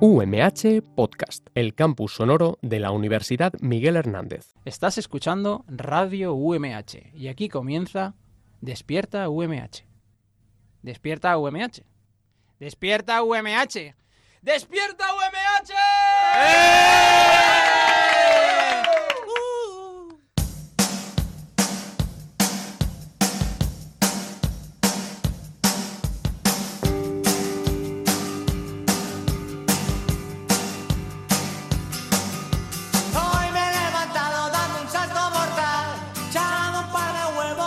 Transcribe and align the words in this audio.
UMH 0.00 0.82
Podcast, 0.96 1.46
el 1.54 1.74
campus 1.74 2.14
sonoro 2.14 2.58
de 2.62 2.80
la 2.80 2.90
Universidad 2.90 3.52
Miguel 3.60 3.96
Hernández. 3.96 4.54
Estás 4.64 4.98
escuchando 4.98 5.64
Radio 5.68 6.34
UMH 6.34 7.12
y 7.14 7.28
aquí 7.28 7.48
comienza 7.48 8.14
Despierta 8.60 9.28
UMH. 9.28 9.84
Despierta 10.82 11.38
UMH. 11.38 11.84
Despierta 12.58 13.22
UMH. 13.22 13.94
Despierta 14.42 15.14
UMH. 15.14 15.72
Hoy 16.36 17.33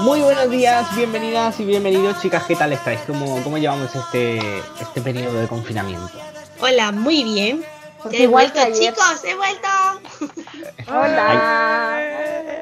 Muy 0.07 0.21
buenos 0.21 0.49
días, 0.49 0.87
bienvenidas 0.95 1.59
y 1.59 1.65
bienvenidos, 1.65 2.21
chicas. 2.21 2.45
¿Qué 2.45 2.55
tal 2.55 2.71
estáis? 2.71 3.01
¿Cómo, 3.01 3.43
cómo 3.43 3.57
llevamos 3.57 3.93
este, 3.93 4.39
este 4.79 5.01
periodo 5.01 5.37
de 5.37 5.47
confinamiento? 5.49 6.13
Hola, 6.61 6.93
muy 6.93 7.25
bien. 7.25 7.61
Porque 8.01 8.23
he 8.23 8.27
vuelto, 8.27 8.57
ayer. 8.57 8.93
chicos, 8.93 9.25
he 9.25 9.35
vuelto. 9.35 9.67
Hola. 10.87 11.99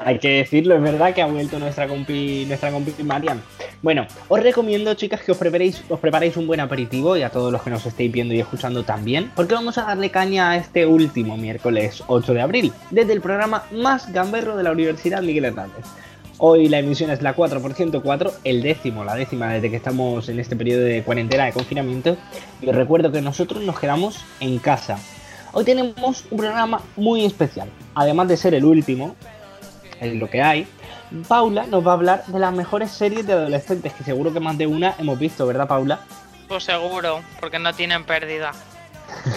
Hay 0.04 0.18
que 0.18 0.38
decirlo, 0.38 0.74
es 0.74 0.82
verdad 0.82 1.14
que 1.14 1.22
ha 1.22 1.26
vuelto 1.26 1.60
nuestra 1.60 1.86
compi, 1.86 2.46
nuestra 2.46 2.72
compi 2.72 3.00
Marian. 3.04 3.40
Bueno, 3.80 4.08
os 4.26 4.42
recomiendo, 4.42 4.94
chicas, 4.94 5.20
que 5.20 5.30
os 5.30 5.38
preparéis, 5.38 5.84
os 5.88 6.00
preparéis 6.00 6.36
un 6.36 6.48
buen 6.48 6.58
aperitivo 6.58 7.16
y 7.16 7.22
a 7.22 7.30
todos 7.30 7.52
los 7.52 7.62
que 7.62 7.70
nos 7.70 7.86
estéis 7.86 8.10
viendo 8.10 8.34
y 8.34 8.40
escuchando 8.40 8.82
también, 8.82 9.30
porque 9.36 9.54
vamos 9.54 9.78
a 9.78 9.82
darle 9.82 10.10
caña 10.10 10.50
a 10.50 10.56
este 10.56 10.84
último 10.84 11.36
miércoles 11.36 12.02
8 12.08 12.34
de 12.34 12.40
abril, 12.40 12.72
desde 12.90 13.12
el 13.12 13.20
programa 13.20 13.62
más 13.70 14.12
gamberro 14.12 14.56
de 14.56 14.64
la 14.64 14.72
Universidad 14.72 15.22
Miguel 15.22 15.44
Hernández. 15.44 15.84
Hoy 16.38 16.68
la 16.68 16.78
emisión 16.78 17.10
es 17.10 17.22
la 17.22 17.34
4%4, 17.34 18.32
el 18.44 18.60
décimo, 18.60 19.04
la 19.04 19.14
décima 19.14 19.48
desde 19.54 19.70
que 19.70 19.76
estamos 19.76 20.28
en 20.28 20.38
este 20.38 20.54
periodo 20.54 20.84
de 20.84 21.02
cuarentena 21.02 21.46
de 21.46 21.52
confinamiento. 21.52 22.18
Y 22.60 22.68
os 22.68 22.74
recuerdo 22.74 23.10
que 23.10 23.22
nosotros 23.22 23.62
nos 23.62 23.80
quedamos 23.80 24.22
en 24.40 24.58
casa. 24.58 24.98
Hoy 25.52 25.64
tenemos 25.64 26.26
un 26.30 26.36
programa 26.36 26.82
muy 26.96 27.24
especial. 27.24 27.70
Además 27.94 28.28
de 28.28 28.36
ser 28.36 28.52
el 28.52 28.66
último, 28.66 29.16
en 29.98 30.18
lo 30.18 30.28
que 30.28 30.42
hay, 30.42 30.66
Paula 31.26 31.66
nos 31.68 31.86
va 31.86 31.92
a 31.92 31.94
hablar 31.94 32.26
de 32.26 32.38
las 32.38 32.52
mejores 32.52 32.90
series 32.90 33.26
de 33.26 33.32
adolescentes, 33.32 33.94
que 33.94 34.04
seguro 34.04 34.30
que 34.30 34.40
más 34.40 34.58
de 34.58 34.66
una 34.66 34.94
hemos 34.98 35.18
visto, 35.18 35.46
¿verdad, 35.46 35.66
Paula? 35.66 36.00
Pues 36.48 36.64
seguro, 36.64 37.22
porque 37.40 37.58
no 37.58 37.72
tienen 37.72 38.04
pérdida. 38.04 38.52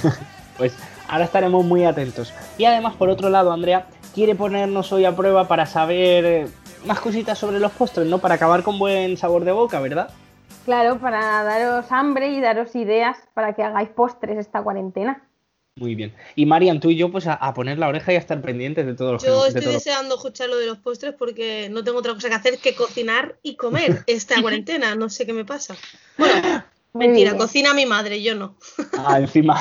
Pues 0.58 0.74
ahora 1.08 1.24
estaremos 1.24 1.64
muy 1.64 1.86
atentos. 1.86 2.34
Y 2.58 2.66
además, 2.66 2.94
por 2.98 3.08
otro 3.08 3.30
lado, 3.30 3.54
Andrea 3.54 3.86
quiere 4.14 4.36
ponernos 4.36 4.92
hoy 4.92 5.06
a 5.06 5.16
prueba 5.16 5.48
para 5.48 5.66
saber 5.66 6.50
más 6.86 7.00
cositas 7.00 7.38
sobre 7.38 7.60
los 7.60 7.72
postres, 7.72 8.08
¿no? 8.08 8.20
Para 8.20 8.36
acabar 8.36 8.64
con 8.64 8.80
buen 8.80 9.18
sabor 9.18 9.44
de 9.46 9.52
boca, 9.52 9.80
¿verdad? 9.80 10.10
Claro, 10.66 11.00
para 11.00 11.44
daros 11.44 11.86
hambre 11.92 12.30
y 12.30 12.42
daros 12.42 12.76
ideas 12.76 13.18
para 13.34 13.54
que 13.54 13.64
hagáis 13.64 13.90
postres 13.90 14.38
esta 14.38 14.62
cuarentena. 14.62 15.24
Muy 15.76 15.96
bien. 15.96 16.14
Y 16.36 16.46
Marian, 16.46 16.80
tú 16.82 16.90
y 16.90 16.98
yo, 16.98 17.10
pues 17.10 17.26
a, 17.26 17.34
a 17.36 17.54
poner 17.54 17.78
la 17.80 17.88
oreja 17.88 18.12
y 18.12 18.16
a 18.16 18.20
estar 18.20 18.42
pendientes 18.42 18.86
de 18.86 18.94
todo 18.96 19.14
lo 19.14 19.18
que 19.20 19.28
Yo 19.28 19.44
de 19.44 19.48
estoy 19.48 19.62
todo 19.62 19.72
lo- 19.72 19.78
deseando 19.80 20.16
escuchar 20.16 20.50
lo 20.50 20.58
de 20.58 20.66
los 20.66 20.78
postres 20.80 21.14
porque 21.18 21.70
no 21.72 21.84
tengo 21.84 22.00
otra 22.00 22.14
cosa 22.14 22.28
que 22.28 22.36
hacer 22.36 22.58
que 22.58 22.76
cocinar 22.76 23.38
y 23.44 23.56
comer 23.56 24.04
esta 24.08 24.42
cuarentena. 24.42 24.96
No 24.96 25.10
sé 25.10 25.26
qué 25.26 25.32
me 25.34 25.46
pasa. 25.46 25.76
Bueno, 26.18 26.64
Muy 26.92 27.08
mentira, 27.08 27.32
bien. 27.32 27.42
cocina 27.42 27.74
mi 27.74 27.86
madre, 27.86 28.22
yo 28.22 28.36
no. 28.36 28.56
Ah, 28.98 29.20
encima. 29.20 29.58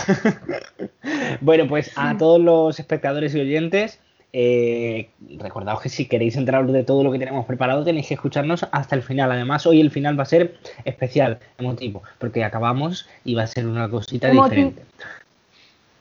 bueno, 1.40 1.68
pues 1.68 1.92
a 1.96 2.16
todos 2.16 2.40
los 2.40 2.78
espectadores 2.80 3.34
y 3.34 3.40
oyentes, 3.40 4.00
eh, 4.32 5.08
recordaos 5.38 5.80
que 5.80 5.88
si 5.88 6.06
queréis 6.06 6.36
enteraros 6.36 6.72
de 6.72 6.84
todo 6.84 7.02
lo 7.02 7.10
que 7.12 7.18
tenemos 7.18 7.46
preparado, 7.46 7.84
tenéis 7.84 8.08
que 8.08 8.14
escucharnos 8.14 8.66
hasta 8.70 8.94
el 8.94 9.02
final. 9.02 9.32
Además, 9.32 9.66
hoy 9.66 9.80
el 9.80 9.90
final 9.90 10.18
va 10.18 10.24
a 10.24 10.26
ser 10.26 10.56
especial, 10.84 11.38
emotivo, 11.58 12.02
porque 12.18 12.44
acabamos 12.44 13.06
y 13.24 13.34
va 13.34 13.44
a 13.44 13.46
ser 13.46 13.66
una 13.66 13.88
cosita 13.88 14.30
Emotivo. 14.30 14.54
diferente. 14.54 14.82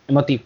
Emotivo. 0.07 0.44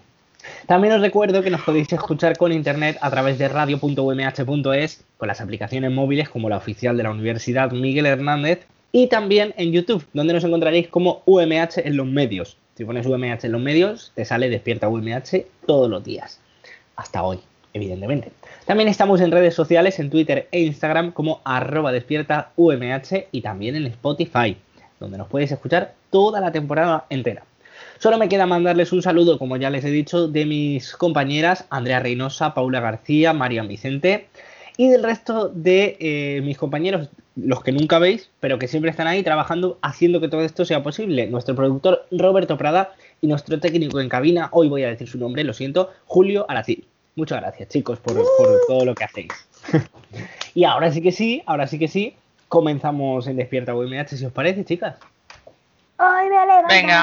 También 0.65 0.93
os 0.93 1.01
recuerdo 1.01 1.41
que 1.43 1.49
nos 1.49 1.61
podéis 1.61 1.91
escuchar 1.93 2.37
con 2.37 2.51
internet 2.51 2.97
a 3.01 3.09
través 3.11 3.37
de 3.37 3.47
radio.umh.es, 3.47 5.03
con 5.17 5.27
las 5.27 5.41
aplicaciones 5.41 5.91
móviles 5.91 6.29
como 6.29 6.49
la 6.49 6.57
oficial 6.57 6.97
de 6.97 7.03
la 7.03 7.11
Universidad 7.11 7.71
Miguel 7.71 8.05
Hernández 8.05 8.65
y 8.91 9.07
también 9.07 9.53
en 9.57 9.71
YouTube, 9.71 10.05
donde 10.13 10.33
nos 10.33 10.43
encontraréis 10.43 10.87
como 10.87 11.21
UMH 11.25 11.77
en 11.85 11.97
los 11.97 12.07
medios. 12.07 12.57
Si 12.75 12.85
pones 12.85 13.05
UMH 13.05 13.45
en 13.45 13.51
los 13.51 13.61
medios, 13.61 14.11
te 14.15 14.25
sale 14.25 14.49
Despierta 14.49 14.89
UMH 14.89 15.45
todos 15.65 15.89
los 15.89 16.03
días. 16.03 16.39
Hasta 16.95 17.23
hoy, 17.23 17.39
evidentemente. 17.73 18.31
También 18.65 18.89
estamos 18.89 19.21
en 19.21 19.31
redes 19.31 19.53
sociales, 19.53 19.99
en 19.99 20.09
Twitter 20.09 20.47
e 20.51 20.61
Instagram 20.61 21.11
como 21.11 21.41
arroba 21.43 21.91
despierta 21.91 22.51
y 23.31 23.41
también 23.41 23.75
en 23.75 23.87
Spotify, 23.87 24.57
donde 24.99 25.17
nos 25.17 25.27
podéis 25.27 25.51
escuchar 25.51 25.93
toda 26.09 26.39
la 26.39 26.51
temporada 26.51 27.05
entera. 27.09 27.43
Solo 27.99 28.17
me 28.17 28.29
queda 28.29 28.45
mandarles 28.45 28.91
un 28.91 29.01
saludo, 29.01 29.37
como 29.37 29.57
ya 29.57 29.69
les 29.69 29.85
he 29.85 29.91
dicho, 29.91 30.27
de 30.27 30.45
mis 30.45 30.95
compañeras 30.95 31.65
Andrea 31.69 31.99
Reynosa, 31.99 32.53
Paula 32.53 32.79
García, 32.79 33.33
María 33.33 33.61
Vicente 33.63 34.27
y 34.77 34.89
del 34.89 35.03
resto 35.03 35.49
de 35.49 35.97
eh, 35.99 36.41
mis 36.41 36.57
compañeros, 36.57 37.09
los 37.35 37.61
que 37.61 37.71
nunca 37.71 37.99
veis, 37.99 38.31
pero 38.39 38.57
que 38.57 38.67
siempre 38.67 38.89
están 38.89 39.07
ahí 39.07 39.21
trabajando, 39.21 39.77
haciendo 39.81 40.19
que 40.19 40.27
todo 40.27 40.41
esto 40.41 40.65
sea 40.65 40.81
posible. 40.81 41.27
Nuestro 41.27 41.55
productor 41.55 42.07
Roberto 42.11 42.57
Prada 42.57 42.93
y 43.21 43.27
nuestro 43.27 43.59
técnico 43.59 43.99
en 43.99 44.09
cabina, 44.09 44.49
hoy 44.51 44.67
voy 44.67 44.83
a 44.83 44.89
decir 44.89 45.07
su 45.07 45.19
nombre, 45.19 45.43
lo 45.43 45.53
siento, 45.53 45.91
Julio 46.05 46.45
Aracil. 46.49 46.87
Muchas 47.15 47.41
gracias, 47.41 47.69
chicos, 47.69 47.99
por, 47.99 48.15
por 48.15 48.59
todo 48.67 48.85
lo 48.85 48.95
que 48.95 49.03
hacéis. 49.03 49.31
y 50.55 50.63
ahora 50.63 50.91
sí 50.91 51.01
que 51.01 51.11
sí, 51.11 51.43
ahora 51.45 51.67
sí 51.67 51.77
que 51.77 51.87
sí, 51.87 52.15
comenzamos 52.47 53.27
en 53.27 53.37
Despierta 53.37 53.75
UMH, 53.75 54.09
si 54.09 54.25
os 54.25 54.31
parece, 54.31 54.63
chicas. 54.65 54.97
Hoy 55.97 56.29
me 56.29 56.45
levanto. 56.45 56.67
Venga. 56.69 57.01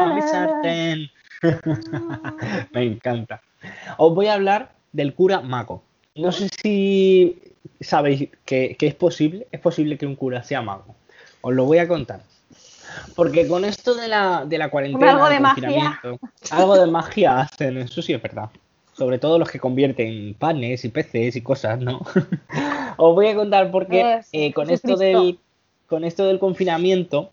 a 0.00 0.14
mi 0.14 0.22
sartén. 0.22 1.10
Me 2.72 2.82
encanta. 2.82 3.40
Os 3.96 4.14
voy 4.14 4.26
a 4.26 4.34
hablar 4.34 4.72
del 4.92 5.14
cura 5.14 5.40
mago. 5.40 5.82
No 6.14 6.32
sé 6.32 6.48
si 6.62 7.40
sabéis 7.80 8.28
que, 8.44 8.76
que 8.76 8.86
es 8.86 8.94
posible, 8.94 9.46
es 9.52 9.60
posible 9.60 9.98
que 9.98 10.06
un 10.06 10.16
cura 10.16 10.42
sea 10.42 10.62
mago. 10.62 10.96
Os 11.42 11.54
lo 11.54 11.64
voy 11.64 11.78
a 11.78 11.86
contar. 11.86 12.20
Porque 13.14 13.46
con 13.46 13.64
esto 13.64 13.94
de 13.94 14.08
la, 14.08 14.44
de 14.46 14.58
la 14.58 14.70
cuarentena, 14.70 15.12
algo 15.12 15.28
de 15.28 15.40
magia. 15.40 16.00
algo 16.50 16.76
de 16.76 16.86
magia 16.86 17.40
hacen, 17.40 17.78
eso 17.78 18.02
sí 18.02 18.12
es 18.12 18.22
verdad. 18.22 18.50
Sobre 18.92 19.18
todo 19.18 19.38
los 19.38 19.50
que 19.50 19.60
convierten 19.60 20.34
panes 20.34 20.84
y 20.84 20.88
peces 20.88 21.36
y 21.36 21.42
cosas, 21.42 21.80
¿no? 21.80 22.00
Os 22.96 23.14
voy 23.14 23.28
a 23.28 23.34
contar 23.34 23.70
porque 23.70 24.20
eh, 24.32 24.52
con 24.52 24.70
esto 24.70 24.96
del 24.96 25.38
con 25.86 26.04
esto 26.04 26.26
del 26.26 26.38
confinamiento, 26.38 27.30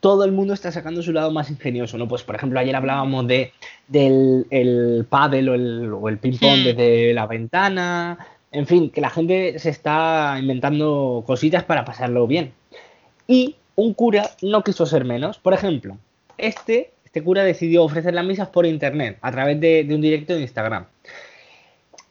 todo 0.00 0.24
el 0.24 0.32
mundo 0.32 0.54
está 0.54 0.70
sacando 0.70 1.02
su 1.02 1.12
lado 1.12 1.30
más 1.30 1.50
ingenioso, 1.50 1.98
¿no? 1.98 2.06
Pues 2.06 2.22
por 2.22 2.36
ejemplo, 2.36 2.60
ayer 2.60 2.76
hablábamos 2.76 3.26
de 3.26 3.52
del 3.88 4.46
el 4.50 5.06
pádel 5.08 5.48
o 5.48 5.54
el, 5.54 5.92
o 5.92 6.08
el 6.08 6.18
ping 6.18 6.38
pong 6.38 6.60
Hmm. 6.60 6.64
desde 6.64 7.12
la 7.14 7.26
ventana, 7.26 8.18
en 8.52 8.66
fin, 8.66 8.90
que 8.90 9.00
la 9.00 9.10
gente 9.10 9.58
se 9.58 9.70
está 9.70 10.36
inventando 10.38 11.22
cositas 11.26 11.64
para 11.64 11.84
pasarlo 11.84 12.26
bien. 12.26 12.52
Y 13.26 13.56
un 13.80 13.94
cura 13.94 14.30
no 14.42 14.62
quiso 14.62 14.86
ser 14.86 15.04
menos. 15.04 15.38
Por 15.38 15.54
ejemplo, 15.54 15.96
este, 16.38 16.90
este 17.04 17.22
cura 17.22 17.42
decidió 17.44 17.84
ofrecer 17.84 18.14
las 18.14 18.24
misas 18.24 18.48
por 18.48 18.66
internet, 18.66 19.18
a 19.20 19.30
través 19.32 19.60
de, 19.60 19.84
de 19.84 19.94
un 19.94 20.00
directo 20.00 20.34
de 20.34 20.42
Instagram. 20.42 20.86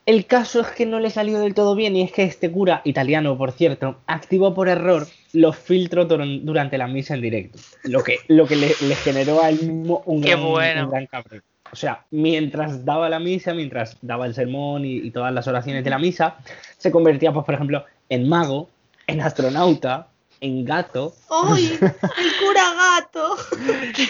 El 0.06 0.26
caso 0.26 0.60
es 0.60 0.68
que 0.68 0.86
no 0.86 0.98
le 0.98 1.10
salió 1.10 1.38
del 1.38 1.54
todo 1.54 1.74
bien 1.76 1.94
y 1.94 2.02
es 2.02 2.10
que 2.10 2.24
este 2.24 2.50
cura, 2.50 2.80
italiano 2.84 3.36
por 3.38 3.52
cierto, 3.52 3.98
activó 4.06 4.54
por 4.54 4.68
error 4.68 5.06
los 5.32 5.56
filtros 5.56 6.08
duran- 6.08 6.40
durante 6.44 6.78
la 6.78 6.88
misa 6.88 7.14
en 7.14 7.20
directo, 7.20 7.58
lo 7.84 8.02
que, 8.02 8.16
lo 8.26 8.46
que 8.46 8.56
le, 8.56 8.68
le 8.88 8.94
generó 8.96 9.42
a 9.42 9.50
él 9.50 9.60
mismo 9.62 10.02
un 10.06 10.20
Qué 10.22 10.30
gran, 10.30 10.42
bueno. 10.42 10.84
un 10.84 10.90
gran 10.90 11.06
cabreo. 11.06 11.42
O 11.72 11.76
sea, 11.76 12.04
mientras 12.10 12.84
daba 12.84 13.08
la 13.08 13.20
misa, 13.20 13.54
mientras 13.54 13.96
daba 14.02 14.26
el 14.26 14.34
sermón 14.34 14.84
y, 14.84 14.96
y 14.96 15.10
todas 15.12 15.32
las 15.32 15.46
oraciones 15.46 15.84
de 15.84 15.90
la 15.90 16.00
misa, 16.00 16.38
se 16.76 16.90
convertía, 16.90 17.32
pues, 17.32 17.46
por 17.46 17.54
ejemplo, 17.54 17.84
en 18.08 18.28
mago, 18.28 18.68
en 19.06 19.20
astronauta, 19.20 20.08
en 20.40 20.64
gato. 20.64 21.14
¡Ay! 21.30 21.78
¡El 21.80 22.46
cura 22.46 22.62
gato! 22.74 23.36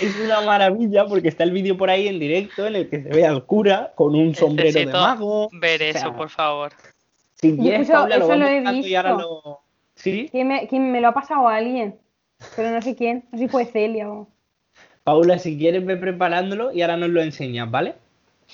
Es 0.00 0.16
una 0.24 0.40
maravilla 0.42 1.06
porque 1.06 1.28
está 1.28 1.44
el 1.44 1.50
vídeo 1.52 1.76
por 1.76 1.90
ahí 1.90 2.08
en 2.08 2.18
directo 2.18 2.66
en 2.66 2.76
el 2.76 2.88
que 2.88 3.02
se 3.02 3.08
ve 3.08 3.26
al 3.26 3.44
cura 3.44 3.92
con 3.94 4.14
un 4.14 4.34
sombrero 4.34 4.72
de 4.72 4.86
Necesito 4.86 5.00
mago. 5.00 5.48
ver 5.52 5.80
O 5.80 5.92
sea, 5.92 6.00
eso, 6.02 6.12
por 6.14 6.30
favor. 6.30 6.72
Si 7.34 7.56
quieres, 7.56 7.82
eso- 7.88 7.92
Paula, 7.94 8.18
lo 8.18 8.24
eso 8.26 8.36
lo 8.36 8.44
vamos 8.44 8.50
he 8.50 8.60
buscando 8.60 8.86
y 8.88 8.94
ahora 8.94 9.12
visto. 9.14 9.42
lo... 9.44 9.60
¿Sí? 9.96 10.28
¿Quién 10.30 10.48
me, 10.48 10.66
quién 10.68 10.92
me 10.92 11.00
lo 11.00 11.08
ha 11.08 11.14
pasado 11.14 11.48
a 11.48 11.56
alguien? 11.56 11.98
Pero 12.56 12.70
no 12.70 12.80
sé 12.80 12.94
quién. 12.96 13.24
No 13.32 13.38
sé 13.38 13.44
si 13.44 13.48
fue 13.50 13.66
Celia 13.66 14.08
o. 14.10 14.28
Paula, 15.04 15.38
si 15.38 15.58
quieres, 15.58 15.84
ve 15.84 15.96
preparándolo 15.96 16.72
y 16.72 16.82
ahora 16.82 16.96
nos 16.96 17.10
lo 17.10 17.20
enseñas, 17.22 17.70
¿vale? 17.70 17.94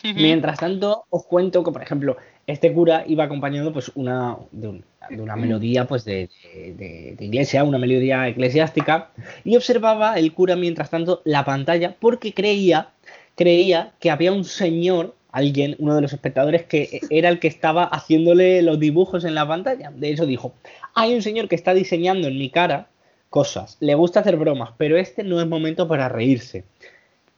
Mientras 0.02 0.58
tanto, 0.58 1.04
os 1.10 1.24
cuento 1.26 1.64
que, 1.64 1.72
por 1.72 1.82
ejemplo, 1.82 2.16
este 2.46 2.72
cura 2.72 3.04
iba 3.06 3.24
acompañando 3.24 3.72
pues 3.72 3.90
una, 3.94 4.36
de, 4.52 4.68
un- 4.68 4.84
de 5.10 5.20
una 5.22 5.34
melodía 5.36 5.86
pues 5.86 6.04
de, 6.04 6.28
de- 6.54 7.14
de- 7.16 7.24
iglesia, 7.24 7.64
una 7.64 7.78
melodía 7.78 8.26
eclesiástica, 8.28 9.10
y 9.44 9.56
observaba 9.56 10.18
el 10.18 10.32
cura 10.32 10.56
mientras 10.56 10.90
tanto 10.90 11.22
la 11.24 11.44
pantalla 11.44 11.94
porque 11.98 12.32
creía, 12.34 12.90
creía 13.34 13.92
que 14.00 14.10
había 14.10 14.32
un 14.32 14.44
señor, 14.44 15.14
alguien, 15.32 15.76
uno 15.78 15.94
de 15.94 16.00
los 16.02 16.12
espectadores, 16.12 16.64
que 16.64 17.00
era 17.10 17.28
el 17.28 17.38
que 17.40 17.48
estaba 17.48 17.84
haciéndole 17.84 18.62
los 18.62 18.78
dibujos 18.80 19.24
en 19.24 19.34
la 19.34 19.46
pantalla. 19.46 19.90
De 19.94 20.10
eso 20.12 20.24
dijo, 20.26 20.54
hay 20.94 21.14
un 21.14 21.22
señor 21.22 21.48
que 21.48 21.56
está 21.56 21.74
diseñando 21.74 22.28
en 22.28 22.38
mi 22.38 22.48
cara 22.50 22.88
cosas, 23.28 23.76
le 23.80 23.94
gusta 23.94 24.20
hacer 24.20 24.36
bromas, 24.36 24.70
pero 24.78 24.96
este 24.96 25.22
no 25.24 25.40
es 25.40 25.46
momento 25.46 25.86
para 25.88 26.08
reírse. 26.08 26.64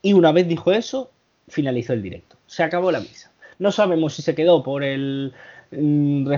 Y 0.00 0.12
una 0.12 0.30
vez 0.32 0.46
dijo 0.46 0.70
eso, 0.70 1.10
finalizó 1.48 1.92
el 1.92 2.02
directo. 2.02 2.36
Se 2.46 2.62
acabó 2.62 2.92
la 2.92 3.00
misa. 3.00 3.27
No 3.58 3.72
sabemos 3.72 4.14
si 4.14 4.22
se 4.22 4.34
quedó 4.34 4.62
por 4.62 4.84
el 4.84 5.32
mm, 5.70 6.30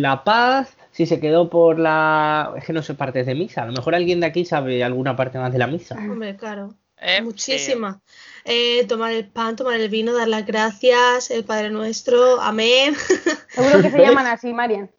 la 0.00 0.24
paz, 0.24 0.76
si 0.90 1.06
se 1.06 1.20
quedó 1.20 1.50
por 1.50 1.78
la... 1.78 2.52
Es 2.56 2.64
que 2.64 2.72
no 2.72 2.82
sé 2.82 2.94
partes 2.94 3.26
de 3.26 3.34
misa. 3.34 3.62
A 3.62 3.66
lo 3.66 3.72
mejor 3.72 3.94
alguien 3.94 4.20
de 4.20 4.26
aquí 4.26 4.44
sabe 4.44 4.82
alguna 4.82 5.14
parte 5.16 5.38
más 5.38 5.52
de 5.52 5.58
la 5.58 5.66
misa. 5.66 5.94
Hombre, 5.96 6.36
claro. 6.36 6.74
Eh, 6.98 7.20
Muchísima. 7.20 8.00
Eh, 8.44 8.84
tomar 8.86 9.12
el 9.12 9.26
pan, 9.28 9.54
tomar 9.56 9.78
el 9.78 9.90
vino, 9.90 10.14
dar 10.14 10.28
las 10.28 10.46
gracias, 10.46 11.30
el 11.30 11.44
Padre 11.44 11.68
Nuestro, 11.70 12.40
amén. 12.40 12.94
Seguro 13.50 13.82
que 13.82 13.90
se 13.90 13.98
llaman 13.98 14.26
así, 14.26 14.52
Marian. 14.54 14.90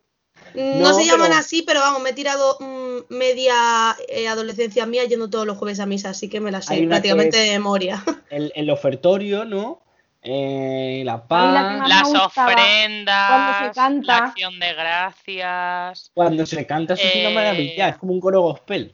No, 0.54 0.80
No, 0.80 0.94
se 0.94 1.06
llaman 1.06 1.30
pero- 1.30 1.40
así, 1.40 1.64
pero 1.64 1.80
vamos, 1.80 2.02
me 2.04 2.12
he 2.12 2.14
tirado 2.14 2.58
mm, 2.60 3.14
media 3.14 3.96
eh, 4.10 4.28
adolescencia 4.28 4.86
mía 4.86 5.06
yendo 5.06 5.30
todos 5.30 5.48
los 5.48 5.58
jueves 5.58 5.80
a 5.80 5.86
misa, 5.88 6.10
así 6.12 6.30
que 6.30 6.40
me 6.40 6.52
la 6.52 6.62
sé 6.62 6.86
prácticamente 6.88 7.38
de 7.38 7.52
memoria. 7.52 8.04
El, 8.30 8.52
el 8.56 8.70
ofertorio, 8.70 9.46
¿no? 9.46 9.82
Eh, 10.24 11.04
la 11.06 11.24
paz. 11.26 11.88
Las 11.88 12.14
ofrendas, 12.14 13.28
cuando 13.30 13.68
se 13.68 13.72
canta. 13.80 14.08
la 14.20 14.26
acción 14.28 14.60
de 14.60 14.74
gracias. 14.74 16.12
Cuando 16.14 16.46
se 16.46 16.66
canta, 16.66 16.96
eso 16.96 17.04
es 17.08 17.16
una 17.16 17.30
Eh, 17.30 17.34
maravilla. 17.34 17.90
Es 17.90 17.98
como 17.98 18.14
un 18.14 18.20
coro 18.20 18.42
gospel. 18.42 18.94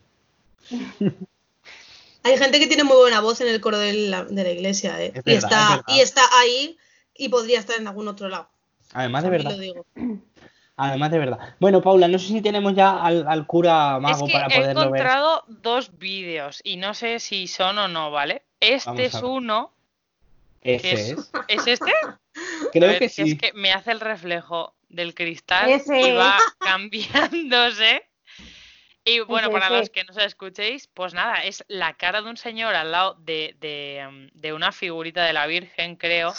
Hay 2.25 2.37
gente 2.37 2.59
que 2.59 2.67
tiene 2.67 2.83
muy 2.85 2.95
buena 2.95 3.19
voz 3.19 3.41
en 3.41 3.49
el 3.49 3.59
coro 3.59 3.77
de 3.77 3.93
la, 3.93 4.23
de 4.23 4.43
la 4.43 4.49
iglesia, 4.51 5.01
¿eh? 5.01 5.11
Es 5.13 5.23
y, 5.25 5.33
está, 5.35 5.83
es 5.87 5.95
y 5.95 5.99
está 6.01 6.21
ahí 6.39 6.77
y 7.15 7.27
podría 7.29 7.59
estar 7.59 7.77
en 7.77 7.87
algún 7.87 8.07
otro 8.07 8.29
lado. 8.29 8.47
Además 8.93 9.23
de 9.23 9.29
verdad. 9.29 9.51
lo 9.51 9.57
digo. 9.57 9.85
Además 10.77 11.11
de 11.11 11.19
verdad. 11.19 11.37
Bueno, 11.59 11.81
Paula, 11.81 12.07
no 12.07 12.17
sé 12.17 12.27
si 12.29 12.41
tenemos 12.41 12.73
ya 12.75 12.91
al, 13.03 13.27
al 13.27 13.45
cura 13.45 13.95
Es 13.97 14.01
mago 14.01 14.25
que 14.25 14.33
para 14.33 14.47
he 14.47 14.55
poderlo 14.59 14.79
ver. 14.79 14.85
encontrado 15.01 15.43
dos 15.47 15.97
vídeos 15.99 16.61
y 16.63 16.77
no 16.77 16.93
sé 16.93 17.19
si 17.19 17.47
son 17.47 17.77
o 17.77 17.87
no, 17.87 18.09
¿vale? 18.09 18.43
Este 18.59 19.05
es 19.05 19.15
uno. 19.21 19.71
Ese 20.63 20.91
es, 20.93 21.09
es. 21.11 21.31
¿Es 21.47 21.67
este? 21.67 21.91
Creo 22.71 22.89
ver, 22.89 22.99
que 22.99 23.09
Es 23.17 23.29
sí. 23.29 23.37
que 23.37 23.53
me 23.53 23.71
hace 23.73 23.91
el 23.91 23.99
reflejo 23.99 24.75
del 24.89 25.13
cristal 25.15 25.69
Ese 25.69 25.99
y 26.01 26.09
es. 26.09 26.17
va 26.17 26.37
cambiándose. 26.59 28.09
Y 29.05 29.19
bueno, 29.21 29.49
Ese, 29.49 29.51
para 29.51 29.69
ese. 29.69 29.77
los 29.77 29.89
que 29.89 30.03
no 30.05 30.13
se 30.13 30.25
escuchéis, 30.25 30.87
pues 30.87 31.13
nada, 31.13 31.43
es 31.43 31.65
la 31.67 31.93
cara 31.95 32.21
de 32.21 32.29
un 32.29 32.37
señor 32.37 32.75
al 32.75 32.91
lado 32.91 33.15
de, 33.19 33.55
de, 33.59 33.99
em, 33.99 34.29
de 34.33 34.53
una 34.53 34.71
figurita 34.71 35.25
de 35.25 35.33
la 35.33 35.45
Virgen, 35.47 35.97
creo. 35.97 36.33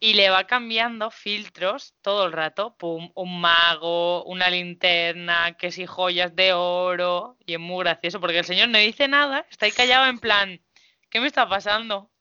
Y 0.00 0.14
le 0.14 0.30
va 0.30 0.46
cambiando 0.48 1.12
filtros 1.12 1.94
todo 2.02 2.26
el 2.26 2.32
rato. 2.32 2.76
Pum, 2.76 3.12
un 3.14 3.40
mago, 3.40 4.24
una 4.24 4.50
linterna, 4.50 5.56
que 5.56 5.70
si 5.72 5.86
joyas 5.86 6.34
de 6.34 6.52
oro. 6.54 7.36
Y 7.46 7.54
es 7.54 7.60
muy 7.60 7.84
gracioso 7.84 8.20
porque 8.20 8.40
el 8.40 8.44
señor 8.44 8.68
no 8.68 8.78
dice 8.78 9.08
nada, 9.08 9.46
está 9.50 9.66
ahí 9.66 9.72
callado 9.72 10.06
en 10.08 10.18
plan, 10.18 10.60
¿qué 11.08 11.20
me 11.20 11.28
está 11.28 11.48
pasando? 11.48 12.11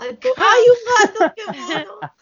Ay, 0.00 0.14
po- 0.14 0.28
¡Ay, 0.36 0.62
un 0.70 0.78
gato! 1.18 1.34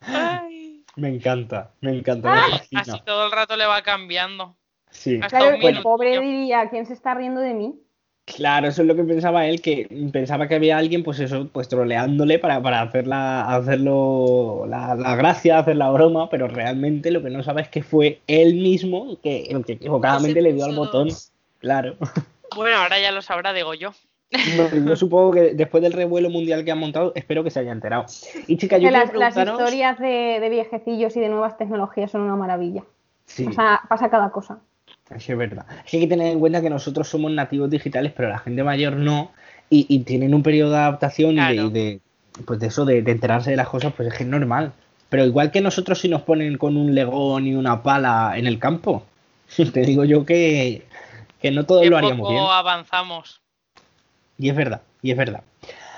¡Qué! 0.00 0.10
Ay. 0.12 0.82
Me 0.96 1.08
encanta, 1.08 1.72
me 1.80 1.92
encanta, 1.96 2.30
me 2.32 2.78
Así 2.80 3.00
todo 3.04 3.26
el 3.26 3.32
rato 3.32 3.56
le 3.56 3.66
va 3.66 3.82
cambiando. 3.82 4.56
Sí. 4.90 5.20
Hasta 5.22 5.38
Claro, 5.38 5.56
el 5.60 5.82
pobre 5.82 6.20
diría, 6.20 6.70
¿quién 6.70 6.86
se 6.86 6.94
está 6.94 7.14
riendo 7.14 7.40
de 7.40 7.52
mí? 7.52 7.78
Claro, 8.24 8.66
eso 8.66 8.82
es 8.82 8.88
lo 8.88 8.96
que 8.96 9.04
pensaba 9.04 9.46
él, 9.46 9.60
que 9.62 9.86
pensaba 10.12 10.48
que 10.48 10.56
había 10.56 10.78
alguien, 10.78 11.04
pues 11.04 11.20
eso, 11.20 11.48
pues 11.52 11.68
troleándole 11.68 12.40
para, 12.40 12.60
para 12.60 12.82
hacer 12.82 13.06
la, 13.06 13.54
hacerlo 13.54 14.64
la, 14.66 14.96
la 14.96 15.14
gracia, 15.14 15.58
hacer 15.60 15.76
la 15.76 15.90
broma, 15.90 16.28
pero 16.28 16.48
realmente 16.48 17.12
lo 17.12 17.22
que 17.22 17.30
no 17.30 17.44
sabe 17.44 17.62
es 17.62 17.68
que 17.68 17.84
fue 17.84 18.20
él 18.26 18.54
mismo 18.54 19.16
que, 19.22 19.56
que 19.64 19.74
equivocadamente 19.74 20.42
le 20.42 20.54
dio 20.54 20.64
al 20.64 20.74
botón. 20.74 21.08
Claro. 21.60 21.96
Bueno, 22.56 22.78
ahora 22.78 22.98
ya 22.98 23.12
lo 23.12 23.22
sabrá, 23.22 23.52
digo 23.52 23.74
yo. 23.74 23.92
No, 24.56 24.86
yo 24.88 24.96
supongo 24.96 25.32
que 25.32 25.54
después 25.54 25.82
del 25.82 25.92
revuelo 25.92 26.30
mundial 26.30 26.64
que 26.64 26.72
han 26.72 26.78
montado, 26.78 27.12
espero 27.14 27.44
que 27.44 27.50
se 27.50 27.60
haya 27.60 27.72
enterado. 27.72 28.06
Y 28.46 28.56
chica, 28.56 28.76
yo 28.78 28.90
las, 28.90 29.12
las 29.14 29.34
historias 29.36 29.98
de, 29.98 30.38
de 30.40 30.48
viejecillos 30.48 31.16
y 31.16 31.20
de 31.20 31.28
nuevas 31.28 31.56
tecnologías 31.56 32.10
son 32.10 32.22
una 32.22 32.36
maravilla. 32.36 32.82
Sí. 33.24 33.44
Pasa, 33.44 33.80
pasa 33.88 34.10
cada 34.10 34.30
cosa. 34.30 34.58
Es 35.10 35.24
que 35.24 35.32
es 35.32 35.38
verdad. 35.38 35.64
Es 35.84 35.90
que 35.90 35.96
hay 35.98 36.02
que 36.04 36.08
tener 36.08 36.32
en 36.32 36.40
cuenta 36.40 36.60
que 36.60 36.70
nosotros 36.70 37.08
somos 37.08 37.30
nativos 37.30 37.70
digitales, 37.70 38.12
pero 38.16 38.28
la 38.28 38.38
gente 38.38 38.64
mayor 38.64 38.94
no. 38.94 39.30
Y, 39.70 39.86
y 39.88 40.00
tienen 40.00 40.34
un 40.34 40.42
periodo 40.42 40.72
de 40.72 40.78
adaptación 40.78 41.32
y 41.32 41.40
de- 41.40 41.52
Claro. 41.54 41.68
y 41.68 41.70
de, 41.70 42.00
pues 42.44 42.58
de 42.60 42.66
eso, 42.66 42.84
de, 42.84 43.02
de 43.02 43.12
enterarse 43.12 43.50
de 43.50 43.56
las 43.56 43.68
cosas, 43.68 43.92
pues 43.96 44.08
es 44.08 44.14
que 44.14 44.24
es 44.24 44.28
normal. 44.28 44.72
Pero 45.08 45.24
igual 45.24 45.52
que 45.52 45.60
nosotros 45.60 46.00
si 46.00 46.08
nos 46.08 46.22
ponen 46.22 46.58
con 46.58 46.76
un 46.76 46.94
legón 46.94 47.46
y 47.46 47.54
una 47.54 47.82
pala 47.84 48.32
en 48.36 48.46
el 48.48 48.58
campo, 48.58 49.04
te 49.72 49.80
digo 49.82 50.04
yo 50.04 50.24
que, 50.26 50.82
que 51.40 51.52
no 51.52 51.64
todos 51.64 51.86
lo 51.86 51.96
haríamos 51.96 52.18
poco 52.28 52.30
bien. 52.32 52.44
avanzamos. 52.44 53.40
Y 54.38 54.48
es 54.50 54.56
verdad, 54.56 54.82
y 55.02 55.10
es 55.10 55.16
verdad. 55.16 55.42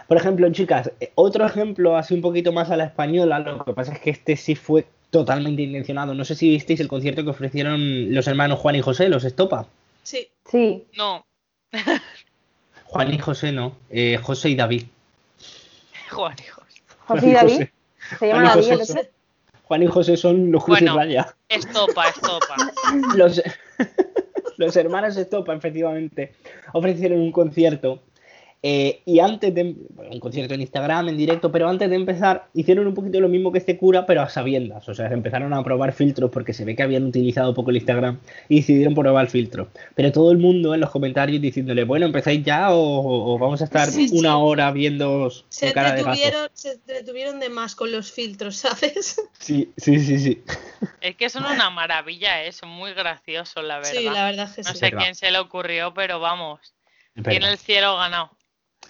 Por 0.07 0.17
ejemplo, 0.17 0.51
chicas, 0.53 0.91
eh, 1.01 1.13
otro 1.17 1.45
ejemplo 1.45 1.97
así 1.97 2.15
un 2.15 2.23
poquito 2.23 2.53
más 2.53 2.71
a 2.71 2.77
la 2.77 2.85
española, 2.85 3.39
lo 3.41 3.65
que 3.65 3.73
pasa 3.75 3.93
es 3.93 4.01
que 4.01 4.11
este 4.11 4.37
sí 4.37 4.55
fue 4.55 4.87
totalmente 5.11 5.63
intencionado. 5.63 6.15
No 6.15 6.25
sé 6.25 6.35
si 6.35 6.49
visteis 6.51 6.81
el 6.81 6.89
concierto 6.89 7.25
que 7.25 7.31
ofrecieron 7.31 8.15
los 8.15 8.27
hermanos 8.27 8.59
Juan 8.59 8.77
y 8.77 8.81
José, 8.83 9.09
los 9.09 9.25
Estopa. 9.25 9.67
Sí, 10.03 10.29
Sí, 10.51 10.87
No, 10.97 11.27
Juan 12.87 13.13
y 13.13 13.19
José 13.19 13.53
no, 13.53 13.77
eh, 13.91 14.19
José 14.23 14.51
y 14.51 14.55
David. 14.57 14.85
Juan, 16.11 16.35
hijos. 16.43 16.65
José 17.07 17.21
Juan 17.21 17.29
y 17.31 17.35
David. 17.35 17.53
José. 17.53 17.73
Se 18.19 18.27
llama 18.29 18.41
Juan 18.41 18.45
y 18.45 18.49
David 18.69 18.79
José 18.79 18.93
son- 18.93 19.09
Juan 19.65 19.83
y 19.83 19.87
José 19.87 20.17
son 20.17 20.51
los 20.53 20.65
Cruz 20.65 20.81
y 20.81 20.85
Bueno. 20.85 20.97
Raya. 20.97 21.35
Estopa, 21.51 22.09
estopa. 22.09 22.57
Los, 23.17 23.43
los 24.57 24.77
hermanos 24.77 25.15
Estopa, 25.19 25.55
efectivamente, 25.55 26.33
ofrecieron 26.73 27.21
un 27.21 27.31
concierto. 27.33 28.03
Eh, 28.63 29.03
y 29.05 29.21
antes 29.21 29.55
de. 29.55 29.75
bueno, 29.91 30.11
un 30.13 30.21
concierto 30.21 30.55
en 30.55 30.61
Instagram, 30.63 31.09
en 31.11 31.17
directo, 31.17 31.53
pero 31.53 31.69
antes 31.69 31.89
de 31.89 31.97
empezar, 31.97 32.49
hicieron 32.55 32.87
un 32.89 32.95
poquito 32.95 33.21
lo 33.21 33.29
mismo 33.29 33.53
que 33.53 33.59
este 33.59 33.77
cura, 33.79 34.05
pero 34.07 34.23
a 34.23 34.29
sabiendas. 34.29 34.89
O 34.89 34.95
sea, 34.95 35.07
empezaron 35.09 35.53
a 35.55 35.63
probar 35.63 35.93
filtros 35.93 36.31
porque 36.31 36.53
se 36.53 36.65
ve 36.65 36.75
que 36.75 36.83
habían 36.83 37.05
utilizado 37.05 37.55
poco 37.55 37.71
el 37.71 37.77
Instagram 37.77 38.19
y 38.49 38.57
decidieron 38.57 38.95
probar 38.95 39.29
filtros. 39.29 39.69
Pero 39.95 40.11
todo 40.11 40.33
el 40.33 40.39
mundo 40.39 40.75
en 40.75 40.81
los 40.81 40.91
comentarios 40.91 41.41
diciéndole, 41.41 41.85
bueno, 41.85 42.07
empezáis 42.07 42.43
ya 42.45 42.73
o, 42.73 43.35
o 43.35 43.39
vamos 43.39 43.61
a 43.61 43.65
estar 43.65 43.89
Sí, 43.91 44.09
sí. 44.09 44.19
una 44.19 44.39
hora 44.39 44.71
viendo 44.73 45.31
se 45.49 45.73
cara 45.73 45.93
de 45.93 46.03
gato. 46.03 46.51
se 46.55 46.79
detuvieron 46.87 47.39
de 47.41 47.49
más 47.51 47.75
con 47.77 47.93
los 47.93 48.11
filtros, 48.11 48.57
¿sabes? 48.59 49.21
Sí, 49.39 49.71
sí, 49.77 50.01
sí, 50.01 50.19
sí. 50.19 50.43
Es 51.01 51.15
que 51.17 51.31
son 51.31 51.45
una 51.45 51.71
maravilla, 51.71 52.45
¿eh? 52.45 52.53
son 52.53 52.71
muy 52.71 52.93
graciosos, 52.93 53.63
la 53.65 53.77
verdad. 53.79 53.93
Sí, 53.93 54.05
la 54.05 54.25
verdad 54.25 54.47
es 54.49 54.57
que 54.57 54.63
no 54.63 54.71
sí. 54.71 54.79
sé 54.79 54.87
Verdad. 54.87 54.99
quién 55.03 55.15
se 55.15 55.31
le 55.31 55.39
ocurrió, 55.39 55.95
pero 55.95 56.19
vamos, 56.19 56.61
tiene 57.29 57.51
el 57.51 57.59
cielo 57.59 57.97
ganado. 57.97 58.31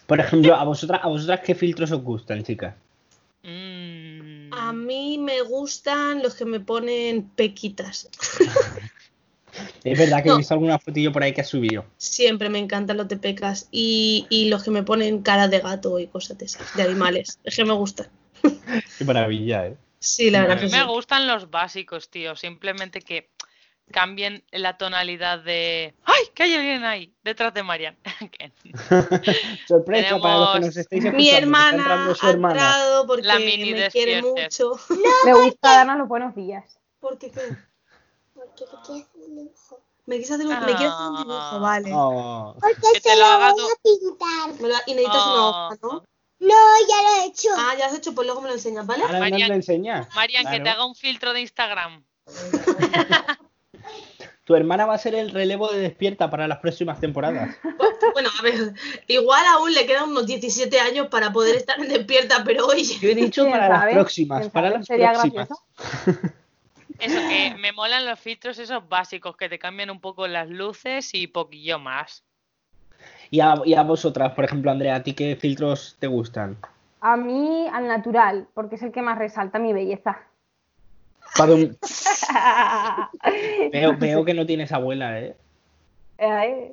Por 0.09 0.21
ejemplo, 0.21 0.55
a 0.55 0.65
vosotras, 0.65 1.01
a 1.05 1.09
vosotras 1.09 1.41
qué 1.45 1.55
filtros 1.55 1.93
os 1.93 2.03
gustan, 2.03 2.43
chicas. 2.43 2.75
Mm. 3.43 4.51
A 4.55 4.73
mí 4.73 5.19
me 5.19 5.43
gustan 5.43 6.23
los 6.23 6.35
que 6.35 6.47
me 6.47 6.61
ponen 6.61 7.29
pequitas. 7.29 8.09
Es 9.85 9.99
verdad 9.99 10.23
que 10.23 10.31
he 10.31 10.37
visto 10.37 10.55
alguna 10.55 10.79
fotillo 10.79 11.13
por 11.13 11.23
ahí 11.23 11.35
que 11.35 11.43
has 11.43 11.49
subido. 11.49 11.85
Siempre 11.99 12.49
me 12.49 12.59
encantan 12.59 12.97
los 12.97 13.07
de 13.09 13.19
pecas. 13.19 13.69
Y, 13.71 14.27
y 14.31 14.49
los 14.49 14.63
que 14.63 14.71
me 14.71 14.83
ponen 14.83 15.21
cara 15.21 15.47
de 15.47 15.59
gato 15.61 15.99
y 15.99 16.07
cosas 16.07 16.39
de 16.39 16.47
esas, 16.47 16.75
de 16.75 16.85
animales. 16.85 17.39
Es 17.45 17.57
que 17.57 17.67
me 17.67 17.75
gustan. 17.75 18.07
Qué 18.97 19.05
maravilla, 19.05 19.67
eh. 19.67 19.77
Sí, 19.99 20.31
la 20.31 20.39
A 20.39 20.43
verdad 20.43 20.57
mí 20.57 20.63
que 20.63 20.69
sí. 20.71 20.77
me 20.77 20.85
gustan 20.87 21.27
los 21.27 21.51
básicos, 21.51 22.09
tío. 22.09 22.35
Simplemente 22.35 23.03
que 23.03 23.29
cambien 23.93 24.45
la 24.53 24.77
tonalidad 24.79 25.39
de. 25.41 25.95
¡Ay! 26.05 26.25
Que 26.35 26.43
hay 26.45 26.55
alguien 26.55 26.85
ahí, 26.85 27.13
detrás 27.25 27.53
de 27.55 27.63
Marian. 27.63 27.97
Sorpresa 29.67 30.19
para 30.21 30.39
los 30.39 30.53
que 30.55 30.61
nos 30.61 30.77
estéis 30.77 31.05
escuchando. 31.05 31.17
Mi 31.17 31.31
hermana 31.31 32.15
ha 32.21 32.31
entrado 32.31 33.07
porque 33.07 33.23
La 33.27 33.39
mini 33.39 33.73
me 33.75 33.89
quiere 33.91 34.23
mucho. 34.23 34.73
Me 35.25 35.35
gusta 35.35 35.71
darnos 35.79 35.99
los 35.99 36.09
buenos 36.09 36.35
días. 36.35 36.65
¿Por 37.01 37.19
qué 37.19 37.31
qué? 37.31 37.41
Porque 38.35 38.65
te 38.65 38.77
quiero 38.87 39.03
hacer 39.03 39.07
un 39.29 39.37
dibujo. 39.37 39.81
Me 40.07 40.15
quieres 40.17 40.31
hacer 40.31 40.47
un, 40.47 40.53
me 40.61 40.67
quieres 40.75 40.93
hacer 40.93 41.07
un 41.11 41.17
dibujo, 41.19 41.39
Ah. 41.39 41.59
vale. 41.61 41.91
Oh, 41.95 42.57
Porque 42.61 43.01
se 43.01 43.15
lo 43.15 43.21
lo 43.21 43.27
haga 43.27 43.53
voy 43.53 43.61
tú. 43.61 43.69
a 43.69 44.49
pintar. 44.55 44.69
Lo- 44.71 44.77
y 44.87 44.95
necesitas 44.95 45.27
una 45.27 45.47
Oh. 45.47 45.67
hoja, 45.67 45.77
¿no? 45.83 46.05
No, 46.41 46.55
ya 46.89 47.03
lo 47.03 47.09
he 47.23 47.27
hecho. 47.27 47.49
Ah, 47.57 47.75
ya 47.79 47.87
has 47.87 47.95
hecho, 47.95 48.15
pues 48.15 48.25
luego 48.27 48.41
me 48.41 48.49
lo 48.49 48.55
enseñas, 48.55 48.87
¿vale? 48.87 49.03
ahora 49.03 49.19
Marian- 49.19 49.49
lo 49.49 49.55
enseñas. 49.55 50.09
Marian, 50.15 50.47
que 50.51 50.61
te 50.61 50.69
haga 50.71 50.87
un 50.87 50.95
filtro 50.95 51.33
de 51.33 51.41
Instagram. 51.41 52.05
Tu 54.49 54.57
hermana 54.57 54.87
va 54.87 54.95
a 54.95 54.99
ser 54.99 55.15
el 55.15 55.31
relevo 55.31 55.69
de 55.69 55.79
despierta 55.79 56.31
para 56.31 56.49
las 56.49 56.59
próximas 56.59 56.99
temporadas. 56.99 57.55
Bueno, 58.15 58.31
a 58.39 58.43
ver, 58.43 58.73
igual 59.07 59.45
aún 59.47 59.73
le 59.75 59.87
quedan 59.87 60.11
unos 60.11 60.27
17 60.27 60.81
años 60.81 61.09
para 61.09 61.31
poder 61.33 61.57
estar 61.57 61.79
en 61.79 61.89
despierta, 61.89 62.43
pero 62.45 62.67
oye, 62.67 62.83
Yo 62.83 63.11
he 63.11 63.15
dicho 63.15 63.43
¿Quién 63.43 63.53
para 63.53 63.69
las 63.69 63.93
próximas, 63.93 64.41
¿Quién 64.41 64.51
para 64.51 64.71
las 64.71 64.87
Sería 64.87 65.13
próximas. 65.13 65.49
gracioso. 65.49 66.33
Eso 66.99 67.19
que 67.29 67.55
me 67.61 67.73
molan 67.73 68.07
los 68.07 68.19
filtros 68.19 68.59
esos 68.59 68.89
básicos 68.89 69.37
que 69.37 69.49
te 69.49 69.59
cambian 69.59 69.91
un 69.91 70.01
poco 70.01 70.27
las 70.27 70.49
luces 70.49 71.11
y 71.13 71.27
poquillo 71.27 71.79
más. 71.79 72.25
Y 73.31 73.41
a, 73.41 73.61
y 73.65 73.75
a 73.75 73.83
vosotras, 73.83 74.33
por 74.33 74.45
ejemplo, 74.45 74.71
Andrea, 74.71 74.97
¿a 74.97 75.03
ti 75.03 75.13
qué 75.13 75.37
filtros 75.37 75.97
te 76.01 76.07
gustan? 76.07 76.57
A 77.03 77.17
mí, 77.17 77.69
al 77.73 77.87
natural, 77.87 78.49
porque 78.55 78.77
es 78.77 78.83
el 78.83 78.91
que 78.91 79.03
más 79.03 79.19
resalta 79.19 79.59
mi 79.59 79.73
belleza. 79.73 80.19
Padum. 81.37 81.75
Veo, 83.73 83.97
veo 83.97 84.25
que 84.25 84.35
no 84.35 84.47
tienes 84.47 84.73
abuela, 84.73 85.21
¿eh? 85.21 85.37
Ay. 86.19 86.73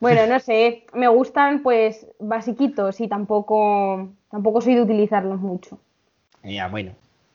Bueno, 0.00 0.26
no 0.26 0.38
sé, 0.38 0.84
me 0.92 1.08
gustan 1.08 1.62
pues 1.62 2.06
basiquitos 2.20 3.00
y 3.00 3.08
tampoco, 3.08 4.08
tampoco 4.30 4.60
soy 4.60 4.76
de 4.76 4.82
utilizarlos 4.82 5.40
mucho. 5.40 5.78
Ya, 6.44 6.68
bueno. 6.68 6.92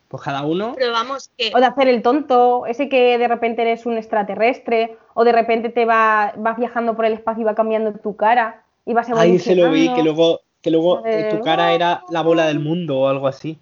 Pues 0.08 0.22
cada 0.22 0.46
uno. 0.46 0.74
pero 0.78 0.92
vamos, 0.92 1.32
que 1.36 1.52
O 1.56 1.60
de 1.60 1.66
hacer 1.66 1.88
el 1.88 2.04
tonto, 2.04 2.68
ese 2.68 2.88
que 2.88 3.18
de 3.18 3.28
repente 3.28 3.64
eres 3.64 3.88
un 3.88 3.98
extraterrestre, 3.98 4.96
o 5.16 5.24
de 5.24 5.32
repente 5.32 5.70
te 5.70 5.86
va, 5.86 6.34
vas 6.38 6.56
viajando 6.58 6.96
por 6.96 7.06
el 7.06 7.14
espacio 7.14 7.42
y 7.42 7.46
va 7.46 7.56
cambiando 7.56 7.94
tu 7.94 8.16
cara 8.16 8.64
y 8.86 8.94
vas 8.94 9.10
Ahí 9.10 9.40
se 9.40 9.56
lo 9.56 9.72
vi, 9.72 9.92
que 9.94 10.04
luego, 10.04 10.42
que 10.62 10.70
luego 10.70 11.04
eh, 11.04 11.30
tu 11.32 11.42
cara 11.42 11.74
era 11.74 12.04
la 12.12 12.22
bola 12.22 12.46
del 12.46 12.60
mundo 12.60 13.00
o 13.00 13.08
algo 13.08 13.28
así. 13.28 13.58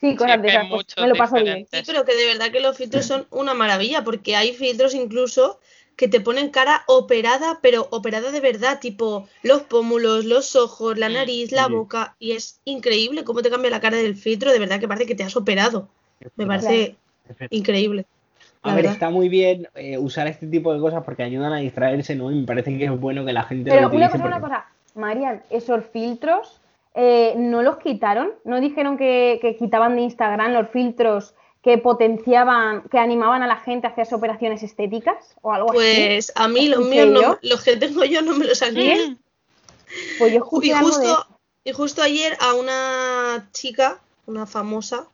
Sí, 0.00 0.16
cosas 0.16 0.40
de 0.40 0.48
que 0.48 0.56
hay 0.56 0.66
esas, 0.66 0.70
pues, 0.70 0.86
me 0.98 1.08
lo 1.08 1.14
paso 1.14 1.34
bien. 1.42 1.66
Sí, 1.70 1.82
pero 1.86 2.04
que 2.04 2.14
de 2.16 2.26
verdad 2.26 2.50
que 2.50 2.60
los 2.60 2.76
filtros 2.76 3.04
son 3.04 3.26
una 3.30 3.52
maravilla, 3.54 4.02
porque 4.02 4.34
hay 4.36 4.54
filtros 4.54 4.94
incluso 4.94 5.60
que 5.96 6.08
te 6.08 6.20
ponen 6.20 6.48
cara 6.48 6.82
operada, 6.86 7.58
pero 7.60 7.86
operada 7.90 8.30
de 8.30 8.40
verdad, 8.40 8.80
tipo 8.80 9.28
los 9.42 9.62
pómulos, 9.62 10.24
los 10.24 10.56
ojos, 10.56 10.96
la 10.96 11.10
Mm. 11.10 11.12
nariz, 11.12 11.52
la 11.52 11.66
Sí. 11.66 11.72
boca, 11.72 12.16
y 12.18 12.32
es 12.32 12.60
increíble 12.64 13.24
cómo 13.24 13.42
te 13.42 13.50
cambia 13.50 13.70
la 13.70 13.80
cara 13.80 13.98
del 13.98 14.16
filtro, 14.16 14.50
de 14.50 14.58
verdad 14.58 14.80
que 14.80 14.88
parece 14.88 15.04
que 15.06 15.14
te 15.14 15.22
has 15.24 15.36
operado. 15.36 15.88
Me 16.36 16.46
parece 16.46 16.96
increíble. 17.50 18.06
A 18.62 18.68
la 18.68 18.74
ver, 18.74 18.82
verdad. 18.84 18.94
está 18.94 19.10
muy 19.10 19.28
bien 19.28 19.68
eh, 19.74 19.98
usar 19.98 20.26
este 20.26 20.46
tipo 20.46 20.72
de 20.72 20.80
cosas 20.80 21.02
porque 21.04 21.22
ayudan 21.22 21.52
a 21.52 21.58
distraerse, 21.58 22.14
¿no? 22.14 22.30
Y 22.30 22.36
me 22.36 22.46
parece 22.46 22.76
que 22.76 22.84
es 22.86 22.90
bueno 22.98 23.24
que 23.24 23.32
la 23.32 23.42
gente 23.44 23.70
Pero 23.70 23.82
lo 23.82 23.88
una 23.88 23.96
utilice. 23.96 24.12
cosa, 24.12 24.24
una 24.26 24.40
porque- 24.40 24.54
cosa, 24.54 24.66
Marian, 24.94 25.42
esos 25.50 25.84
filtros 25.92 26.60
eh, 26.94 27.34
no 27.36 27.62
los 27.62 27.78
quitaron, 27.78 28.32
no 28.44 28.60
dijeron 28.60 28.96
que, 28.96 29.38
que 29.40 29.56
quitaban 29.56 29.96
de 29.96 30.02
Instagram 30.02 30.52
los 30.52 30.70
filtros 30.70 31.34
que 31.62 31.76
potenciaban, 31.78 32.82
que 32.90 32.98
animaban 32.98 33.42
a 33.42 33.46
la 33.46 33.56
gente 33.56 33.86
a 33.86 33.90
hacerse 33.90 34.14
operaciones 34.14 34.62
estéticas 34.62 35.36
o 35.42 35.52
algo 35.52 35.70
así. 35.70 35.78
Pues 35.78 36.32
a 36.34 36.48
mí 36.48 36.68
los 36.68 36.80
¿En 36.80 36.90
míos, 36.90 37.08
no, 37.08 37.38
los 37.42 37.62
que 37.62 37.76
tengo 37.76 38.04
yo 38.04 38.22
no 38.22 38.34
me 38.34 38.46
los 38.46 38.62
han. 38.62 38.74
Pues 38.74 40.32
yo 40.32 40.48
Y 40.62 40.68
de 40.68 40.74
justo, 40.74 41.26
y 41.64 41.72
justo 41.72 42.02
ayer 42.02 42.36
a 42.40 42.54
una 42.54 43.50
chica, 43.52 44.00
una 44.26 44.46
famosa, 44.46 45.06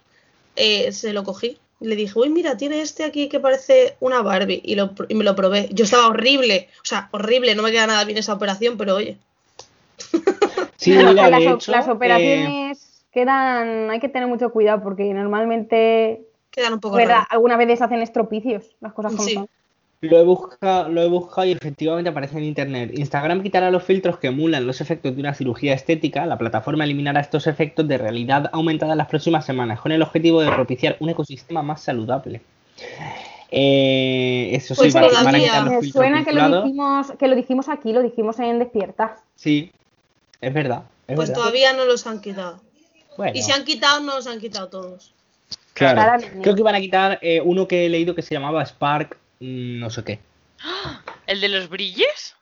eh, 0.55 0.93
se 0.93 1.13
lo 1.13 1.25
cogí. 1.25 1.59
Le 1.81 1.97
dije, 1.97 2.19
uy, 2.19 2.31
mira, 2.31 2.57
tiene 2.57 2.81
este 2.81 3.05
aquí 3.05 3.29
que 3.29 3.41
parece 3.41 3.97
una 4.01 4.23
Barbie. 4.23 4.63
Y, 4.65 4.77
lo, 4.77 4.93
y 5.09 5.15
me 5.15 5.25
lo 5.25 5.37
probé. 5.37 5.69
Yo 5.73 5.85
estaba 5.85 6.07
horrible. 6.07 6.71
O 6.81 6.87
sea, 6.87 7.11
horrible. 7.13 7.55
No 7.55 7.63
me 7.63 7.71
queda 7.71 7.87
nada 7.87 8.05
bien 8.05 8.17
esa 8.17 8.33
operación, 8.33 8.79
pero 8.79 8.95
oye. 8.95 9.19
Sí, 10.87 10.95
las, 11.03 11.15
de 11.41 11.49
o- 11.49 11.55
hecho, 11.57 11.73
las 11.73 11.87
eh, 11.89 11.91
operaciones 11.91 13.05
quedan, 13.11 13.91
hay 13.91 13.99
que 14.01 14.09
tener 14.09 14.29
mucho 14.29 14.51
cuidado 14.51 14.83
porque 14.83 15.13
normalmente 15.15 16.23
Quedan 16.51 16.75
un 16.75 16.81
poco 16.81 16.97
¿verdad? 16.97 17.15
raras. 17.17 17.27
alguna 17.31 17.57
vez 17.57 17.81
hacen 17.83 18.01
estropicios, 18.03 18.65
las 18.81 18.93
cosas 18.93 19.13
como 19.15 19.29
Sí. 19.29 19.35
son. 19.35 19.49
Lo 20.03 20.19
he 20.19 20.25
buscado, 20.25 20.91
lo 20.91 21.01
he 21.03 21.09
buscado 21.09 21.47
y 21.47 21.53
efectivamente 21.53 22.11
aparece 22.11 22.37
en 22.37 22.45
internet. 22.45 22.91
Instagram 22.97 23.43
quitará 23.43 23.71
los 23.71 23.83
filtros 23.83 24.19
que 24.19 24.27
emulan 24.27 24.67
los 24.67 24.83
efectos 24.83 25.15
de 25.15 25.21
una 25.21 25.33
cirugía 25.33 25.73
estética. 25.73 26.27
La 26.27 26.37
plataforma 26.37 26.85
eliminará 26.85 27.21
estos 27.21 27.47
efectos 27.47 27.89
de 27.89 27.97
realidad 27.97 28.51
aumentada 28.53 28.93
en 28.93 28.99
las 28.99 29.09
próximas 29.09 29.47
semanas 29.47 29.81
con 29.81 29.93
el 29.93 30.03
objetivo 30.03 30.43
de 30.43 30.53
propiciar 30.53 30.97
un 31.01 31.09
ecosistema 31.09 31.63
más 31.63 31.81
saludable. 31.83 32.43
Eh, 33.51 34.51
eso 34.53 34.75
sí, 34.75 34.83
Pues 34.83 34.95
van, 34.95 35.05
van 35.05 35.13
a 35.15 35.19
todavía 35.21 35.41
quitar 35.45 35.63
los 35.65 35.73
Me 35.73 35.81
filtros 35.81 36.05
suena 36.05 36.25
que 36.25 36.33
lo 36.33 36.63
dijimos, 36.63 37.13
que 37.19 37.29
lo 37.29 37.35
dijimos 37.37 37.69
aquí, 37.69 37.93
lo 37.93 38.03
dijimos 38.03 38.39
en 38.41 38.59
Despierta. 38.59 39.17
Sí, 39.35 39.73
es 40.41 40.55
verdad. 40.55 40.83
es 41.09 41.17
Pues 41.17 41.29
verdad. 41.29 41.43
todavía 41.43 41.73
no 41.73 41.85
los 41.85 42.07
han 42.07 42.21
quitado. 42.21 42.61
Bueno, 43.17 43.33
Y 43.35 43.43
si 43.43 43.53
han 43.53 43.65
quitado, 43.65 44.01
no 44.01 44.17
los 44.17 44.27
han 44.27 44.41
quitado 44.41 44.69
todos. 44.69 45.13
claro. 45.73 45.95
Claramente. 45.95 46.43
Creo 46.43 46.55
que 46.55 46.63
van 46.63 46.75
a 46.75 46.81
quitar 46.81 47.19
eh, 47.23 47.41
uno 47.41 47.67
que 47.69 47.87
he 47.87 47.89
leído 47.89 48.15
que 48.15 48.23
se 48.23 48.35
llamaba 48.35 48.65
Spark, 48.65 49.17
mm, 49.41 49.79
no 49.79 49.91
sé 49.91 50.05
qué. 50.05 50.19
¿El 51.27 51.41
de 51.41 51.49
los 51.49 51.69
brilles? 51.69 52.35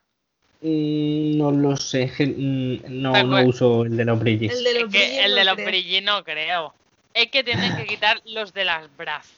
Mm, 0.61 1.37
no 1.37 1.51
lo 1.53 1.77
sé, 1.77 2.07
mm, 2.19 3.03
no, 3.03 3.13
¿Te 3.13 3.25
no 3.25 3.37
acuer- 3.39 3.49
uso 3.49 3.83
el 3.85 3.97
de 3.97 4.05
los 4.05 4.19
brillis. 4.19 4.53
El 4.53 4.65
de 4.65 4.71
Es 4.71 4.81
los 4.83 4.93
que 4.93 4.99
brillos 4.99 5.25
el 5.25 5.31
no 5.31 5.37
de 5.37 5.45
los 5.45 5.55
creo. 5.55 5.67
brillis 5.67 6.03
no 6.03 6.25
creo. 6.25 6.75
Es 7.13 7.31
que 7.31 7.45
tienen 7.45 7.77
que 7.77 7.87
quitar 7.87 8.21
los 8.25 8.53
de 8.53 8.65
las 8.65 8.97
bras. 8.97 9.29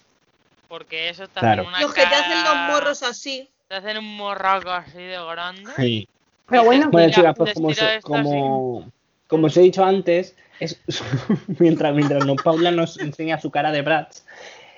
Porque 0.68 1.08
eso 1.10 1.28
te 1.28 1.40
Claro. 1.40 1.62
hacen 1.62 1.68
una 1.68 1.80
Los 1.80 1.94
que 1.94 2.00
te 2.02 2.06
hacen 2.14 2.42
los 2.42 2.52
cara- 2.52 2.66
morros 2.68 3.02
así. 3.02 3.48
Te 3.68 3.74
hacen 3.76 3.98
un 3.98 4.16
morraco 4.16 4.70
así 4.70 4.98
de 4.98 5.18
grande. 5.24 5.70
Sí. 5.76 6.08
Pero 6.48 6.64
bueno, 6.64 6.90
Bueno, 6.90 7.06
Mira, 7.06 7.16
chicas, 7.16 7.34
pues 7.36 7.54
como, 7.54 7.72
se- 7.72 8.00
como, 8.02 8.90
como 9.26 9.46
os 9.46 9.56
he 9.56 9.62
dicho 9.62 9.84
antes, 9.84 10.36
es, 10.60 10.80
mientras, 11.58 11.94
mientras 11.94 12.24
nos, 12.24 12.42
Paula 12.42 12.70
nos 12.70 12.98
enseña 12.98 13.40
su 13.40 13.50
cara 13.50 13.72
de 13.72 13.82
Bratz, 13.82 14.22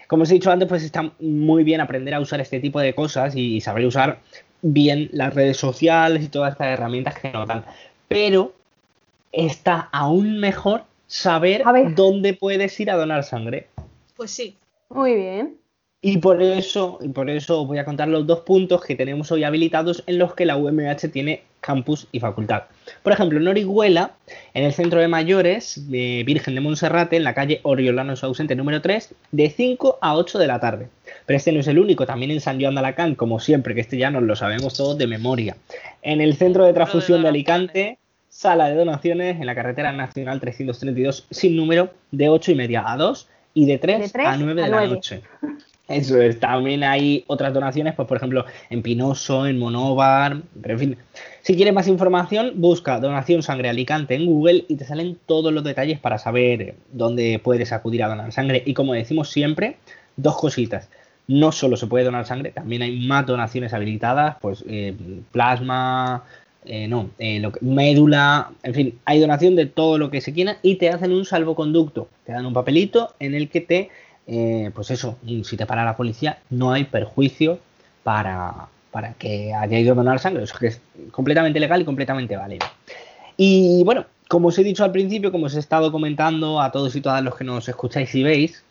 como 0.06 0.22
os 0.22 0.30
he 0.30 0.34
dicho 0.34 0.50
antes, 0.50 0.66
pues 0.68 0.82
está 0.82 1.12
muy 1.20 1.64
bien 1.64 1.80
aprender 1.80 2.14
a 2.14 2.20
usar 2.20 2.40
este 2.40 2.60
tipo 2.60 2.80
de 2.80 2.94
cosas 2.94 3.36
y, 3.36 3.60
saber 3.60 3.84
usar 3.84 4.20
bien 4.62 5.10
las 5.12 5.34
redes 5.34 5.58
sociales 5.58 6.24
y 6.24 6.28
todas 6.28 6.52
estas 6.52 6.68
herramientas 6.68 7.18
que 7.18 7.30
nos 7.30 7.46
dan. 7.46 7.64
Pero 8.08 8.54
está 9.30 9.88
aún 9.92 10.40
mejor 10.40 10.84
saber 11.06 11.62
dónde 11.94 12.32
puedes 12.32 12.80
ir 12.80 12.90
a 12.90 12.96
donar 12.96 13.22
sangre. 13.22 13.68
Pues 14.16 14.30
sí. 14.30 14.56
muy 14.88 15.14
bien. 15.14 15.58
Y 16.00 16.18
por 16.18 16.40
eso, 16.40 17.00
y 17.02 17.08
por 17.08 17.28
eso 17.28 17.62
os 17.62 17.66
voy 17.66 17.78
a 17.78 17.84
contar 17.84 18.06
los 18.06 18.24
dos 18.24 18.40
puntos 18.40 18.84
que 18.84 18.94
tenemos 18.94 19.32
hoy 19.32 19.42
habilitados 19.42 20.04
en 20.06 20.18
los 20.18 20.32
que 20.32 20.46
la 20.46 20.56
UMH 20.56 21.10
tiene 21.12 21.42
campus 21.60 22.06
y 22.12 22.20
facultad. 22.20 22.62
Por 23.02 23.12
ejemplo, 23.12 23.40
en 23.40 23.48
Orihuela, 23.48 24.12
en 24.54 24.62
el 24.62 24.72
centro 24.72 25.00
de 25.00 25.08
mayores 25.08 25.90
de 25.90 26.22
Virgen 26.24 26.54
de 26.54 26.60
Monserrate, 26.60 27.16
en 27.16 27.24
la 27.24 27.34
calle 27.34 27.58
Oriolano 27.64 28.14
Ausente 28.22 28.54
número 28.54 28.80
3, 28.80 29.12
de 29.32 29.50
5 29.50 29.98
a 30.00 30.14
8 30.14 30.38
de 30.38 30.46
la 30.46 30.60
tarde. 30.60 30.88
Pero 31.26 31.36
este 31.36 31.50
no 31.50 31.58
es 31.58 31.66
el 31.66 31.80
único, 31.80 32.06
también 32.06 32.30
en 32.30 32.40
San 32.40 32.60
Joan 32.60 32.74
de 32.74 32.80
Alacant, 32.80 33.16
como 33.16 33.40
siempre, 33.40 33.74
que 33.74 33.80
este 33.80 33.98
ya 33.98 34.12
nos 34.12 34.22
lo 34.22 34.36
sabemos 34.36 34.74
todos 34.74 34.96
de 34.98 35.08
memoria. 35.08 35.56
En 36.02 36.20
el 36.20 36.36
centro 36.36 36.64
de 36.64 36.74
transfusión 36.74 37.22
de 37.22 37.28
Alicante, 37.28 37.98
sala 38.28 38.68
de 38.68 38.76
donaciones 38.76 39.40
en 39.40 39.46
la 39.46 39.56
carretera 39.56 39.90
nacional 39.90 40.38
332 40.38 41.26
sin 41.28 41.56
número, 41.56 41.90
de 42.12 42.28
8 42.28 42.52
y 42.52 42.54
media 42.54 42.84
a 42.86 42.96
2 42.96 43.28
y 43.54 43.66
de 43.66 43.78
3, 43.78 44.00
De 44.00 44.08
tres 44.10 44.26
a 44.28 44.36
9 44.36 44.54
de 44.54 44.64
a 44.64 44.68
la 44.68 44.86
noche. 44.86 45.22
Eso 45.88 46.20
es, 46.20 46.38
también 46.38 46.84
hay 46.84 47.24
otras 47.28 47.54
donaciones, 47.54 47.94
pues 47.94 48.06
por 48.06 48.18
ejemplo 48.18 48.44
en 48.68 48.82
Pinoso, 48.82 49.46
en 49.46 49.58
Monóvar, 49.58 50.42
en 50.62 50.78
fin. 50.78 50.96
Si 51.40 51.56
quieres 51.56 51.72
más 51.72 51.88
información, 51.88 52.52
busca 52.56 53.00
Donación 53.00 53.42
Sangre 53.42 53.70
Alicante 53.70 54.14
en 54.14 54.26
Google 54.26 54.66
y 54.68 54.76
te 54.76 54.84
salen 54.84 55.16
todos 55.24 55.50
los 55.50 55.64
detalles 55.64 55.98
para 55.98 56.18
saber 56.18 56.74
dónde 56.92 57.40
puedes 57.42 57.72
acudir 57.72 58.02
a 58.04 58.08
donar 58.08 58.32
sangre. 58.32 58.62
Y 58.66 58.74
como 58.74 58.92
decimos 58.92 59.30
siempre, 59.30 59.76
dos 60.16 60.36
cositas. 60.36 60.90
No 61.26 61.52
solo 61.52 61.76
se 61.78 61.86
puede 61.86 62.04
donar 62.04 62.26
sangre, 62.26 62.50
también 62.50 62.82
hay 62.82 63.06
más 63.06 63.24
donaciones 63.24 63.72
habilitadas, 63.72 64.36
pues 64.42 64.64
eh, 64.68 64.94
plasma, 65.32 66.24
eh, 66.66 66.86
no, 66.86 67.08
eh, 67.18 67.40
lo 67.40 67.52
que- 67.52 67.60
médula, 67.64 68.50
en 68.62 68.74
fin, 68.74 68.98
hay 69.06 69.20
donación 69.20 69.56
de 69.56 69.64
todo 69.64 69.96
lo 69.96 70.10
que 70.10 70.20
se 70.20 70.34
quiera 70.34 70.58
y 70.62 70.74
te 70.76 70.90
hacen 70.90 71.12
un 71.12 71.24
salvoconducto. 71.24 72.08
Te 72.26 72.32
dan 72.32 72.44
un 72.44 72.52
papelito 72.52 73.14
en 73.20 73.34
el 73.34 73.48
que 73.48 73.62
te 73.62 73.90
eh, 74.28 74.70
pues 74.74 74.90
eso, 74.90 75.16
si 75.24 75.56
te 75.56 75.64
para 75.64 75.84
la 75.84 75.96
policía, 75.96 76.38
no 76.50 76.72
hay 76.72 76.84
perjuicio 76.84 77.58
para, 78.04 78.68
para 78.90 79.14
que 79.14 79.54
haya 79.54 79.78
ido 79.78 79.92
a 79.92 79.96
donar 79.96 80.18
sangre. 80.18 80.44
Es 80.44 80.80
completamente 81.10 81.58
legal 81.58 81.80
y 81.80 81.84
completamente 81.86 82.36
válido. 82.36 82.66
Y 83.38 83.82
bueno, 83.84 84.04
como 84.28 84.48
os 84.48 84.58
he 84.58 84.64
dicho 84.64 84.84
al 84.84 84.92
principio, 84.92 85.32
como 85.32 85.46
os 85.46 85.56
he 85.56 85.58
estado 85.58 85.90
comentando 85.90 86.60
a 86.60 86.70
todos 86.70 86.94
y 86.94 87.00
todas 87.00 87.22
los 87.24 87.36
que 87.36 87.44
nos 87.44 87.68
escucháis 87.68 88.14
y 88.14 88.22
veis, 88.22 88.62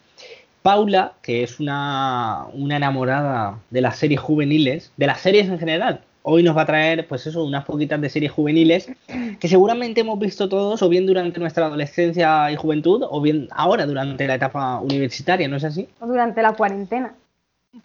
Paula, 0.61 1.13
que 1.23 1.43
es 1.43 1.59
una, 1.59 2.45
una 2.53 2.77
enamorada 2.77 3.57
de 3.71 3.81
las 3.81 3.97
series 3.97 4.19
juveniles, 4.19 4.91
de 4.97 5.07
las 5.07 5.21
series 5.21 5.47
en 5.47 5.57
general, 5.57 6.01
hoy 6.29 6.43
nos 6.43 6.57
va 6.57 6.63
a 6.63 6.65
traer, 6.65 7.07
pues 7.07 7.25
eso, 7.25 7.41
unas 7.41 7.63
poquitas 7.63 8.01
de 8.01 8.09
series 8.09 8.33
juveniles 8.33 8.91
que 9.39 9.47
seguramente 9.47 10.01
hemos 10.01 10.19
visto 10.19 10.49
todos, 10.49 10.81
o 10.81 10.89
bien 10.89 11.05
durante 11.05 11.39
nuestra 11.39 11.67
adolescencia 11.67 12.51
y 12.51 12.57
juventud, 12.57 13.01
o 13.09 13.21
bien 13.21 13.47
ahora 13.51 13.85
durante 13.85 14.27
la 14.27 14.35
etapa 14.35 14.81
universitaria, 14.81 15.47
¿no 15.47 15.55
es 15.55 15.63
así? 15.63 15.87
O 16.01 16.05
durante 16.05 16.41
la 16.41 16.51
cuarentena. 16.51 17.15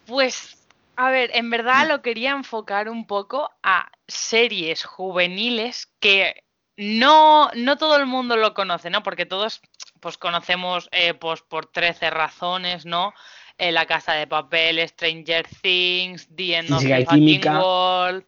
Pues, 0.07 0.57
a 0.97 1.11
ver, 1.11 1.31
en 1.35 1.51
verdad 1.51 1.87
lo 1.87 2.03
quería 2.03 2.33
enfocar 2.33 2.89
un 2.89 3.07
poco 3.07 3.49
a 3.63 3.93
series 4.09 4.85
juveniles 4.85 5.89
que 6.01 6.43
no, 6.77 7.49
no 7.55 7.77
todo 7.77 7.97
el 7.97 8.07
mundo 8.07 8.37
lo 8.37 8.55
conoce, 8.55 8.91
¿no? 8.91 9.05
Porque 9.05 9.25
todos 9.25 9.61
pues 10.01 10.19
conocemos 10.19 10.89
eh, 10.91 11.15
pues 11.15 11.43
por 11.43 11.67
13 11.67 12.11
razones, 12.11 12.87
¿no? 12.87 13.15
Eh, 13.57 13.71
la 13.71 13.87
Casa 13.87 14.15
de 14.15 14.27
Papel, 14.27 14.81
Stranger 14.89 15.47
Things, 15.63 16.27
The 16.35 16.57
End 16.57 16.73
of 16.73 16.83
the 16.83 17.05
Fucking. 17.05 17.47
World, 17.47 18.25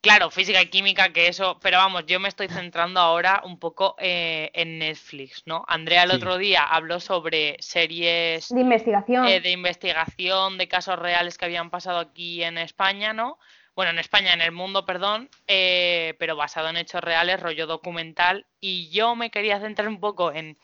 Claro, 0.00 0.30
física 0.30 0.62
y 0.62 0.66
química, 0.68 1.12
que 1.12 1.26
eso, 1.26 1.58
pero 1.60 1.78
vamos, 1.78 2.06
yo 2.06 2.20
me 2.20 2.28
estoy 2.28 2.46
centrando 2.48 3.00
ahora 3.00 3.42
un 3.44 3.58
poco 3.58 3.96
eh, 3.98 4.48
en 4.54 4.78
Netflix, 4.78 5.42
¿no? 5.44 5.64
Andrea 5.66 6.04
el 6.04 6.10
Sí. 6.10 6.16
otro 6.16 6.38
día 6.38 6.62
habló 6.62 7.00
sobre 7.00 7.56
series 7.60 8.48
De 8.50 8.60
investigación. 8.60 9.26
eh, 9.26 9.40
de 9.40 9.50
investigación 9.50 10.56
de 10.56 10.68
casos 10.68 10.96
reales 10.98 11.36
que 11.36 11.46
habían 11.46 11.70
pasado 11.70 11.98
aquí 11.98 12.44
en 12.44 12.58
España, 12.58 13.12
¿no? 13.12 13.38
Bueno, 13.74 13.90
en 13.90 13.98
España, 13.98 14.32
en 14.32 14.40
el 14.40 14.52
mundo, 14.52 14.84
perdón, 14.86 15.28
eh, 15.48 16.14
pero 16.20 16.36
basado 16.36 16.68
en 16.68 16.76
hechos 16.76 17.02
reales, 17.02 17.40
rollo 17.40 17.66
documental. 17.66 18.46
Y 18.60 18.90
yo 18.90 19.14
me 19.16 19.30
quería 19.30 19.60
centrar 19.60 19.88
un 19.88 20.00
poco 20.00 20.32
en 20.32 20.56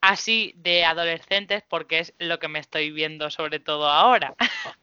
así 0.00 0.52
de 0.56 0.84
adolescentes, 0.84 1.62
porque 1.68 2.00
es 2.00 2.14
lo 2.18 2.38
que 2.40 2.48
me 2.48 2.58
estoy 2.58 2.90
viendo 2.90 3.30
sobre 3.30 3.60
todo 3.60 3.88
ahora. 3.88 4.34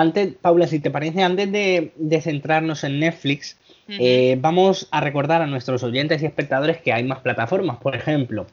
Antes, 0.00 0.34
Paula, 0.40 0.66
si 0.66 0.80
te 0.80 0.90
parece, 0.90 1.22
antes 1.22 1.50
de, 1.52 1.92
de 1.96 2.20
centrarnos 2.20 2.84
en 2.84 3.00
Netflix, 3.00 3.56
eh, 3.88 4.36
vamos 4.40 4.88
a 4.92 5.00
recordar 5.00 5.42
a 5.42 5.46
nuestros 5.46 5.82
oyentes 5.82 6.22
y 6.22 6.26
espectadores 6.26 6.78
que 6.80 6.92
hay 6.92 7.02
más 7.04 7.18
plataformas. 7.20 7.78
Por 7.78 7.94
ejemplo, 7.96 8.46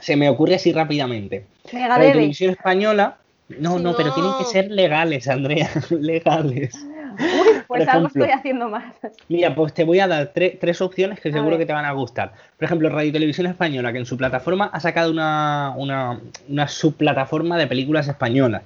se 0.00 0.16
me 0.16 0.28
ocurre 0.28 0.54
así 0.56 0.72
rápidamente. 0.72 1.44
Mega 1.72 1.88
Radio 1.88 2.00
Debe. 2.02 2.12
Televisión 2.14 2.50
Española. 2.52 3.16
No, 3.48 3.78
no, 3.78 3.94
pero 3.94 4.14
tienen 4.14 4.32
que 4.38 4.44
ser 4.44 4.70
legales, 4.70 5.28
Andrea, 5.28 5.68
legales. 5.90 6.74
Uy, 6.74 7.62
pues 7.68 7.84
Por 7.84 7.90
algo 7.90 8.06
ejemplo. 8.06 8.24
estoy 8.24 8.30
haciendo 8.38 8.68
más. 8.68 8.94
Mira, 9.28 9.54
pues 9.54 9.74
te 9.74 9.84
voy 9.84 10.00
a 10.00 10.08
dar 10.08 10.32
tre- 10.32 10.56
tres 10.58 10.80
opciones 10.80 11.20
que 11.20 11.28
A 11.28 11.32
seguro 11.32 11.50
ver. 11.50 11.58
que 11.60 11.66
te 11.66 11.72
van 11.72 11.84
a 11.84 11.92
gustar. 11.92 12.32
Por 12.56 12.64
ejemplo, 12.64 12.88
Radio 12.88 13.12
Televisión 13.12 13.46
Española, 13.46 13.92
que 13.92 13.98
en 13.98 14.06
su 14.06 14.16
plataforma 14.16 14.70
ha 14.72 14.80
sacado 14.80 15.10
una, 15.10 15.74
una, 15.76 16.20
una 16.48 16.66
subplataforma 16.68 17.58
de 17.58 17.66
películas 17.66 18.08
españolas. 18.08 18.62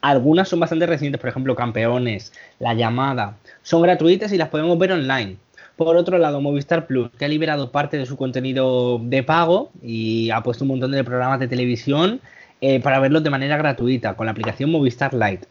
Algunas 0.00 0.48
son 0.48 0.60
bastante 0.60 0.86
recientes, 0.86 1.20
por 1.20 1.30
ejemplo, 1.30 1.54
Campeones, 1.54 2.32
La 2.58 2.74
Llamada. 2.74 3.36
Son 3.62 3.82
gratuitas 3.82 4.32
y 4.32 4.38
las 4.38 4.48
podemos 4.48 4.78
ver 4.78 4.92
online. 4.92 5.36
Por 5.76 5.96
otro 5.96 6.18
lado, 6.18 6.40
Movistar 6.40 6.86
Plus, 6.86 7.10
que 7.18 7.24
ha 7.24 7.28
liberado 7.28 7.70
parte 7.70 7.96
de 7.96 8.06
su 8.06 8.16
contenido 8.16 8.98
de 9.02 9.22
pago 9.22 9.70
y 9.82 10.30
ha 10.30 10.42
puesto 10.42 10.64
un 10.64 10.68
montón 10.68 10.92
de 10.92 11.04
programas 11.04 11.40
de 11.40 11.48
televisión 11.48 12.20
eh, 12.60 12.80
para 12.80 13.00
verlos 13.00 13.22
de 13.22 13.30
manera 13.30 13.56
gratuita 13.56 14.14
con 14.14 14.26
la 14.26 14.32
aplicación 14.32 14.70
Movistar 14.70 15.14
Lite. 15.14 15.46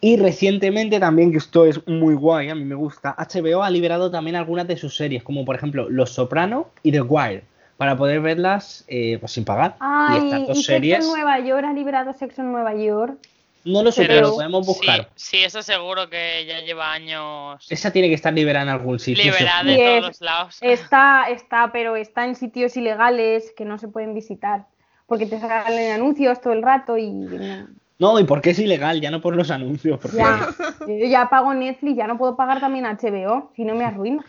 Y 0.00 0.16
recientemente 0.16 0.98
también, 0.98 1.30
que 1.30 1.38
esto 1.38 1.66
es 1.66 1.86
muy 1.86 2.14
guay, 2.14 2.48
a 2.48 2.54
mí 2.54 2.64
me 2.64 2.74
gusta, 2.74 3.14
HBO 3.16 3.62
ha 3.62 3.70
liberado 3.70 4.10
también 4.10 4.34
algunas 4.34 4.66
de 4.66 4.76
sus 4.76 4.96
series, 4.96 5.22
como 5.22 5.44
por 5.44 5.54
ejemplo 5.56 5.90
Los 5.90 6.10
Soprano 6.10 6.68
y 6.82 6.90
The 6.90 7.02
Wire, 7.02 7.44
para 7.76 7.96
poder 7.96 8.20
verlas 8.20 8.84
eh, 8.88 9.18
pues, 9.20 9.32
sin 9.32 9.44
pagar. 9.44 9.76
y 9.78 9.82
Ay, 9.84 10.24
estas 10.24 10.40
y 10.40 10.46
dos 10.46 10.56
Sexo 10.56 10.72
series, 10.72 11.04
en 11.04 11.12
Nueva 11.12 11.38
York 11.40 11.64
ha 11.64 11.72
liberado 11.74 12.12
Sexo 12.14 12.40
en 12.40 12.50
Nueva 12.50 12.74
York. 12.74 13.18
No 13.64 13.82
lo 13.82 13.92
sé, 13.92 14.02
Pero 14.02 14.14
pero 14.14 14.28
lo 14.28 14.34
podemos 14.34 14.66
buscar. 14.66 15.10
Sí, 15.14 15.38
sí, 15.38 15.44
eso 15.44 15.62
seguro 15.62 16.08
que 16.08 16.46
ya 16.46 16.60
lleva 16.60 16.92
años 16.92 17.66
Esa 17.70 17.90
tiene 17.92 18.08
que 18.08 18.14
estar 18.14 18.32
liberada 18.32 18.64
en 18.64 18.70
algún 18.70 18.98
sitio. 18.98 19.24
liberada 19.24 19.62
Sí, 19.62 19.68
de 19.68 19.76
todos 19.76 20.02
los 20.08 20.20
lados. 20.20 20.58
Está, 20.60 21.24
está, 21.30 21.70
pero 21.72 21.96
está 21.96 22.24
en 22.24 22.36
sitios 22.36 22.76
ilegales 22.76 23.52
que 23.56 23.64
no 23.64 23.78
se 23.78 23.88
pueden 23.88 24.14
visitar. 24.14 24.66
Porque 25.06 25.26
te 25.26 25.40
salen 25.40 25.92
anuncios 25.92 26.40
todo 26.40 26.52
el 26.52 26.62
rato 26.62 26.96
y 26.96 27.10
no. 27.10 27.68
No, 28.00 28.18
y 28.18 28.24
porque 28.24 28.50
es 28.50 28.58
ilegal, 28.58 29.00
ya 29.00 29.10
no 29.10 29.20
por 29.20 29.36
los 29.36 29.50
anuncios. 29.50 29.98
Porque... 30.00 30.16
ya. 30.16 30.48
Yo 30.88 31.06
ya 31.06 31.28
pago 31.28 31.52
Netflix, 31.52 31.98
ya 31.98 32.06
no 32.06 32.16
puedo 32.16 32.34
pagar 32.34 32.58
también 32.58 32.86
HBO, 32.86 33.52
si 33.54 33.64
no 33.64 33.74
me 33.74 33.84
arruino. 33.84 34.24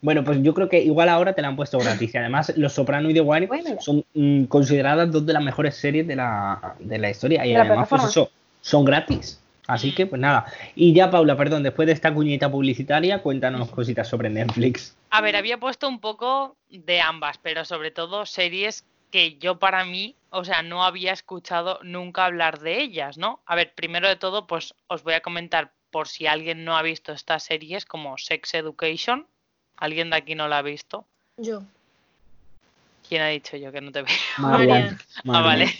Bueno, 0.00 0.22
pues 0.22 0.40
yo 0.42 0.54
creo 0.54 0.68
que 0.68 0.80
igual 0.80 1.08
ahora 1.08 1.32
te 1.32 1.42
la 1.42 1.48
han 1.48 1.56
puesto 1.56 1.78
gratis. 1.78 2.14
Y 2.14 2.18
además, 2.18 2.52
Los 2.56 2.74
Soprano 2.74 3.10
y 3.10 3.14
The 3.14 3.22
Wire 3.22 3.48
Bueno, 3.48 3.80
son 3.80 4.04
mm, 4.14 4.44
consideradas 4.44 5.10
dos 5.10 5.26
de 5.26 5.32
las 5.32 5.42
mejores 5.42 5.74
series 5.74 6.06
de 6.06 6.14
la, 6.14 6.76
de 6.78 6.98
la 6.98 7.10
historia. 7.10 7.44
Y 7.44 7.48
De 7.48 7.58
la 7.58 7.64
además, 7.64 7.88
pues 7.88 8.04
eso, 8.04 8.30
son 8.66 8.84
gratis. 8.84 9.40
Así 9.68 9.94
que, 9.94 10.06
pues 10.06 10.20
nada. 10.20 10.46
Y 10.74 10.92
ya, 10.92 11.08
Paula, 11.08 11.36
perdón, 11.36 11.62
después 11.62 11.86
de 11.86 11.92
esta 11.92 12.12
cuñita 12.12 12.50
publicitaria, 12.50 13.22
cuéntanos 13.22 13.70
cositas 13.70 14.08
sobre 14.08 14.28
Netflix. 14.28 14.96
A 15.10 15.20
ver, 15.20 15.36
había 15.36 15.58
puesto 15.58 15.88
un 15.88 16.00
poco 16.00 16.56
de 16.68 17.00
ambas, 17.00 17.38
pero 17.38 17.64
sobre 17.64 17.92
todo 17.92 18.26
series 18.26 18.84
que 19.12 19.38
yo 19.38 19.60
para 19.60 19.84
mí, 19.84 20.16
o 20.30 20.44
sea, 20.44 20.62
no 20.62 20.84
había 20.84 21.12
escuchado 21.12 21.78
nunca 21.84 22.24
hablar 22.24 22.58
de 22.58 22.80
ellas, 22.80 23.18
¿no? 23.18 23.40
A 23.46 23.54
ver, 23.54 23.72
primero 23.72 24.08
de 24.08 24.16
todo, 24.16 24.48
pues 24.48 24.74
os 24.88 25.04
voy 25.04 25.14
a 25.14 25.20
comentar 25.20 25.72
por 25.92 26.08
si 26.08 26.26
alguien 26.26 26.64
no 26.64 26.76
ha 26.76 26.82
visto 26.82 27.12
estas 27.12 27.44
series 27.44 27.86
como 27.86 28.18
Sex 28.18 28.54
Education. 28.54 29.28
¿Alguien 29.76 30.10
de 30.10 30.16
aquí 30.16 30.34
no 30.34 30.48
la 30.48 30.58
ha 30.58 30.62
visto? 30.62 31.04
Yo. 31.36 31.62
¿Quién 33.08 33.22
ha 33.22 33.28
dicho 33.28 33.56
yo 33.56 33.70
que 33.70 33.80
no 33.80 33.92
te 33.92 34.02
veo? 34.02 34.16
Marian. 34.38 34.98
Ah, 35.28 35.42
vale. 35.42 35.72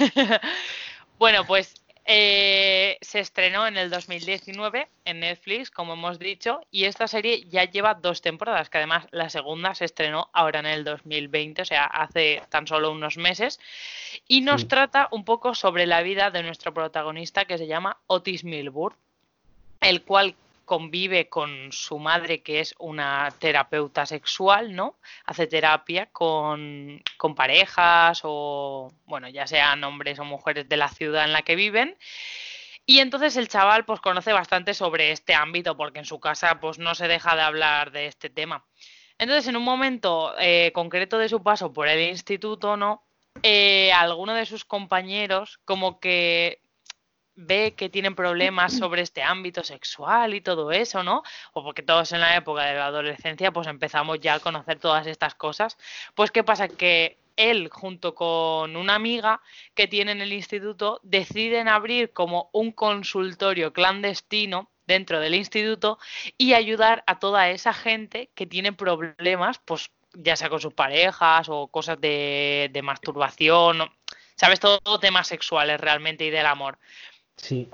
bueno, 1.19 1.45
pues 1.47 1.75
eh, 2.09 2.99
se 3.01 3.19
estrenó 3.19 3.67
en 3.67 3.77
el 3.77 3.91
2019 3.91 4.89
en 5.05 5.21
Netflix, 5.21 5.71
como 5.71 5.95
hemos 5.95 6.19
dicho, 6.21 6.61
y 6.71 6.85
esta 6.85 7.09
serie 7.09 7.45
ya 7.49 7.65
lleva 7.65 7.95
dos 7.95 8.23
temporadas, 8.23 8.71
que 8.71 8.79
además 8.79 9.07
la 9.11 9.29
segunda 9.29 9.75
se 9.75 9.87
estrenó 9.87 10.31
ahora 10.33 10.61
en 10.61 10.67
el 10.67 10.85
2020, 10.85 11.63
o 11.63 11.65
sea, 11.65 11.85
hace 11.85 12.43
tan 12.49 12.67
solo 12.67 12.93
unos 12.93 13.17
meses, 13.17 13.59
y 14.29 14.41
nos 14.41 14.63
Sí. 14.63 14.69
trata 14.69 15.09
un 15.11 15.25
poco 15.25 15.55
sobre 15.55 15.87
la 15.87 16.03
vida 16.03 16.31
de 16.31 16.43
nuestro 16.45 16.73
protagonista 16.73 17.45
que 17.45 17.59
se 17.59 17.67
llama 17.67 17.99
Otis 18.07 18.45
Milburn, 18.45 18.97
el 19.81 20.03
cual 20.03 20.37
convive 20.67 21.31
con 21.31 21.73
su 21.73 21.99
madre, 21.99 22.43
que 22.43 22.61
es 22.61 22.75
una 22.79 23.33
terapeuta 23.39 24.05
sexual, 24.05 24.75
¿no? 24.75 24.99
Hace 25.25 25.47
terapia 25.47 26.07
con, 26.13 27.03
con 27.17 27.35
parejas 27.35 28.21
o, 28.25 28.93
bueno, 29.07 29.31
ya 29.31 29.47
sean 29.47 29.83
hombres 29.85 30.19
o 30.19 30.25
mujeres 30.25 30.69
de 30.69 30.77
la 30.77 30.89
ciudad 30.89 31.25
en 31.25 31.33
la 31.33 31.43
que 31.43 31.57
viven. 31.57 31.97
Y 32.85 32.99
entonces 32.99 33.37
el 33.37 33.49
chaval 33.49 33.85
pues 33.85 34.01
conoce 34.01 34.33
bastante 34.33 34.75
sobre 34.75 35.13
este 35.13 35.35
ámbito 35.35 35.77
porque 35.77 36.01
en 36.01 36.05
su 36.05 36.21
casa 36.21 36.61
pues 36.61 36.79
no 36.79 36.95
se 36.95 37.09
deja 37.09 37.35
de 37.35 37.43
hablar 37.43 37.91
de 37.91 38.07
este 38.07 38.29
tema. 38.29 38.65
Entonces 39.19 39.49
en 39.49 39.57
un 39.57 39.65
momento 39.65 40.35
eh, 40.39 40.73
concreto 40.75 41.19
de 41.19 41.29
su 41.29 41.43
paso 41.43 41.73
por 41.73 41.89
el 41.89 42.09
instituto, 42.09 42.77
¿no? 42.77 43.05
Eh, 43.43 43.93
alguno 43.93 44.35
de 44.35 44.47
sus 44.47 44.65
compañeros 44.65 45.59
como 45.65 46.01
que 46.01 46.61
ve 47.37 47.75
que 47.77 47.89
tienen 47.89 48.15
problemas 48.15 48.73
sobre 48.79 49.03
este 49.03 49.23
ámbito 49.23 49.63
sexual 49.63 50.35
y 50.35 50.41
todo 50.41 50.73
eso, 50.73 51.03
¿no? 51.03 51.23
O 51.53 51.63
porque 51.63 51.83
todos 51.83 52.13
en 52.13 52.21
la 52.21 52.37
época 52.37 52.65
de 52.65 52.75
la 52.75 52.87
adolescencia 52.87 53.53
pues 53.53 53.67
empezamos 53.69 54.19
ya 54.21 54.35
a 54.35 54.41
conocer 54.41 54.79
todas 54.79 55.07
estas 55.07 55.35
cosas. 55.35 55.79
Pues 56.15 56.31
¿qué 56.31 56.43
pasa? 56.43 56.69
Que 56.69 57.19
él 57.37 57.69
junto 57.71 58.15
con 58.15 58.77
una 58.77 58.95
amiga 58.95 59.41
que 59.75 59.87
tiene 59.87 60.13
en 60.13 60.23
el 60.23 60.33
instituto 60.33 61.01
deciden 61.03 61.69
abrir 61.69 62.13
como 62.13 62.49
un 62.53 62.73
consultorio 62.73 63.73
clandestino 63.73 64.71
dentro 64.87 65.21
del 65.21 65.35
instituto 65.35 65.99
y 66.39 66.55
ayudar 66.55 67.05
a 67.07 67.19
toda 67.19 67.51
esa 67.51 67.73
gente 67.75 68.31
que 68.35 68.47
tiene 68.47 68.73
problemas, 68.73 69.59
pues 69.65 69.91
ya 70.15 70.37
sea 70.37 70.49
con 70.49 70.61
sus 70.61 70.73
parejas 70.73 71.49
o 71.49 71.69
cosas 71.69 72.01
de, 72.01 72.71
de 72.73 72.83
masturbación, 72.83 73.91
¿sabes? 74.37 74.61
Todo, 74.61 74.79
todo 74.79 74.99
temas 75.01 75.29
sexuales 75.29 75.81
realmente 75.81 76.25
y 76.25 76.31
del 76.31 76.47
amor. 76.47 76.79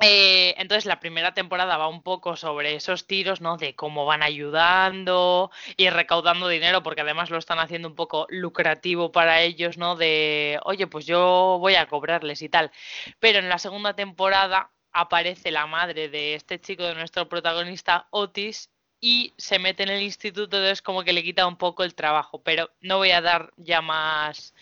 Eh, 0.01 0.55
entonces 0.59 0.87
la 0.87 1.01
primera 1.01 1.35
temporada 1.35 1.77
va 1.77 1.89
un 1.89 2.03
poco 2.03 2.37
sobre 2.37 2.75
esos 2.75 3.07
tiros, 3.07 3.41
¿no? 3.41 3.57
De 3.57 3.75
cómo 3.75 4.05
van 4.05 4.23
ayudando 4.23 5.51
y 5.77 5.89
recaudando 5.89 6.49
dinero, 6.49 6.83
porque 6.83 7.03
además 7.03 7.31
lo 7.31 7.39
están 7.39 7.59
haciendo 7.59 7.89
un 7.89 7.95
poco 7.95 8.27
lucrativo 8.29 9.13
para 9.13 9.41
ellos, 9.41 9.79
¿no? 9.79 9.97
De, 9.97 10.59
oye, 10.65 10.87
pues 10.87 11.07
yo 11.07 11.59
voy 11.61 11.77
a 11.77 11.87
cobrarles 11.87 12.43
y 12.43 12.49
tal. 12.49 12.73
Pero 13.21 13.39
en 13.39 13.49
la 13.49 13.59
segunda 13.59 13.95
temporada 13.95 14.71
aparece 14.93 15.51
la 15.51 15.67
madre 15.67 16.09
de 16.09 16.35
este 16.35 16.61
chico, 16.61 16.83
de 16.85 16.95
nuestro 16.95 17.29
protagonista, 17.29 18.09
Otis, 18.11 18.71
y 19.01 19.33
se 19.37 19.59
mete 19.59 19.83
en 19.83 19.89
el 19.91 20.03
instituto, 20.03 20.57
entonces 20.59 20.83
como 20.83 21.03
que 21.03 21.13
le 21.13 21.23
quita 21.25 21.47
un 21.47 21.57
poco 21.57 21.83
el 21.85 21.95
trabajo. 21.95 22.43
Pero 22.43 22.71
no 22.81 22.99
voy 22.99 23.11
a 23.13 23.21
dar 23.21 23.53
ya 23.57 23.81
más 23.81 24.55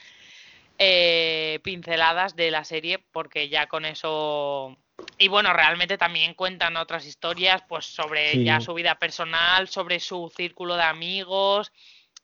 eh, 0.79 1.61
pinceladas 1.63 2.37
de 2.37 2.51
la 2.51 2.65
serie 2.65 2.99
porque 2.99 3.51
ya 3.51 3.67
con 3.67 3.85
eso 3.85 4.79
y 5.19 5.29
bueno 5.29 5.53
realmente 5.53 5.99
también 5.99 6.35
cuentan 6.35 6.77
otras 6.77 7.07
historias 7.07 7.63
pues 7.69 7.87
sobre 7.87 8.33
Sí. 8.33 8.45
ya 8.45 8.61
su 8.61 8.75
vida 8.75 8.95
personal 8.97 9.69
sobre 9.69 10.01
su 10.01 10.33
círculo 10.35 10.77
de 10.77 10.83
amigos 10.83 11.73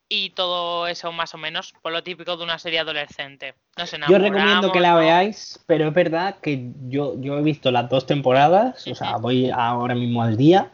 y 0.08 0.30
todo 0.30 0.86
eso 0.86 1.10
más 1.12 1.34
o 1.34 1.38
menos 1.38 1.74
por 1.82 1.92
lo 1.92 2.02
típico 2.02 2.36
de 2.36 2.44
una 2.44 2.58
serie 2.58 2.78
adolescente. 2.78 3.54
Nos 3.76 3.90
Yo 3.90 4.18
recomiendo 4.18 4.70
que 4.70 4.80
la 4.80 4.94
veáis, 4.94 5.58
pero 5.66 5.88
es 5.88 5.94
verdad 5.94 6.36
que 6.40 6.70
yo, 6.88 7.20
yo 7.20 7.38
he 7.38 7.42
visto 7.42 7.70
las 7.70 7.88
dos 7.88 8.06
temporadas, 8.06 8.86
o 8.86 8.94
sea, 8.94 9.16
voy 9.16 9.50
ahora 9.50 9.94
mismo 9.94 10.22
al 10.22 10.36
día, 10.36 10.70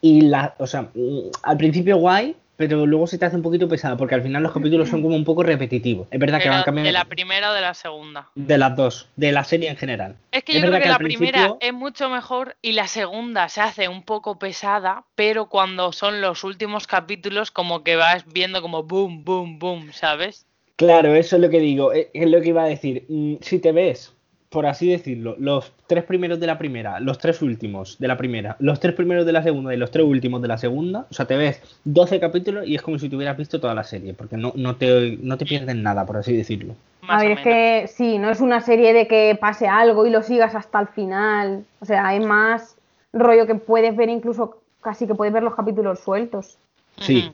y 0.00 0.22
la, 0.22 0.54
o 0.58 0.66
sea, 0.66 0.90
mm, 0.94 1.30
al 1.44 1.56
principio 1.56 1.96
guay, 1.96 2.36
pero 2.56 2.86
luego 2.86 3.06
se 3.06 3.18
te 3.18 3.24
hace 3.24 3.36
un 3.36 3.42
poquito 3.42 3.68
pesado, 3.68 3.96
porque 3.96 4.14
al 4.14 4.22
final 4.22 4.42
los 4.42 4.52
capítulos 4.52 4.88
son 4.88 5.02
como 5.02 5.16
un 5.16 5.24
poco 5.24 5.42
repetitivos. 5.42 6.06
Es 6.10 6.20
verdad 6.20 6.40
que 6.42 6.48
van 6.48 6.62
cambiando 6.62 6.86
de 6.88 6.92
la 6.92 7.04
primera 7.06 7.50
o 7.50 7.54
de 7.54 7.60
la 7.60 7.74
segunda 7.74 8.28
de 8.34 8.58
las 8.58 8.76
dos, 8.76 9.08
de 9.16 9.32
la 9.32 9.44
serie 9.44 9.68
en 9.70 9.76
general. 9.76 10.16
Es 10.30 10.44
que 10.44 10.52
Es 10.52 10.58
yo 10.58 10.68
creo 10.68 10.72
que, 10.78 10.82
que 10.84 10.88
la 10.88 10.98
primera 10.98 11.30
principio- 11.32 11.58
es 11.60 11.72
mucho 11.72 12.08
mejor 12.10 12.56
y 12.62 12.72
la 12.72 12.86
segunda 12.86 13.48
se 13.48 13.60
hace 13.60 13.88
un 13.88 14.02
poco 14.04 14.38
pesada, 14.38 15.04
pero 15.14 15.46
cuando 15.46 15.92
son 15.92 16.20
los 16.20 16.44
últimos 16.44 16.86
capítulos 16.86 17.50
como 17.50 17.82
que 17.82 17.96
vas 17.96 18.24
viendo 18.32 18.62
como 18.62 18.82
boom, 18.84 19.24
boom, 19.24 19.58
boom, 19.58 19.92
¿sabes? 19.92 20.46
Claro, 20.76 21.14
eso 21.14 21.36
es 21.36 21.42
lo 21.42 21.50
que 21.50 21.60
digo, 21.60 21.92
es, 21.92 22.08
es 22.14 22.28
lo 22.30 22.40
que 22.40 22.48
iba 22.48 22.64
a 22.64 22.68
decir. 22.68 23.04
Mm, 23.08 23.34
Si 23.40 23.58
te 23.58 23.72
ves 23.72 24.14
por 24.52 24.66
así 24.66 24.88
decirlo, 24.90 25.34
los 25.38 25.72
tres 25.86 26.04
primeros 26.04 26.38
de 26.38 26.46
la 26.46 26.58
primera, 26.58 27.00
los 27.00 27.18
tres 27.18 27.40
últimos 27.42 27.98
de 27.98 28.06
la 28.06 28.16
primera, 28.16 28.54
los 28.60 28.78
tres 28.78 28.94
primeros 28.94 29.24
de 29.26 29.32
la 29.32 29.42
segunda 29.42 29.74
y 29.74 29.78
los 29.78 29.90
tres 29.90 30.04
últimos 30.04 30.42
de 30.42 30.48
la 30.48 30.58
segunda, 30.58 31.06
o 31.10 31.14
sea, 31.14 31.26
te 31.26 31.36
ves 31.36 31.60
12 31.84 32.20
capítulos 32.20 32.66
y 32.68 32.74
es 32.74 32.82
como 32.82 32.98
si 32.98 33.08
te 33.08 33.16
hubieras 33.16 33.36
visto 33.36 33.58
toda 33.60 33.74
la 33.74 33.82
serie, 33.82 34.12
porque 34.14 34.36
no, 34.36 34.52
no, 34.54 34.76
te, 34.76 35.18
no 35.22 35.36
te 35.38 35.46
pierdes 35.46 35.74
nada, 35.74 36.04
por 36.06 36.18
así 36.18 36.36
decirlo. 36.36 36.74
Más 37.00 37.22
a 37.22 37.24
ver, 37.24 37.38
es 37.38 37.40
que 37.40 37.88
sí, 37.88 38.18
no 38.18 38.30
es 38.30 38.40
una 38.40 38.60
serie 38.60 38.92
de 38.92 39.08
que 39.08 39.36
pase 39.40 39.66
algo 39.66 40.06
y 40.06 40.10
lo 40.10 40.22
sigas 40.22 40.54
hasta 40.54 40.78
el 40.80 40.86
final. 40.88 41.64
O 41.80 41.84
sea, 41.86 42.14
es 42.14 42.24
más 42.24 42.76
rollo 43.12 43.46
que 43.46 43.54
puedes 43.56 43.96
ver 43.96 44.08
incluso, 44.08 44.58
casi 44.82 45.06
que 45.06 45.14
puedes 45.14 45.32
ver 45.34 45.42
los 45.42 45.54
capítulos 45.54 45.98
sueltos. 46.00 46.58
Sí. 46.98 47.32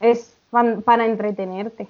Es 0.00 0.36
para 0.84 1.04
entretenerte. 1.04 1.86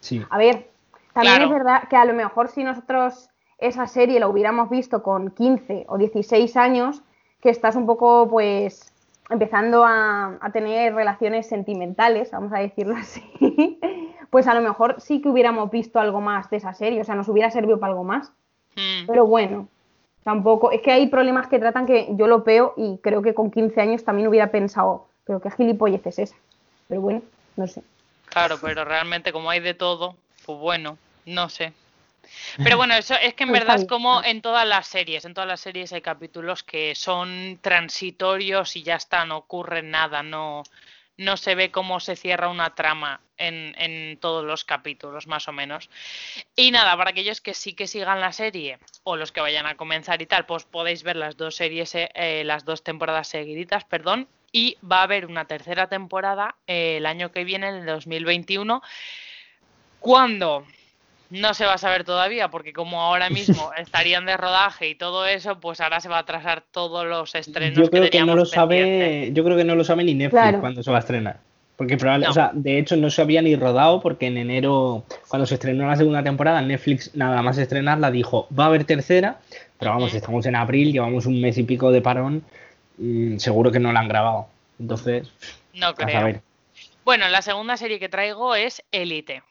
sí. 0.00 0.22
A 0.28 0.38
ver, 0.38 0.66
también 1.14 1.36
Claro. 1.36 1.44
es 1.44 1.50
verdad 1.50 1.88
que 1.88 1.96
a 1.96 2.04
lo 2.06 2.14
mejor 2.14 2.48
si 2.48 2.64
nosotros 2.64 3.28
esa 3.62 3.86
serie 3.86 4.20
la 4.20 4.28
hubiéramos 4.28 4.68
visto 4.68 5.02
con 5.02 5.30
15 5.30 5.86
o 5.88 5.98
16 5.98 6.56
años, 6.56 7.02
que 7.40 7.50
estás 7.50 7.76
un 7.76 7.86
poco, 7.86 8.28
pues, 8.28 8.92
empezando 9.30 9.84
a, 9.84 10.38
a 10.40 10.52
tener 10.52 10.94
relaciones 10.94 11.48
sentimentales, 11.48 12.30
vamos 12.30 12.52
a 12.52 12.58
decirlo 12.58 12.96
así, 12.98 13.78
pues 14.30 14.46
a 14.46 14.54
lo 14.54 14.60
mejor 14.60 15.00
sí 15.00 15.20
que 15.20 15.28
hubiéramos 15.28 15.70
visto 15.70 16.00
algo 16.00 16.20
más 16.20 16.50
de 16.50 16.56
esa 16.58 16.74
serie, 16.74 17.00
o 17.00 17.04
sea, 17.04 17.14
nos 17.14 17.28
hubiera 17.28 17.50
servido 17.50 17.78
para 17.78 17.92
algo 17.92 18.04
más. 18.04 18.32
Mm. 18.76 19.06
Pero 19.06 19.26
bueno, 19.26 19.68
tampoco, 20.24 20.70
es 20.70 20.80
que 20.80 20.92
hay 20.92 21.06
problemas 21.08 21.46
que 21.48 21.58
tratan 21.58 21.86
que 21.86 22.08
yo 22.12 22.26
lo 22.26 22.42
veo 22.42 22.74
y 22.76 22.98
creo 23.02 23.22
que 23.22 23.34
con 23.34 23.50
15 23.50 23.80
años 23.80 24.04
también 24.04 24.28
hubiera 24.28 24.50
pensado, 24.50 25.06
pero 25.24 25.40
qué 25.40 25.50
gilipollez 25.50 26.06
es 26.06 26.18
esa. 26.18 26.36
Pero 26.88 27.00
bueno, 27.00 27.22
no 27.56 27.66
sé. 27.66 27.82
Claro, 28.26 28.56
pero 28.60 28.84
realmente 28.84 29.32
como 29.32 29.50
hay 29.50 29.60
de 29.60 29.74
todo, 29.74 30.16
pues 30.46 30.58
bueno, 30.58 30.96
no 31.26 31.48
sé. 31.48 31.72
Pero 32.62 32.76
bueno, 32.76 32.94
eso 32.94 33.14
es 33.14 33.34
que 33.34 33.44
en 33.44 33.50
Pues 33.50 33.60
verdad 33.60 33.76
es 33.80 33.86
como 33.86 34.22
en 34.22 34.42
todas 34.42 34.66
las 34.66 34.86
series, 34.86 35.24
en 35.24 35.34
todas 35.34 35.48
las 35.48 35.60
series 35.60 35.92
hay 35.92 36.02
capítulos 36.02 36.62
que 36.62 36.94
son 36.94 37.58
transitorios 37.60 38.76
y 38.76 38.82
ya 38.82 38.96
está, 38.96 39.24
no 39.24 39.38
ocurre 39.38 39.82
nada, 39.82 40.22
no, 40.22 40.62
no 41.16 41.36
se 41.36 41.54
ve 41.54 41.70
cómo 41.70 42.00
se 42.00 42.16
cierra 42.16 42.48
una 42.48 42.74
trama 42.74 43.20
en, 43.36 43.74
en 43.78 44.18
todos 44.18 44.44
los 44.44 44.64
capítulos, 44.64 45.26
más 45.26 45.48
o 45.48 45.52
menos. 45.52 45.90
Y 46.56 46.70
nada, 46.70 46.96
para 46.96 47.10
aquellos 47.10 47.40
que 47.40 47.54
sí 47.54 47.74
que 47.74 47.86
sigan 47.86 48.20
la 48.20 48.32
serie 48.32 48.78
o 49.04 49.16
los 49.16 49.32
que 49.32 49.40
vayan 49.40 49.66
a 49.66 49.76
comenzar 49.76 50.22
y 50.22 50.26
tal, 50.26 50.46
pues 50.46 50.64
podéis 50.64 51.02
ver 51.02 51.16
las 51.16 51.36
dos 51.36 51.56
series, 51.56 51.94
eh, 51.94 52.10
eh, 52.14 52.42
las 52.44 52.64
dos 52.64 52.82
temporadas 52.82 53.28
seguiditas, 53.28 53.84
perdón, 53.84 54.28
y 54.52 54.76
va 54.88 54.98
a 54.98 55.04
haber 55.04 55.26
una 55.26 55.46
tercera 55.46 55.88
temporada 55.88 56.56
eh, 56.66 56.98
el 56.98 57.06
año 57.06 57.32
que 57.32 57.44
viene, 57.44 57.68
en 57.68 57.76
el 57.76 57.86
2021. 57.86 58.82
¿Cuándo? 59.98 60.66
No 61.32 61.54
se 61.54 61.64
va 61.64 61.74
a 61.74 61.78
saber 61.78 62.04
todavía, 62.04 62.48
porque 62.48 62.72
como 62.74 63.00
ahora 63.00 63.30
mismo 63.30 63.70
estarían 63.78 64.26
de 64.26 64.36
rodaje 64.36 64.88
y 64.88 64.94
todo 64.94 65.26
eso, 65.26 65.58
pues 65.60 65.80
ahora 65.80 66.00
se 66.00 66.08
va 66.08 66.16
a 66.18 66.20
atrasar 66.20 66.62
todos 66.70 67.06
los 67.06 67.34
estrenos 67.34 67.78
Yo 67.78 67.90
creo 67.90 68.10
que 68.10 68.22
no 68.22 68.34
lo 68.34 68.44
sabe, 68.44 69.30
yo 69.32 69.42
creo 69.42 69.56
que 69.56 69.64
no 69.64 69.74
lo 69.74 69.82
sabe 69.84 70.04
ni 70.04 70.14
Netflix 70.14 70.42
Claro. 70.42 70.60
cuando 70.60 70.82
se 70.82 70.90
va 70.90 70.98
a 70.98 71.00
estrenar. 71.00 71.38
Porque 71.76 71.96
probable, 71.96 72.26
No. 72.26 72.30
o 72.30 72.34
sea, 72.34 72.50
de 72.52 72.78
hecho 72.78 72.96
no 72.96 73.08
se 73.10 73.22
había 73.22 73.40
ni 73.42 73.56
rodado 73.56 74.00
porque 74.02 74.26
en 74.26 74.36
enero, 74.36 75.04
cuando 75.28 75.46
se 75.46 75.54
estrenó 75.54 75.86
la 75.88 75.96
segunda 75.96 76.22
temporada, 76.22 76.60
Netflix 76.60 77.14
nada 77.16 77.40
más 77.42 77.56
estrenarla 77.58 78.10
dijo, 78.10 78.46
va 78.56 78.64
a 78.64 78.66
haber 78.68 78.84
tercera, 78.84 79.38
pero 79.78 79.90
vamos, 79.92 80.12
estamos 80.14 80.44
en 80.46 80.54
abril, 80.54 80.92
llevamos 80.92 81.24
un 81.26 81.40
mes 81.40 81.56
y 81.58 81.62
pico 81.64 81.90
de 81.90 82.02
parón, 82.02 82.44
mm, 82.98 83.38
seguro 83.38 83.72
que 83.72 83.80
no 83.80 83.90
la 83.90 84.00
han 84.00 84.08
grabado. 84.08 84.46
Entonces, 84.78 85.28
No 85.74 85.88
a 85.88 85.94
creo. 85.94 86.10
saber. 86.12 86.40
Bueno, 87.04 87.26
la 87.28 87.42
segunda 87.42 87.76
serie 87.76 87.98
que 87.98 88.08
traigo 88.10 88.54
es 88.54 88.84
Elite, 88.92 89.42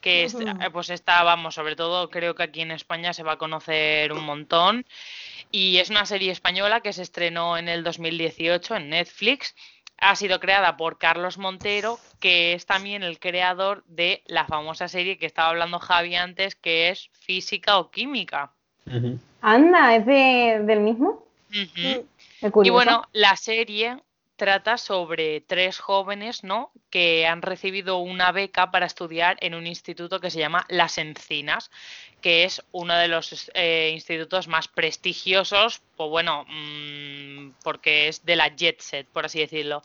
que 0.00 0.24
es, 0.24 0.34
eh, 0.60 0.70
pues 0.72 0.90
está, 0.90 1.22
vamos, 1.22 1.54
sobre 1.54 1.76
todo 1.76 2.10
creo 2.10 2.34
que 2.34 2.42
aquí 2.42 2.60
en 2.62 2.70
España 2.70 3.12
se 3.12 3.22
va 3.22 3.32
a 3.32 3.38
conocer 3.38 4.12
un 4.12 4.24
montón. 4.24 4.86
Y 5.50 5.78
es 5.78 5.90
una 5.90 6.06
serie 6.06 6.30
española 6.32 6.80
que 6.80 6.92
se 6.92 7.02
estrenó 7.02 7.56
en 7.58 7.68
el 7.68 7.82
2018 7.84 8.76
en 8.76 8.90
Netflix. 8.90 9.54
Ha 9.98 10.16
sido 10.16 10.40
creada 10.40 10.76
por 10.76 10.96
Carlos 10.98 11.36
Montero, 11.38 11.98
que 12.20 12.54
es 12.54 12.64
también 12.66 13.02
el 13.02 13.18
creador 13.18 13.84
de 13.86 14.22
la 14.26 14.46
famosa 14.46 14.88
serie 14.88 15.18
que 15.18 15.26
estaba 15.26 15.48
hablando 15.50 15.78
Javi 15.78 16.14
antes, 16.16 16.54
que 16.54 16.88
es 16.88 17.10
Física 17.12 17.78
o 17.78 17.90
Química. 17.90 18.52
Anda, 19.42 19.96
¿es 19.96 20.06
de- 20.06 20.60
del 20.64 20.80
mismo? 20.80 21.26
Qué 21.74 22.04
Y 22.64 22.70
bueno, 22.70 23.02
la 23.12 23.36
serie 23.36 23.98
trata 24.40 24.78
sobre 24.78 25.42
tres 25.42 25.78
jóvenes, 25.80 26.44
¿no? 26.44 26.72
Que 26.88 27.26
han 27.26 27.42
recibido 27.42 27.98
una 27.98 28.32
beca 28.32 28.70
para 28.70 28.86
estudiar 28.86 29.36
en 29.42 29.54
un 29.54 29.66
instituto 29.66 30.18
que 30.18 30.30
se 30.30 30.38
llama 30.38 30.64
Las 30.70 30.96
Encinas, 30.96 31.70
que 32.22 32.44
es 32.44 32.62
uno 32.72 32.96
de 32.96 33.08
los 33.08 33.50
eh, 33.52 33.90
institutos 33.92 34.48
más 34.48 34.66
prestigiosos, 34.66 35.82
pues 35.94 36.08
bueno, 36.08 36.46
mm, 36.48 37.50
porque 37.62 38.08
es 38.08 38.24
de 38.24 38.36
la 38.36 38.48
jet 38.48 38.80
set, 38.80 39.06
por 39.08 39.26
así 39.26 39.40
decirlo. 39.40 39.82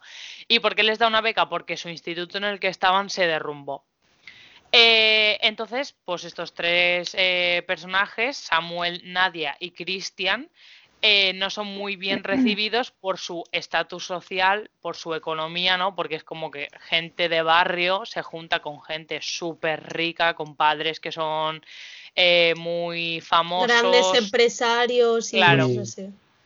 ¿Y 0.48 0.60
por 0.60 0.74
qué 0.74 0.84
les 0.84 1.00
da 1.00 1.08
una 1.08 1.20
beca? 1.20 1.50
Porque 1.50 1.76
su 1.76 1.90
instituto 1.90 2.38
en 2.38 2.46
el 2.46 2.62
que 2.62 2.70
estaban 2.70 3.10
se 3.10 3.28
derrumbó. 3.28 3.84
Eh, 4.72 5.38
entonces, 5.42 5.98
pues 6.06 6.24
estos 6.24 6.54
tres 6.54 7.14
eh, 7.18 7.62
personajes, 7.68 8.38
Samuel, 8.38 9.02
Nadia 9.04 9.58
y 9.60 9.72
Cristian, 9.72 10.50
eh, 11.08 11.34
no 11.34 11.52
son 11.52 11.68
muy 11.68 11.98
bien 11.98 12.24
recibidos 12.24 12.90
por 12.90 13.20
su 13.20 13.44
estatus 13.52 14.08
social, 14.08 14.72
por 14.82 14.96
su 14.96 15.14
economía, 15.14 15.78
¿no? 15.78 15.96
Porque 15.96 16.16
es 16.16 16.24
como 16.24 16.50
que 16.50 16.68
gente 16.90 17.30
de 17.30 17.44
barrio 17.44 18.08
se 18.08 18.24
junta 18.24 18.62
con 18.64 18.82
gente 18.82 19.20
súper 19.22 19.94
rica, 19.94 20.34
con 20.34 20.56
padres 20.56 21.00
que 21.00 21.12
son 21.12 21.64
eh, 22.16 22.56
muy 22.58 23.22
famosos. 23.22 23.68
Grandes 23.68 24.14
empresarios 24.16 25.32
y 25.32 25.38
Claro. 25.38 25.68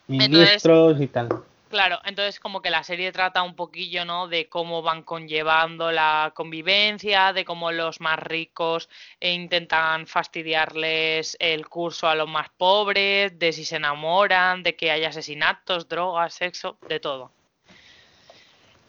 Ministros 0.08 1.00
y 1.00 1.08
tal. 1.08 1.30
Claro, 1.70 2.00
entonces 2.04 2.40
como 2.40 2.62
que 2.62 2.70
la 2.72 2.84
serie 2.84 3.12
trata 3.12 3.44
un 3.44 3.56
poquillo, 3.56 4.04
¿no? 4.04 4.28
De 4.28 4.50
cómo 4.50 4.82
van 4.82 5.04
conllevando 5.04 5.92
la 5.92 6.32
convivencia, 6.36 7.32
de 7.32 7.46
cómo 7.46 7.72
los 7.72 8.02
más 8.02 8.20
ricos 8.20 8.90
eh, 9.20 9.32
intentan 9.34 10.08
fastidiarles 10.08 11.38
el 11.40 11.68
curso 11.70 12.08
a 12.10 12.16
los 12.16 12.28
más 12.28 12.50
pobres, 12.58 13.38
de 13.38 13.54
si 13.54 13.66
se 13.66 13.76
enamoran, 13.78 14.64
de 14.64 14.76
que 14.76 14.90
hay 14.92 15.04
asesinatos, 15.06 15.88
drogas, 15.88 16.34
sexo, 16.34 16.80
de 16.88 17.00
todo. 17.00 17.39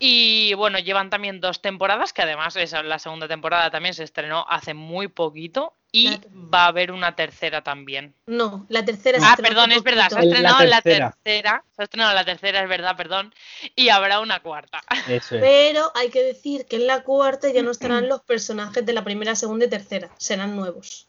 Y 0.02 0.54
bueno, 0.54 0.78
llevan 0.78 1.10
también 1.10 1.42
dos 1.42 1.60
temporadas, 1.60 2.14
que 2.14 2.22
además 2.22 2.56
esa, 2.56 2.82
la 2.82 2.98
segunda 2.98 3.28
temporada 3.28 3.70
también 3.70 3.92
se 3.94 4.02
estrenó 4.02 4.46
hace 4.48 4.72
muy 4.72 5.08
poquito 5.08 5.74
y 5.92 6.18
va 6.34 6.64
a 6.64 6.68
haber 6.68 6.90
una 6.90 7.14
tercera 7.14 7.62
también. 7.62 8.14
No, 8.24 8.64
la 8.70 8.82
tercera 8.82 9.20
se 9.20 9.26
Ah, 9.26 9.36
perdón, 9.36 9.72
es 9.72 9.82
verdad, 9.82 10.08
se 10.08 10.16
ha. 10.16 10.22
El- 10.22 10.30
la 10.30 10.36
estrenado 10.36 10.64
la 10.64 10.80
tercera. 10.80 11.18
tercera. 11.22 11.64
Se 11.76 11.82
ha 11.82 11.84
estrenado 11.84 12.14
la 12.14 12.24
tercera, 12.24 12.62
es 12.62 12.68
verdad, 12.70 12.96
perdón. 12.96 13.34
Y 13.76 13.90
habrá 13.90 14.20
una 14.20 14.40
cuarta. 14.40 14.80
Eso 15.06 15.34
es. 15.34 15.42
Pero 15.42 15.92
hay 15.94 16.08
que 16.08 16.22
decir 16.22 16.64
que 16.64 16.76
en 16.76 16.86
la 16.86 17.02
cuarta 17.02 17.52
ya 17.52 17.62
no 17.62 17.70
estarán 17.70 18.08
los 18.08 18.22
personajes 18.22 18.86
de 18.86 18.94
la 18.94 19.04
primera, 19.04 19.34
segunda 19.36 19.66
y 19.66 19.68
tercera. 19.68 20.08
Serán 20.16 20.56
nuevos. 20.56 21.08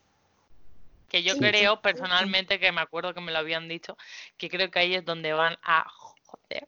Que 1.08 1.23
yo 1.23 1.34
Sí, 1.36 1.39
creo 1.39 1.75
sí. 1.75 1.80
personalmente, 1.82 2.60
que 2.60 2.73
me 2.73 2.82
acuerdo 2.82 3.13
que 3.13 3.21
me 3.21 3.32
lo 3.32 3.38
habían 3.38 3.69
dicho, 3.69 3.97
que 4.38 4.49
creo 4.49 4.69
que 4.69 4.80
ahí 4.80 4.95
es 4.95 5.06
donde 5.06 5.32
van 5.32 5.58
a 5.63 5.86
joder 5.89 6.67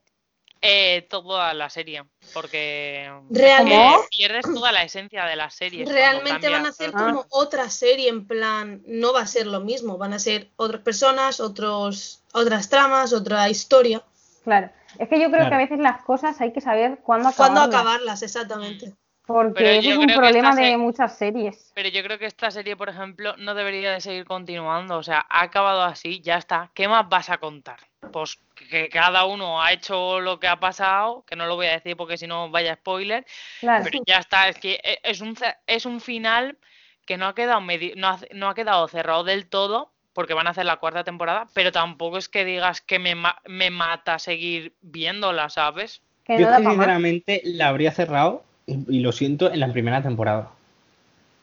eh, 0.66 1.06
toda 1.10 1.54
la 1.54 1.70
serie. 1.70 2.06
Porque 2.34 3.12
Realmente- 3.30 4.08
pierdes 4.10 4.46
toda 4.46 4.72
la 4.72 4.84
esencia 4.84 5.26
de 5.26 5.36
la 5.36 5.50
serie. 5.50 5.86
Realmente 5.86 6.50
van 6.50 6.66
a 6.66 6.70
hacer 6.70 6.92
Ah. 6.96 7.00
como 7.00 7.26
otra 7.30 7.70
serie, 7.70 8.08
en 8.10 8.26
plan, 8.26 8.82
no 8.88 9.12
va 9.14 9.22
a 9.22 9.28
ser 9.28 9.46
lo 9.46 9.60
mismo, 9.60 9.98
van 9.98 10.14
a 10.14 10.20
ser 10.20 10.50
otras 10.56 10.82
personas, 10.82 11.40
otros, 11.42 12.24
otras 12.34 12.70
tramas, 12.70 13.12
otra 13.14 13.50
historia. 13.50 14.02
Claro. 14.44 14.70
Es 15.00 15.10
que 15.10 15.20
yo 15.20 15.30
creo 15.32 15.50
que 15.50 15.56
a 15.56 15.58
veces 15.58 15.80
las 15.80 16.02
cosas 16.04 16.40
hay 16.40 16.54
que 16.54 16.62
saber 16.62 17.00
cuándo 17.04 17.30
¿Cuándo 17.36 17.60
acabarlas. 17.62 17.82
acabarlas? 17.82 18.22
Exactamente. 18.24 18.94
Porque 19.26 19.78
eso 19.78 19.90
es 19.92 19.98
un 19.98 20.08
problema 20.08 20.54
de 20.56 20.72
se- 20.72 20.78
muchas 20.78 21.18
series. 21.18 21.72
Pero 21.74 21.90
yo 21.90 22.04
creo 22.04 22.20
que 22.20 22.26
esta 22.26 22.52
serie, 22.52 22.76
por 22.76 22.90
ejemplo, 22.90 23.36
no 23.38 23.54
debería 23.56 23.92
de 23.92 24.02
seguir 24.02 24.26
continuando. 24.26 24.98
O 24.98 25.04
sea, 25.04 25.26
ha 25.30 25.44
acabado 25.44 25.82
así, 25.84 26.20
ya 26.22 26.38
está. 26.38 26.70
¿Qué 26.74 26.88
más 26.88 27.08
vas 27.08 27.30
a 27.30 27.38
contar? 27.38 27.80
Pues 28.12 28.38
que 28.70 28.90
cada 28.90 29.26
uno 29.26 29.62
ha 29.62 29.72
hecho 29.72 30.20
lo 30.20 30.40
que 30.40 30.48
ha 30.48 30.60
pasado, 30.60 31.24
que 31.26 31.36
no 31.38 31.46
lo 31.46 31.56
voy 31.56 31.68
a 31.68 31.72
decir 31.72 31.96
porque 31.96 32.18
si 32.18 32.28
no 32.28 32.50
vaya 32.50 32.76
spoiler, 32.76 33.26
Claro. 33.62 33.86
pero 33.86 34.04
ya 34.06 34.18
está. 34.18 34.50
Es 34.50 34.60
que 34.60 34.74
e- 34.84 35.00
es 35.04 35.22
un, 35.22 35.36
es 35.68 35.86
un 35.86 36.02
final 36.02 36.58
que 37.06 37.18
no 37.18 37.28
ha 37.28 37.34
quedado 37.36 37.62
medi- 37.62 37.96
no 37.96 38.10
ha, 38.10 38.20
no 38.34 38.50
ha 38.50 38.56
quedado 38.56 38.88
cerrado 38.88 39.24
del 39.24 39.48
todo, 39.48 39.92
porque 40.14 40.34
van 40.36 40.48
a 40.48 40.52
hacer 40.52 40.66
la 40.66 40.78
cuarta 40.78 41.04
temporada, 41.04 41.48
pero 41.54 41.72
tampoco 41.72 42.18
es 42.18 42.30
que 42.30 42.46
digas 42.46 42.82
que 42.82 43.00
me, 43.00 43.16
ma- 43.16 43.42
me 43.46 43.72
mata 43.72 44.20
seguir 44.20 44.74
viéndola, 44.82 45.50
¿sabes? 45.50 46.02
Que 46.24 46.38
Yo 46.40 46.50
no 46.52 46.58
sinceramente 46.58 47.42
la 47.46 47.70
habría 47.70 47.92
cerrado, 47.92 48.44
y, 48.66 48.98
y 48.98 49.00
lo 49.02 49.12
siento, 49.12 49.52
en 49.52 49.60
la 49.60 49.72
primera 49.72 50.02
temporada. 50.02 50.52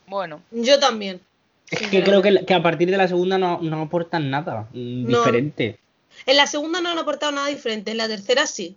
Bueno, 0.07 0.43
Yo 0.51 0.79
también. 0.79 1.21
Es 1.71 1.89
que 1.89 2.03
creo 2.03 2.21
que, 2.21 2.45
que 2.45 2.55
a 2.55 2.63
partir 2.63 2.91
de 2.91 2.97
la 2.97 3.07
segunda 3.07 3.39
no, 3.39 3.61
no 3.63 3.83
aportan 3.83 4.29
nada 4.31 4.63
mm, 4.73 5.05
No. 5.11 5.19
diferente. 5.19 5.79
En 6.27 6.37
la 6.37 6.47
segunda 6.49 6.81
no 6.81 6.91
han 6.91 6.99
aportado 6.99 7.31
nada 7.33 7.47
diferente, 7.47 7.93
en 7.93 7.97
la 7.99 8.09
tercera 8.09 8.47
sí. 8.47 8.77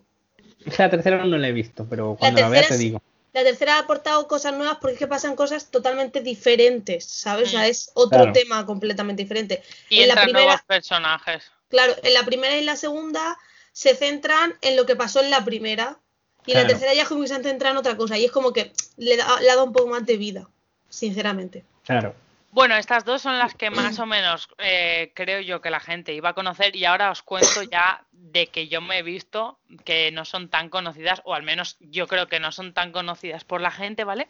Es 0.66 0.76
que 0.78 0.84
la 0.84 0.90
tercera 0.92 1.26
no 1.26 1.38
la 1.38 1.48
he 1.48 1.52
visto, 1.52 1.86
pero 1.90 2.12
La 2.12 2.18
cuando 2.20 2.42
la, 2.42 2.50
vea 2.50 2.60
tercera 2.62 2.76
te 2.78 2.80
sí. 2.82 2.86
digo. 2.90 3.02
La 3.34 3.44
tercera 3.44 3.78
ha 3.78 3.80
aportado 3.80 4.28
cosas 4.28 4.54
nuevas 4.54 4.78
porque 4.80 4.94
es 4.94 5.00
que 5.00 5.08
pasan 5.08 5.36
cosas 5.36 5.72
totalmente 5.72 6.22
diferentes, 6.22 7.06
¿sabes? 7.06 7.48
O 7.48 7.52
sea, 7.52 7.62
Mm. 7.62 7.72
es 7.72 7.90
otro 7.96 8.20
Claro. 8.20 8.34
tema 8.34 8.64
completamente 8.68 9.24
diferente. 9.24 9.64
Y 9.90 10.02
en 10.02 10.10
la 10.10 10.22
primera, 10.22 10.44
nuevos 10.46 10.62
personajes. 10.62 11.44
claro, 11.70 11.94
en 12.04 12.14
la 12.14 12.24
primera 12.24 12.56
y 12.56 12.64
la 12.64 12.76
segunda 12.76 13.40
se 13.72 13.96
centran 13.96 14.54
en 14.62 14.76
lo 14.76 14.86
que 14.86 14.96
pasó 14.96 15.20
en 15.22 15.32
la 15.32 15.44
primera. 15.44 15.98
Y 16.46 16.52
en 16.52 16.58
la 16.58 16.68
tercera 16.68 16.94
ya 16.94 17.04
es 17.04 17.08
como 17.08 17.22
que 17.22 17.28
se 17.28 17.36
han 17.36 17.44
centrado 17.44 17.74
en 17.74 17.78
otra 17.80 17.96
cosa. 17.98 18.18
Y 18.18 18.26
es 18.26 18.32
como 18.32 18.52
que 18.54 18.74
le 18.98 19.18
da, 19.18 19.40
le 19.42 19.50
ha 19.50 19.56
dado 19.56 19.66
un 19.66 19.74
poco 19.74 19.90
más 19.90 20.06
de 20.06 20.18
vida, 20.18 20.48
sinceramente. 20.90 21.64
Claro. 21.86 22.14
Bueno, 22.52 22.76
estas 22.76 23.04
dos 23.04 23.22
son 23.24 23.40
las 23.40 23.56
que 23.56 23.72
más 23.72 23.98
o 23.98 24.06
menos 24.06 24.48
eh, 24.60 25.12
creo 25.16 25.42
yo 25.42 25.60
que 25.60 25.72
la 25.72 25.80
gente 25.80 26.14
iba 26.14 26.30
a 26.30 26.34
conocer 26.34 26.76
y 26.76 26.86
ahora 26.86 27.10
os 27.10 27.24
cuento 27.24 27.64
ya 27.64 28.04
de 28.12 28.46
que 28.48 28.68
yo 28.68 28.80
me 28.80 29.00
he 29.00 29.04
visto 29.04 29.58
que 29.86 30.12
no 30.12 30.24
son 30.24 30.50
tan 30.50 30.70
conocidas, 30.70 31.22
o 31.26 31.34
al 31.34 31.42
menos 31.42 31.78
yo 31.80 32.06
creo 32.08 32.28
que 32.28 32.40
no 32.40 32.52
son 32.52 32.74
tan 32.74 32.92
conocidas 32.92 33.44
por 33.44 33.60
la 33.60 33.72
gente, 33.72 34.04
¿vale? 34.04 34.28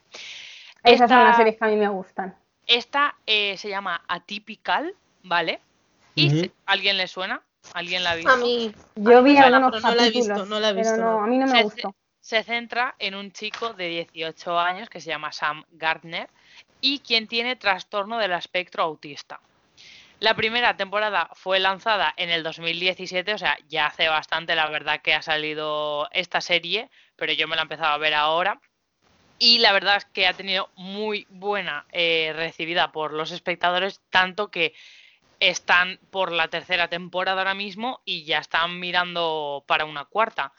Esas 0.86 1.10
son 1.10 1.22
las 1.24 1.36
series 1.36 1.58
que 1.58 1.66
a 1.66 1.68
mí 1.68 1.76
me 1.76 1.90
gustan. 1.90 2.34
Esta 2.66 3.16
eh, 3.26 3.58
se 3.58 3.68
llama 3.68 4.02
Atypical, 4.08 4.96
¿vale? 5.24 5.60
¿Y 6.16 6.50
¿Alguien 6.66 6.96
le 6.98 7.08
suena? 7.08 7.42
¿Alguien 7.74 8.04
la 8.06 8.12
ha 8.12 8.16
visto? 8.16 8.32
A 8.32 8.38
mí, 8.38 8.74
Yo 8.96 9.22
vi 9.22 9.36
algunos 9.38 9.72
pero 9.72 9.82
no 9.82 9.96
la 9.96 10.04
he 10.04 10.12
capítulos, 10.14 10.38
visto, 10.38 10.46
no 10.46 10.60
la 10.62 10.70
he 10.70 10.74
pero 10.74 10.90
visto, 10.90 10.98
no, 11.04 11.12
no. 11.18 11.24
a 11.24 11.28
mí 11.28 11.38
no 11.40 11.46
me 11.48 11.52
Se- 11.58 11.64
gustó. 11.64 11.96
Se 12.24 12.42
centra 12.42 12.96
en 13.00 13.16
un 13.16 13.34
chico 13.34 13.74
de 13.74 13.90
18 13.90 14.58
años 14.58 14.90
que 14.90 15.02
se 15.02 15.10
llama 15.10 15.34
Sam 15.34 15.66
Gardner 15.72 16.30
y 16.80 17.00
quien 17.00 17.28
tiene 17.28 17.58
trastorno 17.58 18.18
del 18.18 18.32
espectro 18.32 18.84
autista. 18.84 19.42
La 20.22 20.34
primera 20.34 20.78
temporada 20.78 21.30
fue 21.34 21.60
lanzada 21.60 22.14
en 22.16 22.30
el 22.30 22.42
2017, 22.42 23.34
o 23.34 23.38
sea, 23.38 23.58
ya 23.68 23.88
hace 23.88 24.08
bastante 24.08 24.56
la 24.56 24.70
verdad 24.70 25.02
que 25.02 25.14
ha 25.14 25.22
salido 25.22 26.08
esta 26.14 26.40
serie, 26.40 26.90
pero 27.18 27.34
yo 27.34 27.50
me 27.50 27.58
la 27.58 27.64
he 27.64 27.64
empezado 27.64 27.92
a 27.92 27.98
ver 27.98 28.14
ahora. 28.14 28.62
Y 29.38 29.58
la 29.58 29.74
verdad 29.74 29.98
es 29.98 30.06
que 30.06 30.26
ha 30.26 30.34
tenido 30.34 30.70
muy 30.78 31.28
buena 31.30 31.86
eh, 31.92 32.32
recibida 32.34 32.94
por 32.94 33.12
los 33.12 33.32
espectadores, 33.32 34.00
tanto 34.10 34.50
que 34.50 34.74
están 35.42 36.00
por 36.10 36.32
la 36.32 36.48
tercera 36.48 36.88
temporada 36.88 37.42
ahora 37.42 37.54
mismo 37.54 38.00
y 38.06 38.24
ya 38.24 38.38
están 38.38 38.80
mirando 38.80 39.66
para 39.68 39.84
una 39.84 40.06
cuarta. 40.06 40.54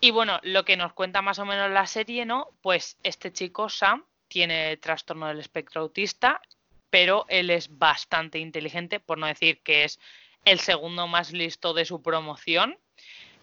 Y 0.00 0.10
bueno, 0.12 0.38
lo 0.42 0.64
que 0.64 0.76
nos 0.76 0.92
cuenta 0.92 1.22
más 1.22 1.38
o 1.38 1.44
menos 1.44 1.70
la 1.70 1.86
serie, 1.86 2.24
¿no? 2.24 2.48
Pues 2.62 2.96
este 3.02 3.32
chico, 3.32 3.68
Sam, 3.68 4.04
tiene 4.28 4.76
trastorno 4.78 5.26
del 5.28 5.40
espectro 5.40 5.82
autista, 5.82 6.40
pero 6.88 7.26
él 7.28 7.50
es 7.50 7.76
bastante 7.78 8.38
inteligente, 8.38 9.00
por 9.00 9.18
no 9.18 9.26
decir 9.26 9.60
que 9.62 9.84
es 9.84 10.00
el 10.44 10.60
segundo 10.60 11.06
más 11.06 11.32
listo 11.32 11.74
de 11.74 11.84
su 11.84 12.00
promoción. 12.02 12.78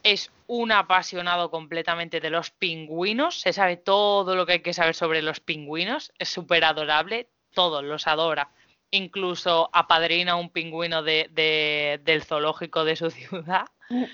Es 0.04 0.32
un 0.48 0.72
apasionado 0.72 1.52
completamente 1.52 2.20
de 2.20 2.30
los 2.30 2.52
pingüinos, 2.52 3.39
se 3.41 3.54
sabe 3.54 3.78
todo 3.78 4.36
lo 4.36 4.46
que 4.46 4.54
hay 4.54 4.62
que 4.62 4.74
saber 4.74 4.96
sobre 4.96 5.22
los 5.22 5.39
pingüinos, 5.39 6.12
es 6.17 6.30
súper 6.30 6.63
adorable, 6.63 7.28
todos 7.54 7.84
los 7.84 8.08
adora. 8.08 8.50
Incluso 8.89 9.70
apadrina 9.74 10.36
un 10.38 10.50
pingüino 10.50 11.04
de- 11.04 11.28
de- 11.32 12.00
del 12.04 12.24
zoológico 12.24 12.86
de 12.86 12.96
su 12.96 13.10
ciudad. 13.12 13.65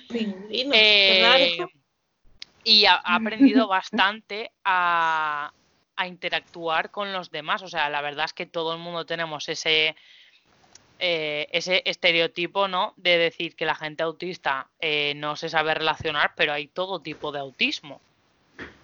pingüinos, 0.08 0.72
qué 0.72 1.12
Eh, 1.12 1.56
raro. 1.56 1.70
Y 2.64 2.86
ha, 2.86 2.94
ha 2.96 3.16
aprendido 3.16 3.68
bastante 3.68 4.52
a, 4.64 5.54
a 5.96 6.06
interactuar 6.08 6.90
con 6.90 7.12
los 7.12 7.30
demás. 7.30 7.62
O 7.62 7.68
sea, 7.68 7.88
la 7.90 8.00
verdad 8.02 8.26
es 8.26 8.32
que 8.34 8.46
todo 8.46 8.72
el 8.74 8.80
mundo 8.80 9.06
tenemos 9.06 9.48
ese, 9.48 9.96
eh, 10.98 11.48
ese 11.52 11.82
estereotipo, 11.84 12.68
¿no? 12.68 12.94
De 12.96 13.18
decir 13.18 13.56
que 13.56 13.66
la 13.66 13.74
gente 13.74 14.02
autista 14.02 14.70
eh, 14.80 15.14
no 15.16 15.36
se 15.36 15.48
sabe 15.48 15.74
relacionar, 15.74 16.32
pero 16.36 16.52
hay 16.52 16.68
todo 16.68 17.02
tipo 17.02 17.32
de 17.32 17.40
autismo. 17.40 18.02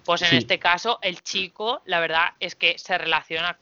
Pues 0.03 0.21
en 0.23 0.29
Sí. 0.29 0.37
este 0.37 0.59
caso, 0.59 0.99
el 1.01 1.21
chico, 1.23 1.81
la 1.85 1.99
verdad 1.99 2.29
es 2.39 2.55
que 2.55 2.77
se 2.77 2.97
relaciona. 2.97 3.59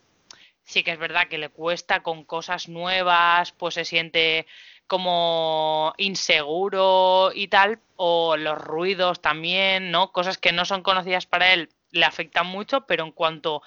Sí 0.64 0.84
que 0.84 0.92
es 0.92 0.98
verdad 0.98 1.28
que 1.28 1.38
le 1.38 1.48
cuesta 1.50 2.02
con 2.02 2.24
cosas 2.24 2.68
nuevas, 2.68 3.52
pues 3.52 3.74
se 3.74 3.84
siente 3.84 4.46
como 4.90 5.94
inseguro 5.98 7.30
y 7.32 7.46
tal, 7.46 7.78
o 7.94 8.36
los 8.36 8.58
ruidos 8.58 9.22
también, 9.22 9.92
¿no? 9.92 10.10
Cosas 10.10 10.36
que 10.36 10.50
no 10.50 10.64
son 10.64 10.82
conocidas 10.82 11.26
para 11.26 11.52
él 11.52 11.68
le 11.92 12.04
afectan 12.04 12.48
mucho, 12.48 12.86
pero 12.86 13.04
en 13.04 13.12
cuanto 13.12 13.62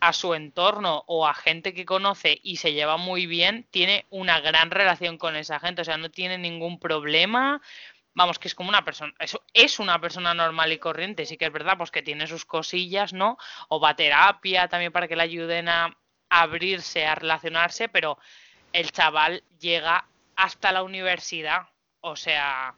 a 0.00 0.12
su 0.12 0.34
entorno 0.34 1.02
o 1.06 1.26
a 1.26 1.32
gente 1.32 1.72
que 1.72 1.86
conoce 1.86 2.38
y 2.42 2.58
se 2.58 2.74
lleva 2.74 2.98
muy 2.98 3.24
bien, 3.24 3.66
tiene 3.70 4.04
una 4.10 4.38
gran 4.40 4.70
relación 4.70 5.16
con 5.16 5.34
esa 5.34 5.60
gente, 5.60 5.80
o 5.80 5.84
sea, 5.86 5.96
no 5.96 6.10
tiene 6.10 6.36
ningún 6.36 6.78
problema. 6.78 7.62
Vamos, 8.12 8.38
que 8.38 8.48
es 8.48 8.54
como 8.54 8.68
una 8.68 8.84
persona, 8.84 9.14
eso 9.18 9.42
es 9.54 9.78
una 9.78 9.98
persona 9.98 10.34
normal 10.34 10.72
y 10.72 10.78
corriente, 10.78 11.24
sí 11.24 11.38
que 11.38 11.46
es 11.46 11.52
verdad, 11.52 11.78
pues 11.78 11.90
que 11.90 12.02
tiene 12.02 12.26
sus 12.26 12.44
cosillas, 12.44 13.14
¿no? 13.14 13.38
O 13.68 13.80
va 13.80 13.90
a 13.90 13.96
terapia 13.96 14.68
también 14.68 14.92
para 14.92 15.08
que 15.08 15.16
le 15.16 15.22
ayuden 15.22 15.70
a 15.70 15.96
abrirse, 16.28 17.06
a 17.06 17.14
relacionarse, 17.14 17.88
pero 17.88 18.18
el 18.74 18.92
chaval 18.92 19.42
llega 19.58 20.04
hasta 20.36 20.72
la 20.72 20.82
universidad, 20.82 21.62
o 22.00 22.16
sea, 22.16 22.74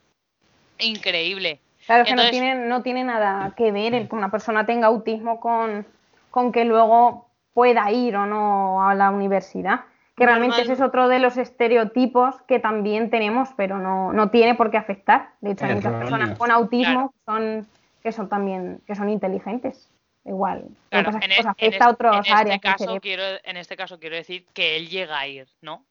increíble. 0.78 1.60
Claro, 1.86 2.04
que 2.04 2.10
Entonces- 2.10 2.34
no 2.34 2.40
tiene, 2.40 2.54
no 2.68 2.82
tiene 2.82 3.04
nada 3.04 3.54
que 3.56 3.72
ver 3.72 3.94
el 3.94 4.08
que 4.08 4.14
una 4.14 4.30
persona 4.30 4.66
tenga 4.66 4.86
autismo 4.86 5.40
con, 5.40 5.86
con 6.30 6.52
que 6.52 6.64
luego 6.64 7.28
pueda 7.52 7.90
ir 7.90 8.16
o 8.16 8.26
no 8.26 8.88
a 8.88 8.94
la 8.94 9.10
universidad. 9.10 9.80
Que 10.16 10.26
realmente 10.26 10.56
Normal. 10.56 10.72
ese 10.72 10.82
es 10.82 10.86
otro 10.86 11.08
de 11.08 11.20
los 11.20 11.36
estereotipos 11.36 12.42
que 12.42 12.58
también 12.58 13.08
tenemos, 13.08 13.50
pero 13.56 13.78
no, 13.78 14.12
no 14.12 14.30
tiene 14.30 14.56
por 14.56 14.70
qué 14.70 14.76
afectar. 14.76 15.30
De 15.40 15.52
hecho, 15.52 15.64
hay 15.64 15.76
muchas 15.76 15.94
personas 15.94 16.36
con 16.36 16.50
autismo 16.50 17.12
que 17.12 17.18
son, 17.24 17.68
que 18.02 18.12
son 18.12 18.28
también 18.28 18.80
que 18.86 18.96
son 18.96 19.08
inteligentes. 19.08 19.90
Igual. 20.24 20.64
Claro, 20.90 21.10
en, 21.10 21.18
pues, 21.18 21.24
en 21.24 21.46
afecta 21.46 21.86
a 21.86 22.14
en 22.14 22.18
este 22.20 22.32
áreas 22.32 22.60
caso 22.60 23.00
quiero, 23.00 23.22
en 23.44 23.56
este 23.56 23.76
caso 23.76 23.98
quiero 23.98 24.16
decir 24.16 24.44
que 24.52 24.76
él 24.76 24.88
llega 24.88 25.18
a 25.18 25.26
ir, 25.26 25.46
¿no? 25.62 25.84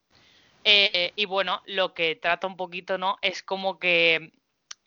Eh, 0.69 1.13
y 1.15 1.25
bueno, 1.25 1.61
lo 1.65 1.93
que 1.93 2.15
trata 2.15 2.45
un 2.45 2.57
poquito, 2.57 2.97
¿no? 2.97 3.17
Es 3.21 3.41
como 3.41 3.79
que 3.79 4.33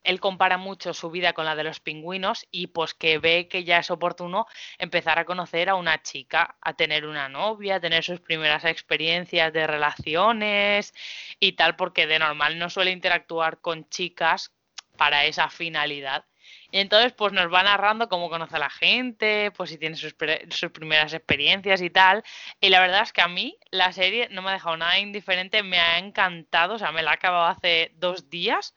él 0.05 0.21
compara 0.21 0.59
mucho 0.59 0.93
su 0.93 1.11
vida 1.11 1.33
con 1.33 1.45
la 1.47 1.57
de 1.57 1.64
los 1.64 1.81
pingüinos 1.81 2.47
y 2.51 2.69
pues 2.69 2.95
que 2.95 3.19
ve 3.19 3.49
que 3.49 3.64
ya 3.64 3.79
es 3.79 3.90
oportuno 3.90 4.47
empezar 4.79 5.19
a 5.19 5.25
conocer 5.25 5.71
a 5.71 5.75
una 5.75 6.03
chica, 6.03 6.57
a 6.61 6.75
tener 6.75 7.07
una 7.07 7.29
novia, 7.29 7.77
a 7.77 7.81
tener 7.81 8.05
sus 8.05 8.21
primeras 8.21 8.64
experiencias 8.64 9.53
de 9.53 9.66
relaciones 9.66 10.93
y 11.38 11.53
tal, 11.53 11.77
porque 11.77 12.07
de 12.07 12.19
normal 12.19 12.59
no 12.59 12.69
suele 12.71 12.90
interactuar 12.90 13.61
con 13.61 13.88
chicas 13.88 14.53
para 14.97 15.25
esa 15.25 15.49
finalidad. 15.49 16.27
Y 16.72 16.78
entonces, 16.78 17.12
pues 17.12 17.33
nos 17.33 17.52
va 17.52 17.62
narrando 17.62 18.09
cómo 18.09 18.30
conoce 18.30 18.56
a 18.56 18.61
la 18.61 18.70
gente, 18.70 19.50
pues 19.56 19.70
si 19.70 19.78
tiene 19.78 19.96
sus, 19.96 20.14
sus 20.50 20.70
primeras 20.70 21.12
experiencias 21.12 21.83
y 21.83 21.90
tal. 21.90 22.22
Y 22.61 22.68
la 22.68 22.80
verdad 22.80 23.02
es 23.02 23.12
que 23.12 23.22
a 23.22 23.28
mí 23.28 23.56
la 23.70 23.92
serie 23.92 24.28
no 24.30 24.42
me 24.42 24.50
ha 24.50 24.54
dejado 24.54 24.76
nada 24.76 24.98
indiferente, 24.98 25.62
me 25.62 25.80
ha 25.80 25.98
encantado, 25.98 26.74
o 26.74 26.78
sea, 26.78 26.92
me 26.92 27.02
la 27.02 27.12
he 27.12 27.14
acabado 27.14 27.46
hace 27.46 27.92
dos 27.96 28.30
días. 28.30 28.74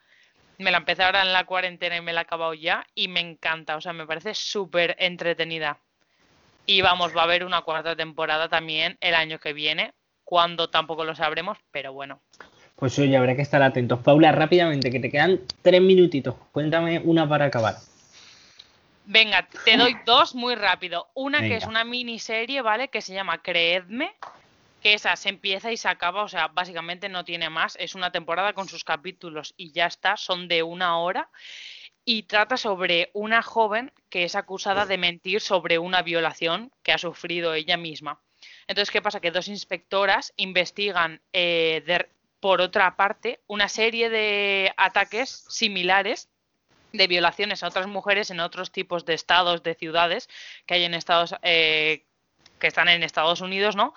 Me 0.58 0.72
la 0.72 0.78
empecé 0.78 1.04
ahora 1.04 1.22
en 1.22 1.34
la 1.34 1.46
cuarentena 1.46 1.98
y 1.98 2.02
me 2.02 2.14
la 2.14 2.22
he 2.22 2.24
acabado 2.24 2.54
ya 2.54 2.86
y 2.96 3.08
me 3.08 3.20
encanta, 3.20 3.76
o 3.76 3.82
sea, 3.82 3.92
me 3.92 4.06
parece 4.06 4.34
súper 4.34 4.96
entretenida. 5.00 5.80
Y 6.66 6.82
vamos, 6.82 7.16
va 7.16 7.22
a 7.22 7.24
haber 7.26 7.44
una 7.44 7.62
cuarta 7.62 7.96
temporada 7.96 8.48
también 8.48 8.98
el 9.02 9.16
año 9.16 9.40
que 9.40 9.54
viene, 9.54 9.94
cuando 10.24 10.70
tampoco 10.70 11.04
lo 11.04 11.16
sabremos, 11.16 11.58
pero 11.72 11.92
bueno. 11.92 12.22
Pues 12.76 12.98
oye, 13.00 13.16
habrá 13.16 13.36
que 13.36 13.42
estar 13.42 13.62
atentos. 13.62 14.00
Paula, 14.00 14.32
rápidamente, 14.32 14.92
que 14.92 15.00
te 15.00 15.10
quedan 15.10 15.40
tres 15.62 15.82
minutitos. 15.82 16.36
Cuéntame 16.52 17.00
una 17.00 17.28
para 17.30 17.46
acabar. 17.46 17.76
Venga, 19.06 19.48
te 19.66 19.78
doy 19.78 19.96
dos 20.06 20.36
muy 20.36 20.56
rápido. 20.56 21.08
Una 21.14 21.40
que 21.48 21.56
es 21.58 21.66
una 21.66 21.84
miniserie, 21.84 22.62
¿vale? 22.62 22.88
Que 22.90 23.02
se 23.02 23.14
llama 23.14 23.42
Creedme, 23.42 24.12
que 24.82 24.94
esa 24.96 25.16
se 25.16 25.30
empieza 25.30 25.72
y 25.72 25.78
se 25.78 25.88
acaba, 25.88 26.24
o 26.24 26.28
sea, 26.28 26.48
básicamente 26.48 27.10
no 27.10 27.24
tiene 27.24 27.50
más. 27.50 27.78
Es 27.80 27.96
una 27.96 28.12
temporada 28.12 28.54
con 28.54 28.68
sus 28.68 28.84
capítulos 28.84 29.54
y 29.56 29.72
ya 29.72 29.86
está, 29.88 30.18
son 30.18 30.48
de 30.48 30.64
una 30.64 30.98
hora. 30.98 31.30
Y 32.06 32.24
trata 32.24 32.58
sobre 32.58 33.10
una 33.14 33.42
joven 33.42 33.92
que 34.10 34.26
es 34.26 34.36
acusada 34.36 34.86
de 34.86 34.98
mentir 34.98 35.40
sobre 35.40 35.78
una 35.78 36.02
violación 36.02 36.72
que 36.82 36.92
ha 36.92 36.98
sufrido 36.98 37.54
ella 37.54 37.78
misma. 37.78 38.20
Entonces, 38.68 38.92
¿qué 38.92 39.02
pasa? 39.02 39.22
Que 39.22 39.32
dos 39.32 39.48
inspectoras 39.48 40.34
investigan, 40.36 41.22
eh, 41.32 41.82
de- 41.86 42.10
por 42.44 42.60
otra 42.60 42.98
parte, 42.98 43.40
una 43.48 43.70
serie 43.70 44.10
de 44.10 44.74
ataques 44.76 45.46
similares 45.48 46.28
de 46.92 47.08
violaciones 47.08 47.64
a 47.64 47.70
otras 47.70 47.88
mujeres 47.88 48.32
en 48.32 48.42
otros 48.42 48.70
tipos 48.70 49.06
de 49.06 49.14
estados, 49.14 49.64
de 49.64 49.76
ciudades 49.76 50.28
que 50.66 50.74
hay 50.74 50.84
en 50.84 50.94
Estados, 50.94 51.36
eh, 51.42 52.06
que 52.60 52.68
están 52.68 52.90
en 52.90 53.02
Estados 53.02 53.40
Unidos, 53.40 53.78
¿no? 53.78 53.94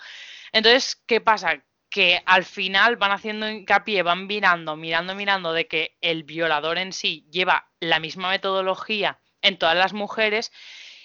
Entonces, 0.53 0.95
¿qué 1.07 1.21
pasa? 1.21 1.65
Que 1.91 2.23
al 2.25 2.45
final 2.45 2.95
van 2.95 3.11
haciendo 3.11 3.49
hincapié, 3.49 4.05
van 4.05 4.29
mirando, 4.29 4.77
mirando, 4.77 5.17
mirando 5.17 5.53
de 5.53 5.67
que 5.67 5.97
el 6.01 6.23
violador 6.23 6.79
en 6.79 6.93
sí 6.93 7.27
lleva 7.33 7.67
la 7.81 7.99
misma 7.99 8.31
metodología 8.31 9.19
en 9.43 9.59
todas 9.59 9.77
las 9.77 9.93
mujeres 9.93 10.53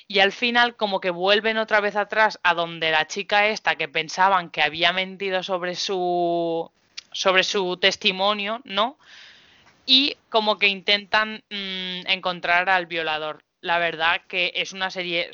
y 0.07 0.19
al 0.19 0.31
final 0.31 0.75
como 0.75 0.99
que 0.99 1.09
vuelven 1.09 1.57
otra 1.57 1.79
vez 1.79 1.95
atrás 1.95 2.39
a 2.43 2.53
donde 2.53 2.91
la 2.91 3.07
chica 3.07 3.47
esta 3.47 3.77
que 3.77 3.87
pensaban 3.87 4.51
que 4.51 4.61
había 4.61 4.93
mentido 4.93 5.41
sobre 5.41 5.73
su 5.73 6.71
sobre 7.11 7.43
su 7.43 7.77
testimonio, 7.77 8.61
¿no? 8.63 8.97
y 9.85 10.15
como 10.29 10.57
que 10.57 10.67
intentan 10.67 11.43
mm, 11.49 12.07
encontrar 12.07 12.69
al 12.69 12.85
violador. 12.85 13.43
la 13.61 13.77
verdad 13.77 14.21
que 14.27 14.51
es 14.55 14.73
una 14.73 14.89
serie 14.89 15.29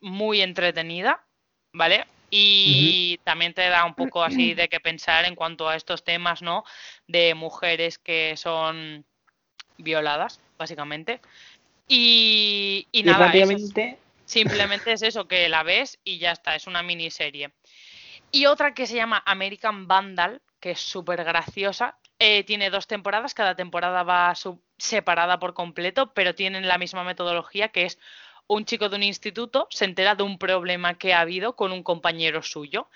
muy 0.00 0.40
entretenida, 0.40 1.24
¿vale? 1.72 2.06
Y 2.30 3.18
también 3.22 3.54
te 3.54 3.68
da 3.68 3.84
un 3.84 3.94
poco 3.94 4.22
así 4.22 4.54
de 4.54 4.68
que 4.68 4.80
pensar 4.80 5.24
en 5.26 5.34
cuanto 5.34 5.68
a 5.68 5.76
estos 5.76 6.02
temas, 6.02 6.42
¿no? 6.42 6.64
De 7.06 7.34
mujeres 7.34 7.98
que 7.98 8.36
son 8.36 9.04
violadas, 9.76 10.40
básicamente. 10.58 11.20
Y, 11.86 12.88
y 12.90 13.00
Y 13.00 13.02
nada, 13.04 13.30
eso 13.32 13.56
Simplemente 14.24 14.92
es 14.92 15.02
eso, 15.02 15.28
que 15.28 15.48
la 15.48 15.62
ves 15.62 15.98
y 16.02 16.18
ya 16.18 16.32
está, 16.32 16.54
es 16.56 16.66
una 16.66 16.82
miniserie. 16.82 17.52
Y 18.32 18.46
otra 18.46 18.74
que 18.74 18.86
se 18.86 18.96
llama 18.96 19.22
American 19.24 19.86
Vandal, 19.86 20.42
que 20.60 20.72
es 20.72 20.80
súper 20.80 21.24
graciosa. 21.24 21.98
eh, 22.18 22.42
tiene 22.44 22.70
dos 22.70 22.86
temporadas, 22.86 23.34
cada 23.34 23.54
temporada 23.54 24.02
va 24.02 24.34
separada 24.76 25.38
por 25.38 25.54
completo, 25.54 26.12
pero 26.14 26.34
tienen 26.34 26.66
la 26.66 26.78
misma 26.78 27.04
metodología, 27.04 27.68
que 27.68 27.84
es 27.84 27.98
un 28.48 28.64
chico 28.64 28.88
de 28.88 28.96
un 28.96 29.02
instituto 29.02 29.68
se 29.70 29.84
entera 29.84 30.14
de 30.14 30.24
un 30.24 30.38
problema 30.38 30.94
que 30.94 31.14
ha 31.14 31.20
habido 31.20 31.54
con 31.54 31.70
un 31.70 31.82
compañero 31.82 32.42
suyo, 32.42 32.88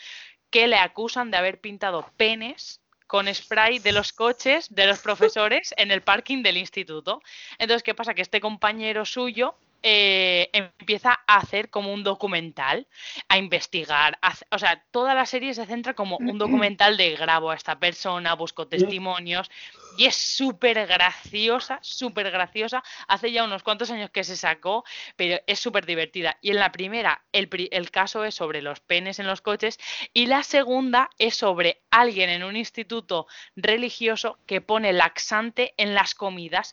que 0.51 0.66
le 0.66 0.77
acusan 0.77 1.31
de 1.31 1.37
haber 1.37 1.61
pintado 1.61 2.11
penes 2.16 2.81
con 3.07 3.33
spray 3.33 3.79
de 3.79 3.92
los 3.92 4.12
coches 4.12 4.75
de 4.75 4.87
los 4.87 5.01
profesores 5.01 5.75
en 5.77 5.90
el 5.90 6.03
parking 6.03 6.42
del 6.42 6.57
instituto. 6.57 7.20
Entonces, 7.59 7.83
¿qué 7.83 7.94
pasa? 7.94 8.14
Que 8.14 8.22
este 8.22 8.40
compañero 8.40 9.05
suyo 9.05 9.55
eh, 9.83 10.51
empieza 10.53 11.18
a 11.27 11.37
hacer 11.37 11.71
como 11.71 11.92
un 11.92 12.05
documental, 12.05 12.87
a 13.29 13.38
investigar, 13.38 14.18
a 14.23 14.33
o 14.51 14.59
sea, 14.59 14.85
toda 14.90 15.14
la 15.14 15.27
serie 15.27 15.55
se 15.55 15.66
centra 15.66 15.95
como 15.95 16.18
un 16.18 16.38
documental 16.38 16.97
de 16.97 17.16
grabo 17.16 17.51
a 17.51 17.57
esta 17.57 17.79
persona, 17.79 18.35
busco 18.35 18.68
testimonios 18.68 19.51
y 19.94 20.07
es 20.07 20.16
súper 20.16 20.87
graciosa, 20.87 21.78
súper 21.83 22.31
graciosa. 22.31 22.83
Hace 23.09 23.31
ya 23.33 23.44
unos 23.44 23.62
cuantos 23.62 23.90
años 23.90 24.11
que 24.11 24.24
se 24.24 24.37
sacó, 24.37 24.85
pero 25.16 25.40
es 25.46 25.61
súper 25.61 25.85
divertida. 25.87 26.38
Y 26.40 26.50
en 26.50 26.57
la 26.57 26.72
primera, 26.72 27.22
el, 27.33 27.48
pri- 27.48 27.68
el 27.72 27.90
caso 27.90 28.24
es 28.24 28.35
sobre 28.35 28.62
los 28.62 28.81
penes 28.81 29.18
en 29.18 29.26
los 29.26 29.40
coches 29.42 29.78
y 30.14 30.26
la 30.26 30.42
segunda 30.42 31.11
es 31.18 31.35
sobre 31.37 31.83
alguien 31.90 32.31
en 32.31 32.42
un 32.44 32.57
instituto 32.57 33.26
religioso 33.57 34.38
que 34.46 34.61
pone 34.61 34.92
laxante 34.92 35.74
en 35.76 35.94
las 35.94 36.14
comidas 36.14 36.72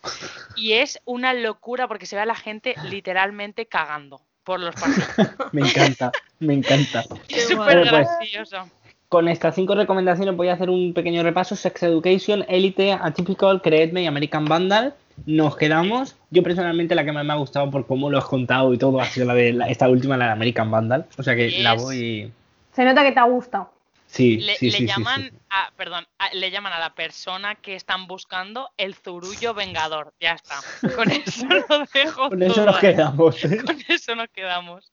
y 0.56 0.72
es 0.74 1.00
una 1.04 1.34
locura 1.34 1.88
porque 1.88 2.06
se 2.06 2.16
ve 2.16 2.22
a 2.22 2.26
la 2.26 2.34
gente 2.34 2.76
literalmente 2.84 3.66
cagando 3.66 4.22
por 4.44 4.60
los 4.60 4.74
pasillos. 4.80 5.08
me 5.52 5.62
encanta, 5.62 6.10
me 6.38 6.54
encanta. 6.54 7.04
Es 7.28 7.48
súper. 7.48 7.88
Pues, 7.88 8.08
gracioso. 8.08 8.68
Con 9.10 9.26
estas 9.28 9.56
cinco 9.56 9.74
recomendaciones 9.74 10.36
voy 10.36 10.48
a 10.48 10.52
hacer 10.52 10.70
un 10.70 10.94
pequeño 10.94 11.24
repaso. 11.24 11.56
Sex 11.56 11.82
Education, 11.82 12.44
Elite, 12.48 12.92
Atypical, 12.92 13.60
Creedme 13.60 14.04
y 14.04 14.06
American 14.06 14.44
Vandal. 14.44 14.94
Nos 15.26 15.56
quedamos. 15.56 16.14
Yo 16.30 16.44
personalmente 16.44 16.94
la 16.94 17.04
que 17.04 17.10
más 17.10 17.24
me 17.24 17.32
ha 17.32 17.36
gustado 17.36 17.68
por 17.72 17.86
cómo 17.88 18.08
lo 18.08 18.18
has 18.18 18.24
contado 18.26 18.72
y 18.72 18.78
todo 18.78 19.00
ha 19.00 19.06
sido 19.06 19.26
la 19.26 19.34
de 19.34 19.52
la- 19.52 19.68
esta 19.68 19.88
última, 19.88 20.16
la 20.16 20.26
de 20.26 20.30
American 20.30 20.70
Vandal. 20.70 21.06
O 21.18 21.24
sea 21.24 21.34
que 21.34 21.50
la 21.60 21.74
voy... 21.74 22.30
Se 22.72 22.84
nota 22.84 23.02
que 23.02 23.10
te 23.10 23.18
ha 23.18 23.24
gustado. 23.24 23.72
Sí, 24.12 24.38
Le, 24.38 24.56
sí, 24.56 24.66
le 24.66 24.72
sí, 24.72 24.78
sí, 24.78 24.86
llaman 24.86 25.22
sí. 25.22 25.30
a, 25.50 25.70
perdón, 25.76 26.04
a- 26.18 26.34
le 26.34 26.50
llaman 26.50 26.72
a 26.72 26.80
la 26.80 26.94
persona 26.94 27.54
que 27.54 27.76
están 27.76 28.08
buscando 28.08 28.70
el 28.76 28.94
zurullo 28.96 29.54
vengador. 29.54 30.12
Ya 30.20 30.32
está. 30.32 30.56
Con 30.96 31.10
eso 31.10 31.46
lo 31.46 31.84
dejo 31.94 32.28
Con 32.28 32.42
eso 32.42 32.64
nos 32.66 32.74
ahí. 32.76 32.80
quedamos. 32.80 33.44
¿eh? 33.44 33.58
Con 33.64 33.76
eso 33.88 34.14
nos 34.16 34.28
quedamos. 34.30 34.90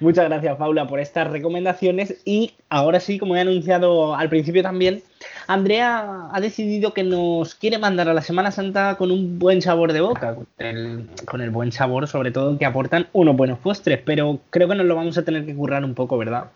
Muchas 0.00 0.24
gracias, 0.28 0.56
Paula, 0.56 0.86
por 0.88 0.98
estas 0.98 1.28
recomendaciones. 1.30 2.16
Y 2.24 2.54
ahora 2.68 2.98
sí, 2.98 3.18
como 3.18 3.36
he 3.36 3.40
anunciado 3.40 4.16
al 4.16 4.28
principio 4.28 4.62
también, 4.64 5.02
Andrea 5.46 6.28
ha 6.32 6.40
decidido 6.40 6.92
que 6.92 7.04
nos 7.04 7.54
quiere 7.54 7.78
mandar 7.78 8.08
a 8.08 8.14
la 8.14 8.22
Semana 8.22 8.50
Santa 8.50 8.96
con 8.96 9.10
un 9.12 9.38
buen 9.38 9.62
sabor 9.62 9.92
de 9.92 10.00
boca, 10.00 10.34
con 10.34 10.46
el, 10.58 11.08
con 11.26 11.40
el 11.40 11.50
buen 11.50 11.70
sabor, 11.70 12.08
sobre 12.08 12.32
todo, 12.32 12.58
que 12.58 12.66
aportan 12.66 13.06
unos 13.12 13.36
buenos 13.36 13.58
postres. 13.60 14.00
Pero 14.04 14.40
creo 14.50 14.68
que 14.68 14.74
nos 14.74 14.86
lo 14.86 14.96
vamos 14.96 15.16
a 15.18 15.24
tener 15.24 15.46
que 15.46 15.54
currar 15.54 15.84
un 15.84 15.94
poco, 15.94 16.18
¿verdad? 16.18 16.46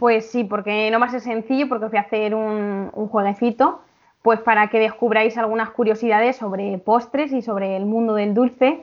Pues 0.00 0.30
sí, 0.30 0.44
porque 0.44 0.90
no 0.90 0.98
va 0.98 1.06
a 1.06 1.10
ser 1.10 1.20
sencillo, 1.20 1.68
porque 1.68 1.84
os 1.84 1.90
voy 1.90 1.98
a 1.98 2.04
hacer 2.04 2.34
un, 2.34 2.90
un 2.94 3.08
jueguecito, 3.08 3.82
pues 4.22 4.40
para 4.40 4.68
que 4.68 4.78
descubráis 4.78 5.36
algunas 5.36 5.68
curiosidades 5.68 6.36
sobre 6.36 6.78
postres 6.78 7.34
y 7.34 7.42
sobre 7.42 7.76
el 7.76 7.84
mundo 7.84 8.14
del 8.14 8.32
dulce, 8.32 8.82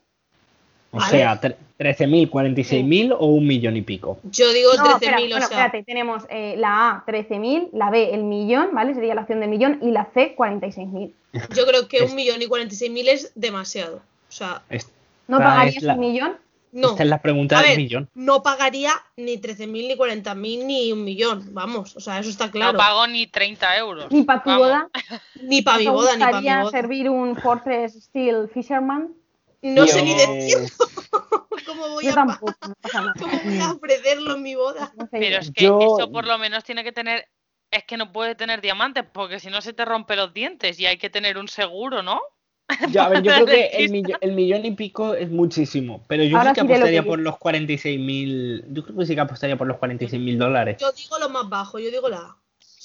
O 0.90 0.96
Vale. 0.98 1.10
sea, 1.10 1.38
tre- 1.40 1.56
13.000, 1.78 2.30
46.000 2.30 3.14
o 3.18 3.26
un 3.26 3.46
millón 3.46 3.76
y 3.76 3.82
pico. 3.82 4.18
Yo 4.24 4.50
digo 4.54 4.70
No, 4.78 4.84
13.000, 4.84 4.94
espera, 4.94 5.16
o 5.16 5.20
bueno, 5.20 5.36
sea. 5.36 5.44
espérate, 5.66 5.82
tenemos 5.84 6.24
eh, 6.30 6.54
la 6.56 6.90
A, 6.90 7.04
13.000, 7.06 7.68
la 7.72 7.90
B, 7.90 8.14
el 8.14 8.24
millón, 8.24 8.68
¿vale? 8.72 8.94
Sería 8.94 9.14
la 9.14 9.20
opción 9.20 9.40
del 9.40 9.50
millón, 9.50 9.78
y 9.82 9.90
la 9.90 10.06
C, 10.14 10.34
46.000. 10.34 11.12
Yo 11.54 11.66
creo 11.66 11.88
que 11.88 11.98
Es- 11.98 12.10
un 12.10 12.16
millón 12.16 12.40
y 12.40 12.46
46.000 12.46 13.08
es 13.08 13.32
demasiado. 13.34 13.96
O 13.96 14.32
sea, 14.32 14.62
Esta 14.70 14.90
¿No 15.28 15.36
pagarías 15.38 15.82
la- 15.82 15.92
un 15.94 16.00
millón? 16.00 16.36
No. 16.72 16.90
Esta 16.90 17.02
es 17.02 17.08
la 17.08 17.20
pregunta 17.22 17.58
A 17.58 17.62
del 17.62 17.70
ver, 17.70 17.76
millón. 17.78 18.10
no 18.14 18.42
pagaría 18.42 18.92
ni 19.16 19.38
13.000, 19.38 19.66
ni 19.68 19.96
40.000, 19.96 20.64
ni 20.66 20.92
un 20.92 21.04
millón. 21.04 21.54
Vamos, 21.54 21.96
o 21.96 22.00
sea, 22.00 22.18
eso 22.18 22.30
está 22.30 22.50
claro. 22.50 22.72
No 22.72 22.78
pago 22.78 23.06
ni 23.06 23.26
30 23.26 23.76
euros. 23.78 24.10
Ni 24.10 24.22
para 24.22 24.42
tu 24.42 24.50
Vamos. 24.50 24.66
boda. 24.66 24.88
Ni 25.42 25.62
para 25.62 25.78
mi 25.78 25.84
¿No 25.86 25.90
te 25.92 25.94
boda, 25.96 26.12
ni 26.14 26.18
para 26.20 26.30
mi 26.32 26.36
gustaría 26.38 26.62
boda. 26.62 26.70
servir 26.70 27.10
un 27.10 27.36
Fortress 27.36 27.94
Steel 28.04 28.48
Fisherman? 28.52 29.14
No 29.62 29.86
sé 29.88 30.02
ni 30.02 30.14
de 30.14 30.26
tiempo 30.46 30.84
cómo 31.66 31.88
voy, 31.88 32.04
Yo 32.04 32.12
a, 32.12 32.14
tampoco, 32.14 32.54
no 32.62 32.74
cómo 33.18 33.40
voy 33.44 33.58
a 33.58 33.72
ofrecerlo 33.72 34.34
en 34.36 34.42
mi 34.42 34.54
boda. 34.54 34.92
Pero 35.10 35.38
es 35.38 35.50
que 35.50 35.64
Yo- 35.64 35.80
eso 35.80 36.10
por 36.12 36.26
lo 36.26 36.38
menos 36.38 36.62
tiene 36.64 36.84
que 36.84 36.92
tener. 36.92 37.26
Es 37.70 37.84
que 37.84 37.96
no 37.98 38.12
puede 38.12 38.34
tener 38.34 38.60
diamantes 38.60 39.04
porque 39.12 39.40
si 39.40 39.48
no 39.50 39.60
se 39.60 39.72
te 39.74 39.84
rompe 39.84 40.16
los 40.16 40.32
dientes 40.32 40.78
y 40.80 40.86
hay 40.86 40.96
que 40.96 41.10
tener 41.10 41.36
un 41.38 41.48
seguro, 41.48 42.02
¿no? 42.02 42.20
Ya, 42.90 43.04
a 43.04 43.08
ver, 43.08 43.22
yo 43.22 43.32
creo 43.32 43.46
que 43.46 43.66
el, 43.72 43.90
millo- 43.90 44.18
el 44.20 44.32
millón 44.32 44.64
y 44.66 44.72
pico 44.72 45.14
es 45.14 45.30
muchísimo, 45.30 46.02
pero 46.06 46.22
yo 46.24 46.36
Ahora 46.38 46.50
sí 46.54 46.60
que 46.60 46.66
sí 46.66 46.72
apostaría 46.72 47.02
que 47.02 47.06
por 47.08 47.18
los 47.18 47.34
46.000, 47.36 48.64
yo 48.72 48.84
creo 48.84 48.96
que 48.98 49.06
sí 49.06 49.14
que 49.14 49.20
apostaría 49.20 49.56
por 49.56 49.66
los 49.66 49.78
46.000 49.78 50.36
dólares. 50.38 50.76
Yo 50.80 50.92
digo 50.92 51.18
lo 51.18 51.28
más 51.30 51.48
bajo, 51.48 51.78
yo 51.78 51.90
digo 51.90 52.08
la 52.08 52.18
A. 52.18 52.36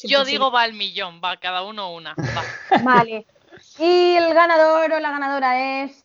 Yo 0.06 0.22
100%. 0.22 0.26
digo 0.26 0.52
va 0.52 0.62
al 0.64 0.74
millón, 0.74 1.20
va 1.24 1.38
cada 1.38 1.64
uno 1.64 1.94
una. 1.94 2.16
Va. 2.18 2.44
Vale. 2.84 3.26
Y 3.80 4.16
el 4.16 4.34
ganador 4.34 4.92
o 4.94 5.00
la 5.00 5.12
ganadora 5.12 5.84
es. 5.84 6.04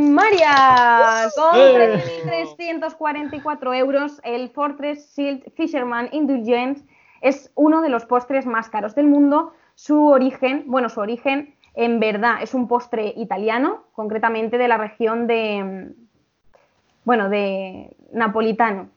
María, 0.00 1.28
con 1.36 1.56
¡Eh! 1.60 2.22
3.344 2.58 3.76
euros. 3.78 4.20
El 4.24 4.50
Fortress 4.50 5.12
Shield 5.16 5.42
Fisherman 5.56 6.08
Indulgence 6.12 6.84
es 7.20 7.50
uno 7.54 7.82
de 7.82 7.88
los 7.88 8.04
postres 8.06 8.46
más 8.46 8.68
caros 8.68 8.94
del 8.94 9.06
mundo. 9.06 9.52
Su 9.74 10.06
origen, 10.06 10.64
bueno, 10.66 10.88
su 10.88 11.00
origen 11.00 11.54
en 11.76 12.00
verdad 12.00 12.42
es 12.42 12.54
un 12.54 12.66
postre 12.68 13.12
italiano, 13.16 13.84
concretamente 13.92 14.58
de 14.58 14.66
la 14.68 14.78
región 14.78 15.26
de. 15.26 15.92
Bueno, 17.04 17.28
de 17.28 17.94
napolitano. 18.12 18.88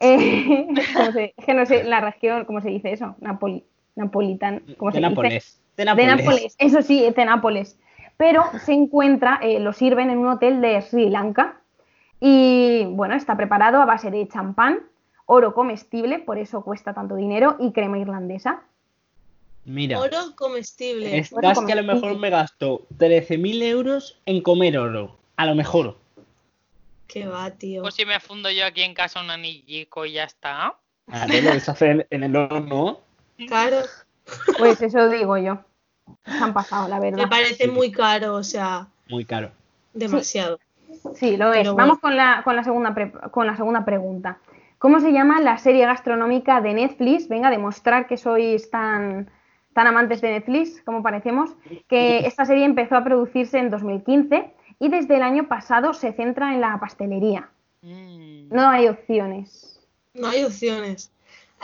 Eh, 0.00 0.66
¿cómo 0.96 1.12
se- 1.12 1.34
es 1.36 1.44
que 1.44 1.54
no 1.54 1.66
sé 1.66 1.84
la 1.84 2.00
región, 2.00 2.44
¿cómo 2.46 2.60
se 2.60 2.68
dice 2.70 2.92
eso? 2.92 3.16
Napoli, 3.20 3.64
napolitano. 3.96 4.60
¿cómo 4.78 4.90
De 4.90 4.94
se 4.96 5.00
dice? 5.00 5.10
Nápoles. 5.10 5.60
De 5.76 5.82
De 5.82 5.86
Nápoles. 5.86 6.16
Nápoles, 6.24 6.56
eso 6.58 6.82
sí, 6.82 7.04
es 7.04 7.14
de 7.14 7.24
Nápoles. 7.24 7.78
Pero 8.16 8.44
se 8.64 8.72
encuentra, 8.72 9.40
eh, 9.42 9.58
lo 9.58 9.72
sirven 9.72 10.08
en 10.08 10.18
un 10.18 10.28
hotel 10.28 10.60
de 10.60 10.80
Sri 10.82 11.10
Lanka. 11.10 11.56
Y 12.20 12.86
bueno, 12.90 13.14
está 13.14 13.36
preparado 13.36 13.82
a 13.82 13.84
base 13.84 14.10
de 14.10 14.26
champán, 14.28 14.78
oro 15.26 15.52
comestible, 15.52 16.20
por 16.20 16.38
eso 16.38 16.62
cuesta 16.64 16.94
tanto 16.94 17.16
dinero, 17.16 17.56
y 17.58 17.72
crema 17.72 17.98
irlandesa. 17.98 18.62
Mira, 19.66 19.98
Oro 19.98 20.34
comestible. 20.36 21.16
estás 21.18 21.56
Oro 21.58 21.66
que 21.66 21.72
a 21.72 21.76
lo 21.76 21.82
mejor 21.84 22.18
me 22.18 22.30
gasto 22.30 22.82
13.000 22.98 23.62
euros 23.62 24.18
en 24.26 24.42
comer 24.42 24.78
oro. 24.78 25.16
A 25.36 25.46
lo 25.46 25.54
mejor. 25.54 25.96
Que 27.06 27.26
va, 27.26 27.50
tío. 27.50 27.82
Pues 27.82 27.94
si 27.94 28.04
me 28.04 28.20
fundo 28.20 28.50
yo 28.50 28.66
aquí 28.66 28.82
en 28.82 28.94
casa 28.94 29.20
un 29.22 29.30
anillico 29.30 30.04
y 30.04 30.12
ya 30.12 30.24
está. 30.24 30.74
A 31.08 31.26
ver, 31.26 31.44
lo 31.44 31.52
deshacer 31.52 32.06
en, 32.10 32.22
el 32.22 32.36
horno. 32.36 33.00
Claro. 33.48 33.78
Pues 34.58 34.80
eso 34.80 35.10
digo 35.10 35.36
yo. 35.36 35.58
Se 36.24 36.32
han 36.42 36.54
pasado, 36.54 36.88
la 36.88 36.98
Me 36.98 37.10
verdad. 37.10 37.28
parece 37.28 37.68
muy 37.68 37.92
caro, 37.92 38.36
o 38.36 38.42
sea, 38.42 38.88
Muy 39.10 39.26
caro. 39.26 39.50
demasiado. 39.92 40.58
Sí, 41.14 41.36
lo 41.36 41.52
es. 41.52 41.58
Pero 41.58 41.74
Vamos 41.74 41.98
con 41.98 42.16
la, 42.16 42.40
con, 42.42 42.56
la 42.56 42.64
segunda 42.64 42.94
pre- 42.94 43.12
con 43.30 43.46
la 43.46 43.54
segunda 43.54 43.84
pregunta. 43.84 44.38
¿Cómo 44.78 45.00
se 45.00 45.12
llama 45.12 45.42
la 45.42 45.58
serie 45.58 45.84
gastronómica 45.84 46.62
de 46.62 46.72
Netflix? 46.72 47.28
Venga, 47.28 47.50
demostrar 47.50 48.06
que 48.06 48.16
sois 48.16 48.70
tan, 48.70 49.28
tan 49.74 49.86
amantes 49.86 50.20
de 50.20 50.30
Netflix, 50.30 50.80
como 50.84 51.02
parecemos. 51.02 51.50
Que 51.88 52.18
esta 52.26 52.44
serie 52.46 52.64
empezó 52.64 52.96
a 52.96 53.04
producirse 53.04 53.58
en 53.58 53.70
2015 53.70 54.50
y 54.80 54.88
desde 54.88 55.16
el 55.16 55.22
año 55.22 55.48
pasado 55.48 55.92
se 55.94 56.12
centra 56.12 56.54
en 56.54 56.60
la 56.60 56.78
pastelería. 56.80 57.50
Mm. 57.82 58.48
No 58.54 58.68
hay 58.68 58.88
opciones. 58.88 59.80
No 60.14 60.28
hay 60.28 60.44
opciones. 60.44 61.10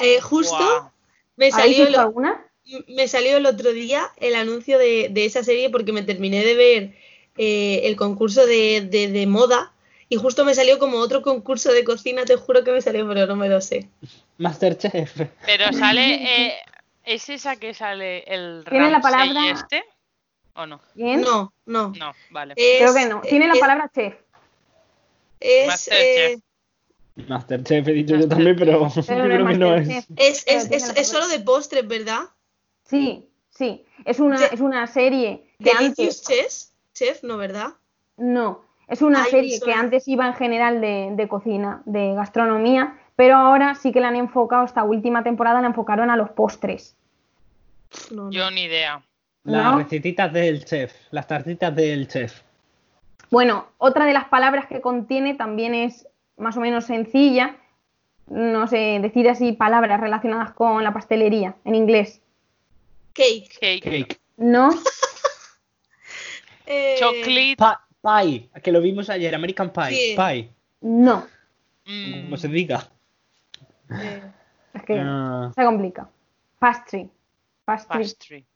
Eh, 0.01 0.21
justo 0.21 0.93
me 1.37 1.51
¿Habéis 1.53 1.77
salió, 1.77 1.87
el, 1.89 1.95
alguna? 1.95 2.45
me 2.89 3.07
salió 3.09 3.37
el 3.37 3.47
otro 3.47 3.73
día 3.73 4.03
el 4.17 4.35
anuncio 4.35 4.79
de, 4.79 5.09
de 5.11 5.25
esa 5.25 5.43
serie 5.45 5.71
porque 5.71 5.93
me 5.93 6.03
terminé 6.03 6.45
de 6.45 6.55
ver 6.55 6.95
eh, 7.39 7.83
el 7.85 7.97
concurso 7.97 8.45
de, 8.47 8.81
de- 8.83 9.09
de 9.09 9.27
moda 9.27 9.73
y 10.09 10.17
justo 10.17 10.45
me 10.45 10.55
salió 10.55 10.79
como 10.81 10.99
otro 10.99 11.23
concurso 11.23 11.73
de 11.73 11.85
cocina, 11.85 12.25
te 12.25 12.35
juro 12.37 12.65
que 12.65 12.73
me 12.73 12.83
salió, 12.83 13.07
pero 13.07 13.27
no 13.27 13.37
me 13.37 13.49
lo 13.49 13.61
sé. 13.61 13.89
Masterchef. 14.39 15.21
Pero 15.47 15.73
sale. 15.73 16.15
eh, 16.49 16.53
¿Es 17.11 17.29
esa 17.29 17.57
que 17.57 17.75
sale 17.75 18.23
el 18.33 18.65
Tiene 18.69 18.89
la 18.91 19.01
palabra- 19.01 19.51
este? 19.51 19.85
¿O 20.55 20.65
no? 20.67 20.81
¿Bien? 20.95 21.21
No, 21.21 21.53
no. 21.67 21.93
No, 21.99 22.13
vale. 22.31 22.55
Es- 22.57 22.79
Creo 22.79 22.95
que 22.95 23.07
no. 23.07 23.21
Tiene 23.23 23.49
la 23.49 23.55
es- 23.55 23.61
palabra 23.61 23.91
chef. 23.93 24.15
Es, 25.41 25.67
Masterchef. 25.67 26.39
eh, 27.17 27.23
Masterchef 27.29 27.89
he 27.89 27.93
dicho 27.93 28.15
yo 28.17 28.29
también, 28.29 28.57
pero 28.57 28.89
Pero 29.07 29.25
no 29.29 29.35
creo 29.35 29.47
que 29.49 29.55
no 29.57 29.75
es. 29.75 29.89
Es, 30.17 30.45
es, 30.47 30.71
es, 30.71 31.09
solo 31.09 31.27
de 31.29 31.41
postres, 31.41 31.87
¿verdad? 31.89 32.21
Sí, 32.85 33.29
sí. 33.49 33.85
Es 34.05 34.21
una, 34.21 34.45
es 34.47 34.61
una 34.61 34.87
serie 34.87 35.53
que 35.63 35.71
antes. 35.73 36.23
Chef, 36.23 36.53
chef, 36.95 37.23
¿no, 37.25 37.37
verdad? 37.39 37.71
No, 38.19 38.65
es 38.87 39.03
una 39.03 39.25
Ay, 39.25 39.31
serie 39.31 39.61
que 39.61 39.73
antes 39.73 40.07
iba 40.09 40.27
en 40.27 40.35
general 40.35 40.81
de, 40.81 41.11
de 41.13 41.29
cocina, 41.29 41.83
de 41.87 42.15
gastronomía, 42.15 42.99
pero 43.17 43.37
ahora 43.37 43.75
sí 43.75 43.93
que 43.93 44.01
la 44.01 44.09
han 44.09 44.17
enfocado, 44.17 44.65
esta 44.65 44.85
última 44.85 45.23
temporada 45.25 45.61
la 45.61 45.69
enfocaron 45.69 46.11
a 46.11 46.17
los 46.17 46.31
postres. 46.31 46.97
No, 48.11 48.25
no. 48.25 48.31
Yo 48.31 48.51
ni 48.51 48.65
idea. 48.65 49.03
Las 49.45 49.65
¿No? 49.73 49.79
recetitas 49.79 50.33
del 50.33 50.65
chef, 50.65 50.93
las 51.11 51.27
tartitas 51.27 51.75
del 51.75 52.09
chef. 52.09 52.43
Bueno, 53.31 53.69
otra 53.79 54.05
de 54.05 54.13
las 54.13 54.25
palabras 54.27 54.67
que 54.67 54.81
contiene 54.81 55.35
también 55.35 55.75
es 55.75 56.07
más 56.37 56.57
o 56.57 56.61
menos 56.61 56.85
sencilla. 56.85 57.57
No 58.27 58.67
sé, 58.67 58.99
decir 59.01 59.29
así 59.29 59.53
palabras 59.53 60.01
relacionadas 60.01 60.53
con 60.53 60.85
la 60.85 60.93
pastelería 60.93 61.57
en 61.65 61.75
inglés. 61.75 62.21
Cake. 63.13 63.49
Cake. 63.61 63.83
Cake. 63.83 64.21
No, 64.37 64.71
Eh, 66.67 66.97
Chocolate. 67.01 67.57
Pa- 67.59 67.85
pie, 68.23 68.49
que 68.63 68.71
lo 68.73 68.81
vimos 68.81 69.11
ayer, 69.11 69.35
American 69.35 69.71
Pie. 69.73 69.91
Sí. 69.91 70.15
Pie, 70.17 70.51
no. 70.83 71.27
mm, 71.85 72.23
como 72.25 72.37
se 72.37 72.49
diga. 72.49 72.87
eh, 73.91 74.23
Es 74.75 74.83
que 74.85 75.01
Ah, 75.01 75.51
se 75.55 75.65
complica. 75.65 76.09
Pastry. 76.61 77.11
Pastry. 77.77 78.03
pastry. 78.05 78.47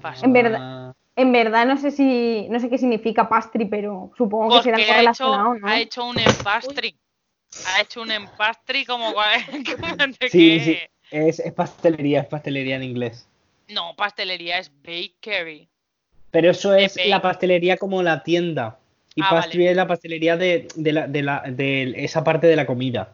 Pastry. 0.00 0.26
En 0.26 0.32
verdad, 0.32 0.58
ah, 0.60 0.94
en 1.16 1.32
verdad 1.32 1.66
no 1.66 1.76
sé 1.76 1.90
si 1.90 2.46
no 2.48 2.58
sé 2.60 2.68
qué 2.70 2.78
significa 2.78 3.28
pastry, 3.28 3.66
pero 3.66 4.12
supongo 4.16 4.56
que 4.56 4.62
será 4.62 4.76
algo 4.78 4.92
ha 4.92 4.96
hecho, 4.96 4.98
relacionado, 5.00 5.54
¿no? 5.54 5.66
ha 5.68 5.80
hecho 5.80 6.04
un 6.06 6.18
empastry. 6.18 6.96
Ha 7.66 7.80
hecho 7.82 8.02
un 8.02 8.10
empastry 8.10 8.84
como 8.86 9.12
de 9.12 10.28
Sí, 10.30 10.58
que- 10.58 10.60
sí, 10.60 10.78
es, 11.10 11.38
es 11.40 11.52
pastelería, 11.52 12.20
es 12.20 12.26
pastelería 12.26 12.76
en 12.76 12.82
inglés. 12.84 13.28
No, 13.68 13.94
pastelería 13.96 14.58
es 14.58 14.70
bakery. 14.82 15.68
Pero 16.30 16.50
eso 16.50 16.74
es 16.74 16.96
la 17.06 17.20
pastelería 17.20 17.76
como 17.76 18.02
la 18.02 18.22
tienda. 18.22 18.78
Y 19.14 19.20
Ah, 19.22 19.28
pastry 19.30 19.58
vale. 19.58 19.70
es 19.70 19.76
la 19.76 19.86
pastelería 19.86 20.36
de, 20.38 20.66
de, 20.74 20.92
la, 20.92 21.06
de, 21.06 21.22
la- 21.22 21.42
de 21.42 22.04
esa 22.04 22.24
parte 22.24 22.46
de 22.46 22.56
la 22.56 22.64
comida. 22.66 23.12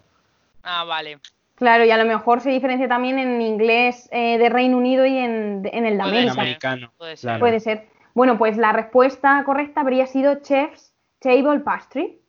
Ah, 0.63 0.85
vale. 0.85 1.19
Claro, 1.59 1.85
y 1.85 1.91
a 1.91 1.97
lo 1.97 2.05
mejor 2.05 2.41
se 2.41 2.51
diferencia 2.51 2.87
también 2.89 3.19
en 3.19 3.43
inglés 3.43 4.09
eh, 4.13 4.39
de 4.39 4.49
Reino 4.49 4.77
Unido 4.79 5.05
y 5.05 5.19
en, 5.19 5.69
en 5.73 5.87
el 5.87 5.99
de 5.99 6.03
En 6.05 6.09
América. 6.09 6.33
americano. 6.33 6.93
Puede 6.97 7.17
ser. 7.17 7.29
claro. 7.29 7.41
Puede 7.41 7.61
ser. 7.61 7.89
Bueno, 8.15 8.39
pues 8.39 8.57
la 8.57 8.73
respuesta 8.73 9.43
correcta 9.45 9.81
habría 9.81 10.07
sido 10.07 10.37
Chef's 10.37 10.95
Table 11.21 11.61
Pastry, 11.61 12.21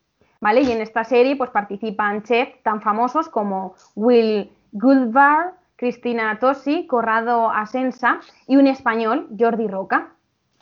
¿vale? 0.42 0.62
Y 0.62 0.72
en 0.72 0.82
esta 0.82 1.04
serie 1.04 1.36
pues 1.36 1.52
participan 1.52 2.24
chefs 2.24 2.62
tan 2.64 2.82
famosos 2.82 3.30
como 3.30 3.76
Will 3.96 4.52
Goldbar, 4.72 5.54
Cristina 5.76 6.38
Tosi, 6.40 6.88
Corrado 6.88 7.50
Asensa 7.52 8.20
y 8.48 8.58
un 8.58 8.68
español, 8.68 9.28
Jordi 9.40 9.68
Roca. 9.68 10.14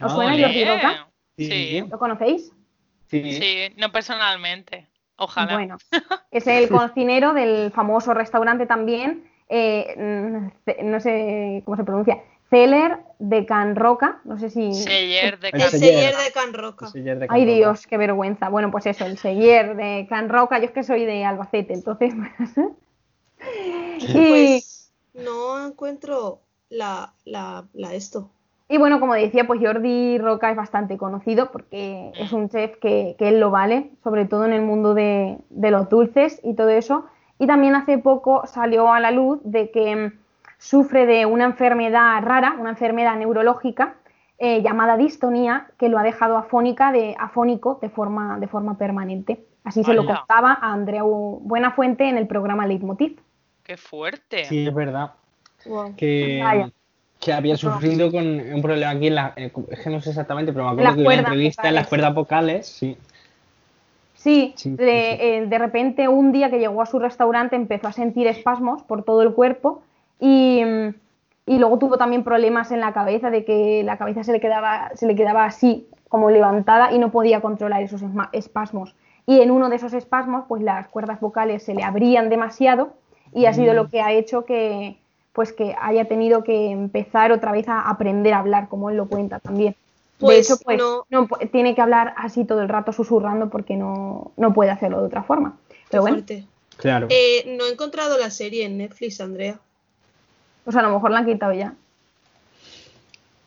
¿Os 0.02 0.12
Ah, 0.12 0.16
suena. 0.16 0.32
Jordi 0.48 0.66
Roca? 0.66 1.08
Sí. 1.38 1.46
Sí. 1.48 1.84
¿Lo 1.90 1.98
conocéis? 2.00 2.52
Sí. 3.08 3.32
Sí, 3.34 3.74
no 3.78 3.92
personalmente. 3.92 4.88
Ojalá. 5.18 5.54
Bueno, 5.54 5.78
es 6.32 6.48
el 6.48 6.70
cocinero 6.70 7.34
del 7.34 7.72
famoso 7.72 8.14
restaurante 8.14 8.66
también, 8.66 9.30
eh, 9.50 9.94
no 10.84 11.00
sé 11.00 11.62
cómo 11.66 11.76
se 11.78 11.84
pronuncia, 11.84 12.22
Celler 12.50 13.00
de 13.20 13.46
Can 13.46 13.76
Roca, 13.76 14.22
no 14.24 14.38
sé 14.40 14.50
si... 14.50 14.74
Seller 14.74 15.38
de 15.40 15.50
El 15.50 15.56
el 15.56 15.62
Can- 15.70 15.80
Seller. 15.80 16.16
de 16.16 16.32
Can 16.32 16.54
Roca. 16.54 16.86
El 16.86 16.92
seller 16.92 17.20
de 17.20 17.26
Ay 17.26 17.42
Can 17.42 17.48
Roca. 17.48 17.56
Dios, 17.56 17.88
qué 17.88 17.98
vergüenza. 17.98 18.48
Bueno, 18.50 18.72
pues 18.72 18.86
eso, 18.86 19.06
el 19.06 19.18
Seller 19.18 19.76
de 19.76 20.06
Can 20.10 20.30
Roca, 20.30 20.58
yo 20.60 20.66
es 20.66 20.72
que 20.72 20.84
soy 20.84 21.04
de 21.06 21.26
Albacete, 21.26 21.74
entonces... 21.74 22.14
y, 24.00 24.14
Pues 24.14 24.92
no 25.14 25.66
encuentro 25.66 26.42
la, 26.70 27.14
la, 27.26 27.66
la 27.74 27.94
esto. 27.94 28.30
Y 28.70 28.78
bueno, 28.78 29.00
como 29.00 29.14
decía, 29.14 29.48
pues 29.48 29.62
Jordi 29.62 30.18
Roca 30.18 30.52
es 30.52 30.58
bastante 30.58 30.98
conocido 30.98 31.52
porque 31.52 32.12
es 32.16 32.34
un 32.34 32.50
chef 32.50 32.78
que, 32.80 33.16
que 33.18 33.30
él 33.30 33.40
lo 33.40 33.50
vale, 33.50 33.92
sobre 34.04 34.26
todo 34.26 34.46
en 34.46 34.54
el 34.54 34.62
mundo 34.62 34.94
de, 34.94 35.38
de 35.50 35.72
los 35.72 35.90
dulces 35.90 36.42
y 36.44 36.54
todo 36.54 36.70
eso. 36.70 37.06
Y 37.40 37.48
también 37.48 37.76
hace 37.76 37.98
poco 37.98 38.46
salió 38.46 38.92
a 38.92 39.00
la 39.00 39.12
luz 39.12 39.40
de 39.44 39.72
que 39.72 39.96
mm, 39.96 40.20
sufre 40.58 41.06
de 41.06 41.26
una 41.26 41.46
enfermedad 41.46 42.22
rara, 42.24 42.56
una 42.60 42.72
enfermedad 42.72 43.16
neurológica 43.16 43.96
eh, 44.40 44.62
llamada 44.62 44.98
distonía, 44.98 45.68
que 45.80 45.90
lo 45.90 45.98
ha 45.98 46.04
dejado 46.04 46.38
afónica 46.38 46.92
de, 46.92 47.16
afónico 47.18 47.80
de 47.82 47.90
forma, 47.90 48.38
de 48.40 48.48
forma 48.48 48.78
permanente. 48.78 49.46
Así 49.64 49.84
se 49.84 49.94
lo 49.94 50.06
contaba 50.06 50.58
a 50.62 50.72
Andreu 50.72 51.40
Buenafuente 51.42 52.08
en 52.08 52.18
el 52.18 52.28
programa 52.28 52.68
Leitmotiv. 52.68 53.20
Qué 53.64 53.78
fuerte. 53.78 54.46
Sí, 54.46 54.68
es 54.68 54.74
verdad. 54.74 55.14
Wow. 55.66 55.96
Que, 55.96 56.40
Vaya. 56.42 56.72
Que 57.20 57.34
había 57.34 57.58
sufrido 57.58 58.12
con 58.12 58.26
un 58.26 58.62
problema 58.62 58.92
aquí 58.92 59.08
en 59.08 59.16
la. 59.16 59.34
eh, 59.36 59.52
Es 59.70 59.80
que 59.80 59.90
no 59.90 60.00
sé 60.02 60.10
exactamente, 60.10 60.54
pero 60.54 60.66
me 60.66 60.82
En 60.82 60.88
acuerdo 60.88 60.90
las 60.90 60.96
que 60.96 61.02
vi 61.02 61.08
una 61.08 61.16
entrevista 61.28 61.68
en 61.70 61.76
las 61.76 61.88
cuerdas 61.88 62.14
vocales. 62.14 62.68
Sí. 62.68 62.98
Sí, 64.14 64.54
de, 64.58 64.76
sí. 64.76 64.86
eh, 64.86 65.46
de 65.48 65.58
repente 65.58 66.08
un 66.08 66.32
día 66.32 66.50
que 66.50 66.60
llegó 66.60 66.82
a 66.82 66.86
su 66.86 67.00
restaurante 67.00 67.56
empezó 67.56 67.88
a 67.88 67.92
sentir 67.92 68.28
espasmos 68.28 68.84
por 68.84 69.04
todo 69.04 69.22
el 69.22 69.32
cuerpo 69.34 69.82
y, 70.20 70.64
mm, 70.66 70.94
y 71.46 71.60
luego 71.60 71.78
tuvo 71.80 71.98
también 71.98 72.24
problemas 72.24 72.72
en 72.72 72.82
la 72.82 72.94
cabeza, 72.94 73.30
de 73.30 73.46
que 73.46 73.84
la 73.84 73.98
cabeza 73.98 74.24
se 74.24 74.32
le 74.34 74.40
quedaba, 74.40 74.92
se 74.96 75.08
le 75.08 75.16
quedaba 75.16 75.46
así, 75.46 75.88
como 76.10 76.30
levantada 76.30 76.92
y 76.92 77.00
no 77.00 77.12
podía 77.12 77.42
controlar 77.42 77.82
esos 77.84 78.02
espasmos. 78.34 78.96
Y 79.26 79.42
en 79.42 79.52
uno 79.52 79.70
de 79.70 79.76
esos 79.76 79.94
espasmos, 79.94 80.46
pues 80.48 80.62
las 80.64 80.88
cuerdas 80.88 81.20
vocales 81.20 81.64
se 81.64 81.74
le 81.76 81.84
abrían 81.84 82.30
demasiado 82.30 82.94
y 83.34 83.46
ha 83.46 83.54
sido 83.54 83.74
Mm. 83.74 83.76
lo 83.76 83.90
que 83.90 84.02
ha 84.02 84.12
hecho 84.14 84.46
que, 84.46 84.98
pues 85.38 85.54
que 85.54 85.76
haya 85.80 86.06
tenido 86.08 86.44
que 86.44 86.72
empezar 86.72 87.32
otra 87.32 87.52
vez 87.52 87.68
a 87.70 87.82
aprender 87.88 88.34
a 88.34 88.40
hablar, 88.40 88.70
como 88.70 88.90
él 88.90 88.98
lo 88.98 89.08
cuenta 89.08 89.40
también. 89.40 89.76
Pues 90.18 90.48
de 90.48 90.54
hecho, 90.56 90.64
pues 90.66 90.80
no. 90.80 91.06
no 91.12 91.28
pu- 91.28 91.52
tiene 91.52 91.76
que 91.76 91.82
hablar 91.82 92.16
así 92.18 92.44
todo 92.44 92.64
el 92.64 92.70
rato 92.70 92.92
susurrando 92.92 93.50
porque 93.52 93.76
no, 93.76 94.32
no 94.36 94.52
puede 94.56 94.72
hacerlo 94.72 95.00
de 95.00 95.06
otra 95.06 95.22
forma. 95.22 95.56
Pero 95.92 96.02
bueno. 96.02 96.24
Claro. 96.78 97.06
Eh, 97.12 97.56
no 97.56 97.66
he 97.66 97.72
encontrado 97.72 98.18
la 98.18 98.32
serie 98.32 98.66
en 98.66 98.80
Netflix, 98.80 99.22
Andrea. 99.22 99.60
pues 100.66 100.76
a 100.76 100.82
lo 100.82 100.90
mejor 100.90 101.12
la 101.12 101.20
han 101.20 101.26
quitado 101.28 101.54
ya. 101.54 101.76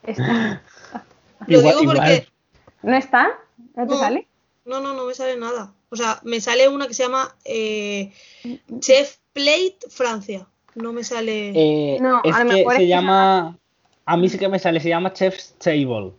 Está. 0.04 0.62
Lo 1.46 1.58
Igual- 1.58 1.78
digo 1.80 1.92
porque. 1.92 2.12
igual. 2.14 2.28
¿No 2.82 2.96
está? 2.96 3.28
¿No 3.74 3.86
te 3.86 3.92
No. 3.94 3.98
sale? 3.98 4.26
No, 4.64 4.80
no, 4.80 4.94
no 4.94 5.06
me 5.06 5.14
sale 5.14 5.36
nada. 5.36 5.72
O 5.90 5.96
sea, 5.96 6.20
me 6.22 6.40
sale 6.40 6.68
una 6.68 6.86
que 6.86 6.94
se 6.94 7.02
llama 7.02 7.34
eh, 7.44 8.12
Chef 8.78 9.16
Plate 9.32 9.78
Francia. 9.88 10.46
No 10.74 10.92
me 10.92 11.02
sale. 11.04 11.52
Eh, 11.54 11.98
No, 12.00 12.20
es 12.24 12.34
a 12.34 12.44
lo 12.44 12.50
que 12.50 12.56
mejor 12.58 12.72
se 12.74 12.82
es 12.82 12.84
que 12.84 12.88
llama. 12.88 13.56
A 14.06 14.16
mí 14.16 14.28
sí 14.28 14.38
que 14.38 14.48
me 14.48 14.58
sale, 14.58 14.80
se 14.80 14.88
llama 14.88 15.12
Chef's 15.12 15.54
Table. 15.58 16.12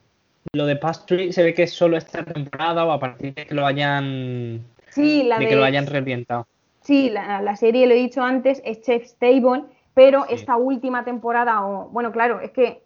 Lo 0.53 0.65
de 0.65 0.75
Pastry 0.75 1.31
se 1.33 1.43
ve 1.43 1.53
que 1.53 1.63
es 1.63 1.73
solo 1.73 1.97
esta 1.97 2.23
temporada 2.23 2.85
o 2.85 2.91
a 2.91 2.99
partir 2.99 3.33
de 3.33 3.45
que 3.45 3.53
lo 3.55 3.65
hayan. 3.65 4.65
Sí, 4.89 5.23
la 5.23 5.37
de 5.37 5.45
de, 5.45 5.49
que 5.49 5.55
lo 5.55 5.63
hayan 5.63 5.85
revientado. 5.87 6.47
sí, 6.81 7.09
la, 7.09 7.41
la 7.41 7.55
serie, 7.55 7.85
lo 7.87 7.93
he 7.93 7.97
dicho 7.97 8.21
antes, 8.21 8.61
es 8.65 8.81
Chef's 8.81 9.15
Table, 9.19 9.63
pero 9.93 10.25
Sí. 10.27 10.35
esta 10.35 10.57
última 10.57 11.05
temporada, 11.05 11.65
o 11.65 11.89
bueno, 11.89 12.11
claro, 12.11 12.39
es 12.41 12.51
que 12.51 12.83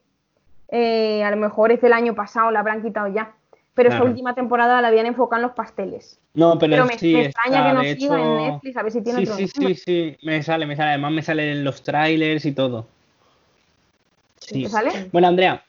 eh, 0.70 1.24
a 1.24 1.32
lo 1.32 1.38
mejor 1.38 1.72
es 1.72 1.82
del 1.82 1.94
año 1.94 2.14
pasado, 2.16 2.52
la 2.52 2.60
habrán 2.60 2.82
quitado 2.82 3.08
ya. 3.08 3.34
Pero 3.76 3.90
esta 3.90 3.98
Claro. 4.00 4.10
última 4.12 4.34
temporada 4.34 4.82
la 4.82 4.88
habían 4.88 5.06
enfocado 5.06 5.42
en 5.42 5.48
los 5.48 5.52
pasteles. 5.56 6.20
No, 6.34 6.58
pero, 6.58 6.72
Pero 6.72 6.86
me, 6.86 6.98
sí, 6.98 7.14
me 7.14 7.26
extraña 7.26 7.58
está, 7.58 7.70
que 7.70 7.74
no 7.74 8.00
siga 8.00 8.22
en 8.22 8.38
Netflix, 8.38 8.78
a 8.78 8.84
ver 8.84 8.92
si 8.92 9.02
tiene 9.02 9.20
Sí, 9.20 9.24
otro 9.26 9.36
sí, 9.36 9.52
nombre. 9.54 9.76
sí, 9.76 9.84
sí, 9.86 10.18
me 10.26 10.42
sale, 10.44 10.66
me 10.66 10.76
sale. 10.78 10.90
Además 10.92 11.12
me 11.12 11.22
salen 11.22 11.64
los 11.64 11.84
trailers 11.84 12.46
y 12.46 12.54
todo. 12.54 12.88
Sí. 14.38 14.64
¿Te 14.64 14.70
sale? 14.70 15.10
Bueno, 15.12 15.28
Andrea, 15.28 15.62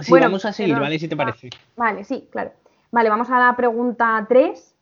sí, 0.00 0.10
Bueno, 0.10 0.26
vamos 0.26 0.44
a 0.44 0.52
seguir. 0.52 0.78
¿vale? 0.78 0.98
Si 0.98 1.06
te 1.08 1.16
parece. 1.16 1.50
Vale, 1.76 2.04
sí, 2.04 2.28
claro. 2.32 2.50
Vale, 2.90 3.08
vamos 3.08 3.30
a 3.30 3.38
la 3.38 3.54
pregunta 3.56 4.26
3. 4.28 4.74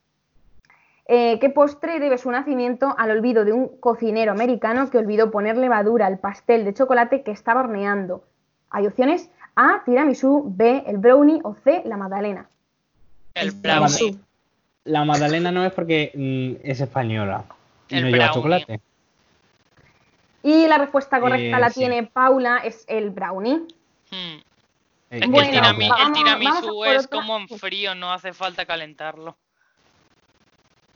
¿Qué 1.08 1.52
postre 1.54 2.00
debe 2.00 2.18
su 2.18 2.30
nacimiento 2.30 2.94
al 2.98 3.10
olvido 3.12 3.44
de 3.44 3.52
un 3.52 3.68
cocinero 3.78 4.32
americano 4.32 4.90
que 4.90 4.98
olvidó 4.98 5.30
poner 5.30 5.56
levadura 5.56 6.06
al 6.06 6.18
pastel 6.18 6.64
de 6.64 6.74
chocolate 6.74 7.22
que 7.22 7.30
estaba 7.30 7.60
horneando? 7.60 8.24
Hay 8.70 8.86
opciones 8.86 9.30
A, 9.56 9.82
tiramisú, 9.84 10.44
B, 10.54 10.84
el 10.86 10.98
brownie 10.98 11.40
o 11.42 11.54
C, 11.54 11.82
la 11.86 11.96
magdalena. 11.96 12.46
El 13.34 13.48
La, 13.62 13.80
brownie. 13.80 14.18
La 14.84 15.04
Magdalena 15.04 15.50
no 15.50 15.64
es 15.64 15.72
porque 15.72 16.12
mm, 16.14 16.64
es 16.68 16.80
española 16.80 17.44
y 17.88 17.96
El 17.96 18.04
no 18.04 18.10
lleva 18.10 18.30
chocolate. 18.30 18.80
Y 20.42 20.66
la 20.68 20.78
respuesta 20.78 21.18
correcta 21.20 21.56
Eh, 21.56 21.60
la 21.60 21.70
sí. 21.70 21.80
tiene 21.80 22.04
Paula, 22.04 22.58
es 22.58 22.84
el 22.86 23.10
brownie. 23.10 23.56
Hmm. 24.10 24.38
Eh, 25.10 25.20
que 25.20 25.26
Bueno, 25.26 25.48
el, 25.48 25.54
tirami- 25.54 25.84
el 25.84 25.88
vamos- 25.90 26.12
tiramisú 26.12 26.84
es 26.84 27.06
otra. 27.06 27.18
como 27.18 27.36
en 27.38 27.48
frío, 27.48 27.94
no 27.94 28.12
hace 28.12 28.32
falta 28.32 28.64
calentarlo. 28.64 29.36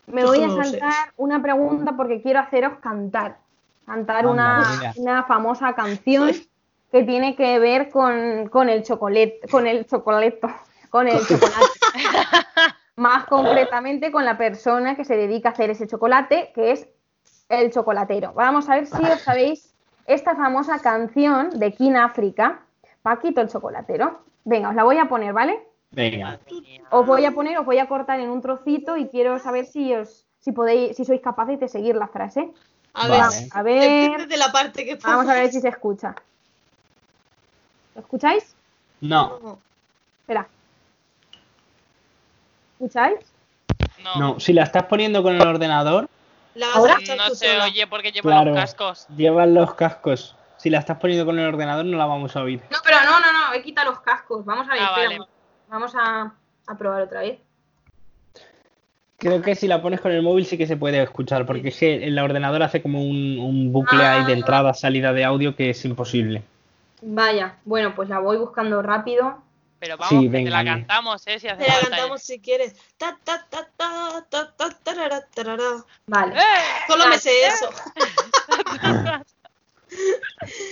Me 0.06 0.24
voy 0.24 0.42
a 0.42 0.48
saltar 0.50 1.12
una 1.16 1.40
pregunta 1.42 1.92
porque 1.96 2.20
quiero 2.22 2.40
haceros 2.40 2.78
cantar. 2.80 3.38
Cantar 3.86 4.18
Anda, 4.18 4.30
una, 4.30 4.92
una 4.96 5.22
famosa 5.24 5.74
canción 5.74 6.30
que 6.90 7.04
tiene 7.04 7.36
que 7.36 7.58
ver 7.58 7.90
con, 7.90 8.48
con 8.48 8.68
el 8.68 8.82
chocolate, 8.82 9.40
con 9.50 9.66
el 9.66 9.86
chocolate, 9.86 10.40
con 10.90 11.08
el 11.08 11.18
chocolate. 11.18 11.54
Más 12.96 13.24
concretamente 13.26 14.10
con 14.12 14.24
la 14.24 14.36
persona 14.36 14.96
que 14.96 15.04
se 15.04 15.16
dedica 15.16 15.50
a 15.50 15.52
hacer 15.52 15.70
ese 15.70 15.86
chocolate, 15.86 16.52
que 16.54 16.72
es 16.72 16.88
el 17.48 17.70
chocolatero. 17.70 18.32
Vamos 18.34 18.68
a 18.68 18.74
ver 18.74 18.86
si 18.86 19.02
os 19.02 19.20
sabéis 19.20 19.74
esta 20.06 20.34
famosa 20.34 20.80
canción 20.80 21.50
de 21.58 21.72
King 21.72 21.94
África, 21.94 22.62
Paquito 23.02 23.40
el 23.40 23.48
chocolatero. 23.48 24.20
Venga, 24.44 24.68
os 24.70 24.74
la 24.74 24.84
voy 24.84 24.98
a 24.98 25.08
poner, 25.08 25.32
¿vale? 25.32 25.58
Venga. 25.92 26.38
Os 26.90 27.06
voy 27.06 27.24
a 27.24 27.32
poner, 27.32 27.58
os 27.58 27.64
voy 27.64 27.78
a 27.78 27.88
cortar 27.88 28.20
en 28.20 28.28
un 28.30 28.42
trocito 28.42 28.96
y 28.96 29.08
quiero 29.08 29.38
saber 29.38 29.64
si 29.64 29.94
os, 29.94 30.26
si 30.38 30.52
podéis, 30.52 30.96
si 30.96 31.04
sois 31.04 31.20
capaces 31.20 31.58
de 31.58 31.68
seguir 31.68 31.96
la 31.96 32.08
frase. 32.08 32.52
A 32.92 33.08
Vale. 33.08 33.22
ver, 33.22 33.48
A 33.52 33.62
depende 33.62 34.18
ver, 34.18 34.28
de 34.28 34.36
la 34.36 34.52
parte 34.52 34.84
que 34.84 34.96
vamos 34.96 35.28
a 35.28 35.34
ver 35.34 35.50
si 35.50 35.60
se 35.60 35.68
escucha. 35.68 36.14
¿Lo 37.94 38.00
escucháis? 38.02 38.54
No, 39.00 39.58
Espera. 40.20 40.46
¿Escucháis? 42.78 43.18
No, 44.04 44.16
no. 44.16 44.40
Si 44.40 44.52
la 44.52 44.62
estás 44.62 44.84
poniendo 44.84 45.22
con 45.22 45.34
el 45.34 45.42
ordenador, 45.46 46.08
La 46.54 46.66
Ahora- 46.74 46.96
no 47.16 47.34
se 47.34 47.46
sola. 47.52 47.64
oye 47.66 47.86
porque 47.86 48.10
lleva 48.10 48.22
Claro. 48.30 48.50
los 48.50 48.60
cascos. 48.60 49.06
llevas 49.16 49.48
los 49.48 49.74
cascos. 49.74 50.36
Si 50.56 50.68
la 50.68 50.78
estás 50.80 50.98
poniendo 50.98 51.24
con 51.24 51.38
el 51.38 51.46
ordenador, 51.46 51.84
no 51.84 51.96
la 51.96 52.06
vamos 52.06 52.34
a 52.36 52.42
oír. 52.42 52.60
No, 52.70 52.78
pero 52.84 52.96
no, 53.04 53.20
no, 53.20 53.32
no, 53.32 53.54
he 53.54 53.62
quitado 53.62 53.90
los 53.92 54.00
cascos. 54.00 54.44
Vamos 54.44 54.66
a 54.68 54.72
ver, 54.72 54.82
Ah, 54.82 54.86
espera. 54.96 55.18
vale. 55.18 55.30
Vamos 55.68 55.92
a, 55.94 56.32
a 56.66 56.74
probar 56.78 57.02
otra 57.02 57.20
vez. 57.20 57.38
Creo 59.16 59.40
que 59.42 59.54
si 59.54 59.68
la 59.68 59.80
pones 59.80 60.00
con 60.00 60.10
el 60.12 60.22
móvil 60.22 60.44
sí 60.44 60.58
que 60.58 60.66
se 60.66 60.76
puede 60.76 61.00
escuchar, 61.02 61.46
porque 61.46 61.68
es 61.68 61.78
que 61.78 62.04
el 62.06 62.18
ordenador 62.18 62.62
hace 62.62 62.82
como 62.82 63.00
un, 63.02 63.38
un 63.38 63.72
bucle 63.72 64.02
ahí 64.04 64.24
de 64.24 64.32
Ah. 64.32 64.36
entrada, 64.36 64.74
salida 64.74 65.12
de 65.12 65.24
audio 65.24 65.54
que 65.54 65.70
es 65.70 65.84
imposible. 65.84 66.42
Vaya, 67.02 67.58
bueno, 67.64 67.94
pues 67.94 68.08
la 68.08 68.18
voy 68.18 68.36
buscando 68.36 68.82
rápido. 68.82 69.42
Pero 69.78 69.96
vamos, 69.96 70.10
Sí, 70.10 70.20
que 70.26 70.28
venga, 70.28 70.50
te 70.58 70.64
la 70.64 70.64
cantamos, 70.72 71.26
¿eh? 71.26 71.40
Si 71.40 71.48
hace 71.48 71.62
Te 71.64 71.68
la 71.68 71.80
cantamos 71.80 72.22
si 72.22 72.40
quieres. 72.40 72.74
Ta, 72.98 73.18
ta, 73.24 73.46
ta, 73.48 73.66
ta, 73.76 74.26
ta, 74.28 74.52
ta, 74.54 74.70
tarara, 74.82 75.26
tarara. 75.26 75.84
Vale. 76.06 76.34
¡Eh! 76.38 76.42
Solo 76.86 77.06
me 77.06 77.18
sé 77.18 77.46
eso. 77.46 77.70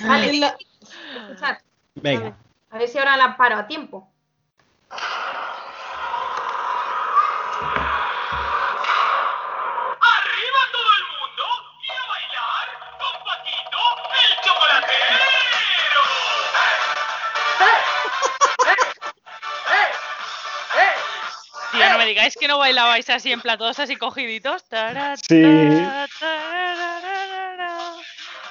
Vale, 0.00 0.32
la- 0.34 0.56
escuchad. 0.80 1.58
Venga. 1.94 2.36
A 2.70 2.78
ver 2.78 2.88
si 2.88 2.98
ahora 2.98 3.16
la 3.16 3.36
paro 3.36 3.56
a 3.56 3.66
tiempo. 3.66 4.12
Me 21.98 22.06
digáis 22.06 22.34
que 22.36 22.46
no 22.48 22.58
bailabais 22.58 23.10
así 23.10 23.32
en 23.32 23.40
platos 23.40 23.78
así 23.78 23.96
cogiditos. 23.96 24.62
Sí. 25.28 25.42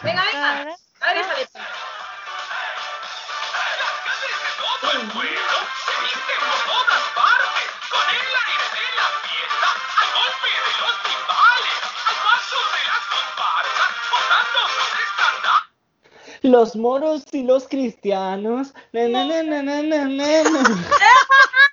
Venga, 0.04 0.24
venga. 0.24 0.78
Los 16.44 16.76
moros 16.76 17.24
y 17.32 17.44
los 17.44 17.68
cristianos. 17.68 18.74
na, 18.94 19.08
na, 19.08 19.26
na, 19.26 19.44
na, 19.44 19.62
na, 19.64 19.82
na, 19.82 20.06
na. 20.08 20.64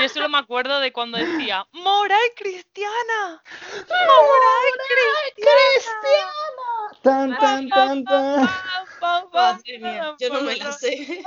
Yo 0.00 0.08
solo 0.08 0.28
me 0.28 0.38
acuerdo 0.38 0.80
de 0.80 0.92
cuando 0.92 1.18
decía 1.18 1.66
¡Mora 1.72 2.16
y 2.26 2.34
cristiana! 2.34 3.42
¡Mora 3.88 4.52
y 4.68 5.42
cristiana! 5.42 6.12
Tan, 7.02 7.38
tan, 7.38 7.68
tan, 7.68 8.04
tan. 8.04 8.50
Madre 9.32 9.78
mía, 9.78 10.14
yo 10.18 10.28
no 10.32 10.42
me 10.42 10.56
la 10.56 10.72
sé. 10.72 11.22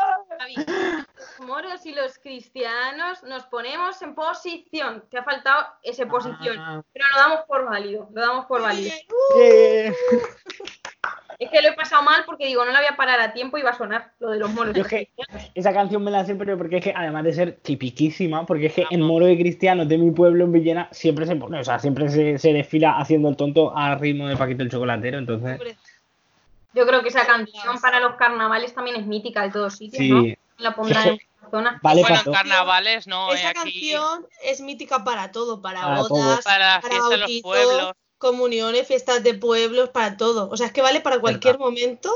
Los 0.55 1.47
moros 1.47 1.85
y 1.85 1.93
los 1.93 2.17
cristianos 2.19 3.23
nos 3.23 3.45
ponemos 3.45 4.01
en 4.01 4.15
posición. 4.15 5.03
Te 5.09 5.17
ha 5.17 5.23
faltado 5.23 5.65
esa 5.83 6.05
posición. 6.05 6.57
Ah. 6.59 6.83
Pero 6.93 7.05
lo 7.13 7.19
damos 7.19 7.39
por 7.45 7.65
válido. 7.65 8.09
Lo 8.13 8.21
damos 8.21 8.45
por 8.45 8.61
válido. 8.61 8.93
Yeah. 9.37 9.93
Es 11.37 11.49
que 11.49 11.61
lo 11.61 11.69
he 11.69 11.73
pasado 11.73 12.01
mal 12.03 12.23
porque 12.25 12.47
digo, 12.47 12.63
no 12.63 12.71
la 12.71 12.79
voy 12.79 12.87
a 12.89 12.95
parar 12.95 13.19
a 13.19 13.33
tiempo 13.33 13.57
y 13.57 13.61
va 13.61 13.71
a 13.71 13.77
sonar 13.77 14.11
lo 14.19 14.31
de 14.31 14.39
los 14.39 14.53
moros. 14.53 14.73
Yo 14.73 14.83
es 14.83 14.87
que-. 14.87 15.09
Esa 15.53 15.73
canción 15.73 16.03
me 16.03 16.11
la 16.11 16.23
sé, 16.25 16.35
pero 16.35 16.57
porque 16.57 16.77
es 16.77 16.83
que 16.83 16.93
además 16.95 17.23
de 17.25 17.33
ser 17.33 17.51
tipiquísima, 17.57 18.45
porque 18.45 18.67
es 18.67 18.73
que 18.73 18.85
en 18.89 19.01
moro 19.01 19.25
de 19.25 19.37
cristianos 19.37 19.87
de 19.89 19.97
mi 19.97 20.11
pueblo 20.11 20.45
en 20.45 20.53
Villena 20.53 20.87
siempre 20.91 21.25
se 21.25 21.35
pone, 21.35 21.59
o 21.59 21.63
sea, 21.63 21.79
siempre 21.79 22.09
se, 22.09 22.37
se 22.37 22.53
desfila 22.53 22.97
haciendo 22.97 23.29
el 23.29 23.35
tonto 23.35 23.75
al 23.75 23.99
ritmo 23.99 24.27
de 24.27 24.37
Paquito 24.37 24.63
el 24.63 24.71
Chocolatero, 24.71 25.17
entonces 25.17 25.59
Hombre, 25.59 25.77
Yo 26.75 26.85
creo 26.85 27.01
que 27.01 27.09
esa 27.09 27.25
canción 27.25 27.79
para 27.79 27.99
los 27.99 28.15
carnavales 28.15 28.73
también 28.73 28.97
es 28.97 29.05
mítica 29.05 29.43
de 29.43 29.51
todos 29.51 29.75
sitios, 29.75 30.03
¿no? 30.09 30.21
sí, 30.23 30.37
La 30.57 30.75
pondrán 30.75 31.07
en 31.07 31.13
muchas 31.13 31.51
zonas. 31.51 31.81
vale 31.81 32.01
bueno, 32.01 32.21
en 32.25 32.33
carnavales 32.33 33.07
no, 33.07 33.31
eh, 33.31 33.35
Esa 33.35 33.49
aquí 33.49 33.59
canción 33.59 34.27
es 34.43 34.59
mítica 34.61 35.03
para 35.03 35.31
todo, 35.31 35.61
para, 35.61 35.81
Para 35.81 35.97
todo. 35.99 36.09
bodas, 36.09 36.43
para 36.43 36.75
la 36.75 36.81
para 36.81 36.93
fiesta 36.93 37.09
de 37.09 37.17
los 37.17 37.27
bautizos, 37.27 37.41
pueblos. 37.43 37.93
comuniones, 38.17 38.87
fiestas 38.87 39.23
de 39.23 39.33
pueblos, 39.33 39.89
para 39.89 40.17
todo. 40.17 40.49
O 40.49 40.57
sea, 40.57 40.67
es 40.67 40.73
que 40.73 40.81
vale 40.81 40.99
para 40.99 41.19
cualquier 41.19 41.57
momento. 41.57 42.11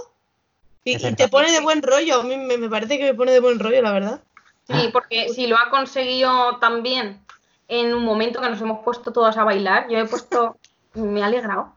Y, 0.83 0.97
te 0.97 1.27
pone 1.27 1.51
de 1.51 1.61
buen 1.61 1.81
rollo. 1.81 2.21
A 2.21 2.23
mí 2.23 2.35
me, 2.35 2.57
me 2.57 2.69
parece 2.69 2.97
que 2.97 3.03
me 3.05 3.13
pone 3.13 3.31
de 3.31 3.39
buen 3.39 3.59
rollo, 3.59 3.81
la 3.81 3.91
verdad. 3.91 4.21
Sí, 4.67 4.89
porque 4.91 5.29
si 5.29 5.47
lo 5.47 5.57
ha 5.57 5.69
conseguido 5.69 6.57
también 6.57 7.19
en 7.67 7.93
un 7.93 8.03
momento 8.03 8.41
que 8.41 8.49
nos 8.49 8.61
hemos 8.61 8.83
puesto 8.83 9.11
todas 9.11 9.37
a 9.37 9.43
bailar, 9.43 9.87
yo 9.89 9.97
he 9.97 10.05
puesto, 10.05 10.57
me 10.93 11.21
ha 11.23 11.27
alegrado. 11.27 11.73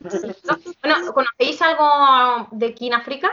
Bueno, 0.00 1.12
¿conocéis 1.12 1.60
algo 1.62 2.48
de 2.52 2.74
King 2.74 2.92
África? 2.92 3.30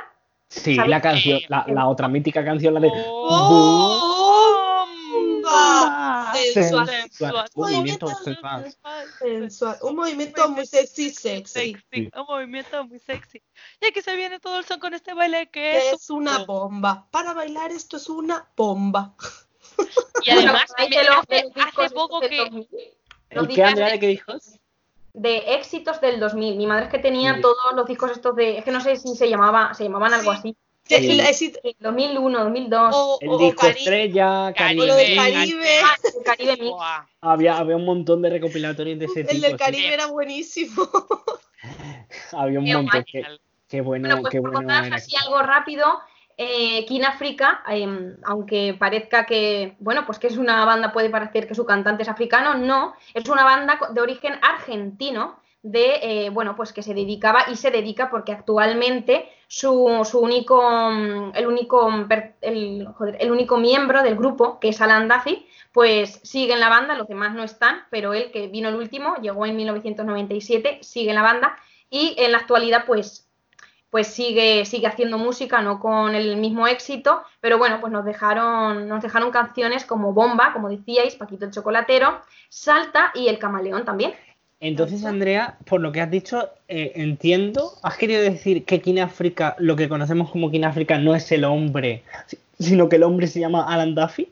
Sí, 0.47 0.75
la 0.75 1.01
canción, 1.01 1.39
la, 1.49 1.65
la 1.67 1.87
otra 1.87 2.07
mítica 2.07 2.43
canción, 2.45 2.75
la 2.75 2.79
de 2.79 2.91
¡Oh! 2.93 4.85
¡Bomba! 5.13 6.33
Sensual. 6.53 6.87
Sensual. 6.87 7.49
movimiento 7.55 8.05
Movimiento 8.05 8.07
sensual. 8.23 8.75
Sensual. 9.19 9.77
Un 9.81 9.95
movimiento 9.95 10.49
muy 10.49 10.65
sexy, 10.65 11.09
sexy. 11.11 11.73
Sexy, 11.73 12.09
un 12.15 12.25
movimiento 12.27 12.85
muy 12.85 12.99
sexy. 12.99 13.41
Y 13.81 13.85
aquí 13.87 14.01
se 14.01 14.15
viene 14.15 14.39
todo 14.39 14.59
el 14.59 14.65
son 14.65 14.79
con 14.79 14.93
este 14.93 15.13
baile 15.13 15.49
que 15.49 15.61
Que 15.61 15.89
es 15.89 15.93
es 15.93 16.09
una 16.09 16.45
bomba. 16.45 17.07
Para 17.11 17.33
bailar 17.33 17.71
esto 17.71 17.97
es 17.97 18.09
una 18.09 18.47
bomba. 18.55 19.13
Y 20.23 20.29
además, 20.31 20.65
hace, 20.77 21.89
poco 21.93 22.19
que 22.21 22.37
2000, 22.37 22.67
los 23.31 23.47
¿El 23.49 23.55
qué, 23.55 23.63
Andrea, 23.63 23.87
de- 23.87 23.91
de 23.93 23.99
qué 23.99 24.07
dijo? 24.07 24.33
De 25.13 25.37
éxitos 25.55 26.01
del 26.01 26.19
2000. 26.19 26.55
Mi 26.57 26.65
madre 26.67 26.85
es 26.85 26.91
que 26.91 26.99
tenía 26.99 27.35
Sí. 27.35 27.41
todos 27.41 27.55
los 27.75 27.85
discos 27.87 28.11
estos 28.11 28.35
de, 28.35 28.57
es 28.57 28.63
que 28.65 28.71
no 28.71 28.81
sé 28.81 28.95
si 28.97 29.15
se 29.15 29.29
llamaba, 29.29 29.73
se 29.73 29.83
llamaban 29.83 30.13
algo 30.13 30.31
Sí. 30.33 30.37
así. 30.39 30.57
Sí. 30.85 31.13
la- 31.15 31.29
exi- 31.29 31.57
2001, 31.79 32.39
2002. 32.43 32.93
o, 32.93 33.17
El 33.21 33.29
o- 33.29 33.37
disco 33.37 33.61
Cari- 33.67 33.77
estrella, 33.77 34.53
Caribe, 34.53 34.85
del 34.93 35.15
Caribe. 35.15 35.33
Caribe. 35.39 35.69
Ah, 35.81 35.95
el 36.17 36.23
Caribe 36.23 36.57
Mix. 36.57 36.75
Había, 37.21 37.57
había 37.57 37.75
un 37.77 37.85
montón 37.85 38.21
de 38.21 38.29
recopilatorios 38.31 38.99
de 38.99 39.05
ese 39.05 39.21
El 39.21 39.27
tipo. 39.27 39.41
del 39.43 39.51
sí. 39.51 39.57
Caribe 39.57 39.93
era 39.93 40.07
buenísimo. 40.07 40.83
Había 42.33 42.59
un 42.59 42.65
Qué 42.65 42.75
montón. 42.75 43.05
Qué, 43.09 43.23
qué 43.69 43.81
bueno, 43.81 44.07
Bueno, 44.09 44.21
pues 44.23 44.31
qué 44.33 44.41
por 44.41 44.51
bueno 44.51 44.73
era. 44.85 44.95
así 44.97 45.15
algo 45.15 45.41
rápido, 45.41 45.85
eh, 46.37 46.85
África, 47.05 47.63
em, 47.67 48.15
aunque 48.23 48.75
parezca 48.79 49.25
que, 49.25 49.75
bueno, 49.79 50.05
pues 50.05 50.19
que 50.19 50.27
es 50.27 50.37
una 50.37 50.65
banda, 50.65 50.91
puede 50.91 51.09
parecer 51.09 51.47
que 51.47 51.55
su 51.55 51.65
cantante 51.65 52.03
es 52.03 52.09
africano, 52.09 52.55
no, 52.55 52.95
es 53.13 53.27
una 53.29 53.43
banda 53.43 53.79
de 53.91 54.01
origen 54.01 54.33
argentino, 54.41 55.37
de, 55.63 56.25
eh, 56.25 56.29
bueno, 56.29 56.55
pues 56.57 56.73
que 56.73 56.83
se 56.83 56.93
dedicaba 56.93 57.45
y 57.49 57.55
se 57.55 57.71
dedica 57.71 58.09
porque 58.09 58.33
actualmente 58.33 59.29
su, 59.47 59.71
único, 60.13 60.61
mm, 60.91 61.31
el 61.35 61.47
único 61.47 61.89
miembro 63.57 64.03
del 64.03 64.17
grupo, 64.17 64.59
que 64.59 64.69
es 64.69 64.81
Alan 64.81 65.07
Duffy, 65.07 65.47
pues 65.71 66.19
sigue 66.23 66.53
en 66.53 66.59
la 66.59 66.69
banda, 66.69 66.95
los 66.95 67.07
demás 67.07 67.33
no 67.33 67.43
están, 67.43 67.83
pero 67.89 68.13
él, 68.13 68.31
que 68.31 68.47
vino 68.47 68.69
el 68.69 68.75
último, 68.75 69.15
llegó 69.21 69.45
en 69.45 69.55
1997, 69.55 70.79
sigue 70.81 71.09
en 71.09 71.15
la 71.15 71.23
banda 71.23 71.55
y 71.89 72.15
en 72.17 72.31
la 72.31 72.39
actualidad, 72.39 72.85
pues, 72.85 73.29
pues 73.93 74.07
sigue, 74.07 74.65
sigue 74.65 74.87
haciendo 74.87 75.19
música, 75.19 75.61
no 75.61 75.79
con 75.79 76.15
el 76.15 76.35
mismo 76.37 76.65
éxito, 76.65 77.21
pero 77.39 77.59
bueno, 77.59 77.79
pues 77.79 77.93
nos 77.93 78.03
dejaron, 78.03 78.87
nos 78.87 79.03
dejaron 79.03 79.29
canciones 79.29 79.85
como 79.85 80.13
Bomba, 80.13 80.51
como 80.51 80.67
decíais, 80.67 81.13
Paquito 81.13 81.45
el 81.45 81.51
Chocolatero, 81.51 82.19
Salta 82.49 83.11
y 83.13 83.27
El 83.27 83.37
Camaleón 83.37 83.85
también. 83.85 84.15
Entonces, 84.59 85.05
Andrea, 85.05 85.57
por 85.69 85.79
lo 85.79 85.91
que 85.91 86.01
has 86.01 86.09
dicho, 86.09 86.49
eh, 86.67 86.93
entiendo, 86.95 87.73
has 87.83 87.95
querido 87.97 88.23
decir 88.23 88.65
que 88.65 88.81
King 88.81 88.97
África, 88.99 89.55
lo 89.59 89.75
que 89.75 89.87
conocemos 89.87 90.31
como 90.31 90.49
King 90.49 90.63
África, 90.63 90.97
no 90.97 91.13
es 91.13 91.31
el 91.31 91.43
hombre, 91.43 92.01
si- 92.25 92.39
sino 92.59 92.89
que 92.89 92.95
el 92.95 93.03
hombre 93.03 93.27
se 93.27 93.41
llama 93.41 93.71
Alan 93.71 93.93
Duffy. 93.93 94.27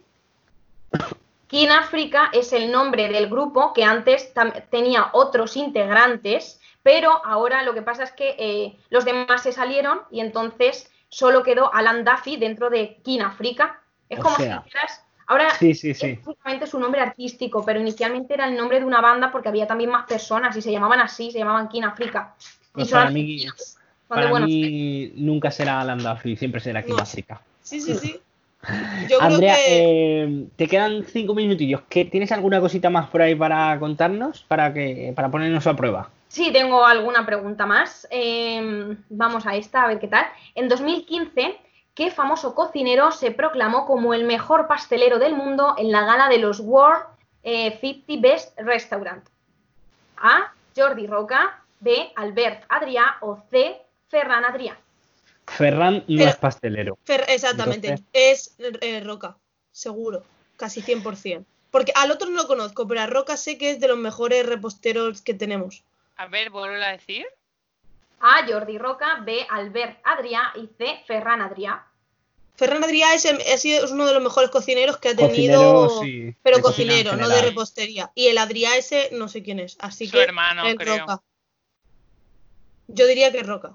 King 1.48 1.68
África 1.68 2.30
es 2.34 2.52
el 2.54 2.72
nombre 2.72 3.10
del 3.10 3.28
grupo 3.30 3.74
que 3.74 3.84
antes 3.84 4.34
tenía 4.72 5.10
otros 5.12 5.56
integrantes, 5.56 6.61
pero 6.84 7.24
ahora 7.26 7.64
lo 7.64 7.74
que 7.74 7.82
pasa 7.82 8.04
es 8.04 8.12
que 8.12 8.36
eh, 8.38 8.76
los 8.90 9.06
demás 9.06 9.44
se 9.44 9.52
salieron 9.52 10.02
y 10.12 10.20
entonces 10.20 10.92
solo 11.10 11.44
quedó 11.44 11.74
Alan 11.74 12.04
Duffy 12.04 12.38
dentro 12.38 12.70
de 12.70 12.98
King 13.04 13.20
África. 13.22 13.80
Es 14.10 14.20
O 14.20 14.24
como 14.24 14.36
sea, 14.36 14.60
si 14.60 14.66
dijeras, 14.66 15.04
ahora 15.28 15.50
Sí, 15.52 15.74
sí, 15.74 15.94
sí. 15.94 16.20
es 16.62 16.70
su 16.70 16.80
nombre 16.80 17.02
artístico, 17.02 17.64
pero 17.66 17.80
inicialmente 17.80 18.34
era 18.34 18.48
el 18.48 18.58
nombre 18.58 18.80
de 18.80 18.86
una 18.86 19.02
banda 19.02 19.32
porque 19.32 19.50
había 19.50 19.68
también 19.68 19.90
más 19.90 20.06
personas 20.06 20.56
y 20.56 20.62
se 20.62 20.72
llamaban 20.72 21.00
así, 21.00 21.32
se 21.32 21.40
llamaban 21.40 21.70
King 21.70 21.84
África. 21.84 22.36
Y 22.72 22.74
Pues 22.74 22.92
para 22.92 23.10
mí, 23.10 23.46
para 24.08 24.30
nunca 25.16 25.52
será 25.52 25.82
Alan 25.82 26.00
Duffy, 26.00 26.36
siempre 26.36 26.62
será 26.62 26.84
King 26.84 26.96
No. 26.96 27.04
África. 27.04 27.42
Sí, 27.62 27.80
sí, 27.80 27.96
sí. 27.96 28.20
Yo 29.10 29.18
creo 29.18 29.22
Andrea, 29.22 29.56
que. 29.56 30.24
eh, 30.24 30.46
te 30.56 30.68
quedan 30.68 31.04
cinco 31.06 31.34
minutillos. 31.34 31.82
¿Qué, 31.90 32.06
¿Tienes 32.06 32.32
alguna 32.32 32.60
cosita 32.60 32.90
más 32.90 33.10
por 33.10 33.22
ahí 33.22 33.36
para 33.36 33.78
contarnos? 33.80 34.44
Para 34.48 34.74
que 34.74 35.14
para 35.16 35.30
ponernos 35.30 35.66
a 35.68 35.76
prueba. 35.76 36.10
Sí, 36.32 36.50
tengo 36.54 36.86
alguna 36.86 37.26
pregunta 37.26 37.66
más. 37.66 38.08
Eh, 38.10 38.96
vamos 39.10 39.46
a 39.46 39.58
esta, 39.58 39.84
a 39.84 39.88
ver 39.88 40.00
qué 40.00 40.08
tal. 40.08 40.26
En 40.56 40.70
2015, 40.70 41.60
¿qué 41.94 42.10
famoso 42.10 42.56
cocinero 42.56 43.12
se 43.12 43.32
proclamó 43.32 43.86
como 43.86 44.14
el 44.14 44.24
mejor 44.24 44.66
pastelero 44.66 45.20
del 45.20 45.36
mundo 45.36 45.76
en 45.78 45.92
la 45.92 46.06
gala 46.06 46.30
de 46.30 46.38
los 46.38 46.62
World 46.62 47.04
eh, 47.44 47.78
50 47.82 48.14
Best 48.26 48.58
Restaurant? 48.60 49.28
A. 50.16 50.54
Jordi 50.74 51.06
Roca. 51.06 51.58
B. 51.82 52.14
Albert 52.16 52.64
Adrià. 52.70 53.18
O 53.20 53.38
C. 53.50 53.82
Ferran 54.08 54.46
Adrià. 54.46 54.78
Ferran 55.48 56.06
no 56.08 56.24
es 56.24 56.36
pastelero. 56.38 56.98
Fer- 57.06 57.26
exactamente. 57.28 57.88
Entonces- 57.90 58.08
Es 58.14 58.56
eh, 58.82 59.02
Roca. 59.04 59.36
Seguro. 59.74 60.24
Casi 60.56 60.82
100%. 60.82 61.44
Porque 61.72 61.92
al 61.96 62.12
otro 62.12 62.30
no 62.30 62.44
lo 62.44 62.48
conozco, 62.48 62.88
pero 62.88 63.02
a 63.02 63.08
Roca 63.08 63.36
sé 63.36 63.58
que 63.58 63.72
es 63.72 63.80
de 63.82 63.88
los 63.90 63.98
mejores 63.98 64.46
reposteros 64.46 65.22
que 65.22 65.34
tenemos. 65.34 65.84
A 66.22 66.28
ver, 66.28 66.50
vuelvo 66.52 66.76
a 66.84 66.90
decir. 66.90 67.26
A. 68.20 68.46
Jordi 68.48 68.78
Roca. 68.78 69.22
B. 69.26 69.46
Albert 69.50 70.00
Adrià. 70.06 70.52
Y 70.56 70.70
C. 70.78 71.04
Ferran 71.08 71.42
Adrià. 71.42 71.84
Ferran 72.56 72.84
Adrià 72.84 73.14
es, 73.16 73.26
el- 73.26 73.42
es 73.42 73.92
uno 73.92 74.06
de 74.06 74.14
los 74.14 74.22
mejores 74.22 74.52
cocineros 74.52 74.98
que 74.98 75.10
ha 75.10 75.16
Cocinero, 75.16 75.88
tenido. 75.88 76.02
sí, 76.04 76.36
pero 76.44 76.62
cocinero, 76.62 77.16
no 77.16 77.28
de 77.28 77.42
repostería. 77.42 78.12
Y 78.14 78.28
el 78.28 78.38
Adrià 78.38 78.76
ese 78.78 79.10
no 79.14 79.28
sé 79.28 79.42
quién 79.42 79.60
es. 79.60 79.78
Así 79.80 80.06
Su 80.06 80.12
que. 80.14 80.24
hermano, 80.24 80.68
es 80.68 80.76
creo. 80.76 81.00
Roca. 81.00 81.22
Yo 82.88 83.08
diría 83.08 83.32
que 83.32 83.40
es 83.40 83.48
Roca. 83.48 83.74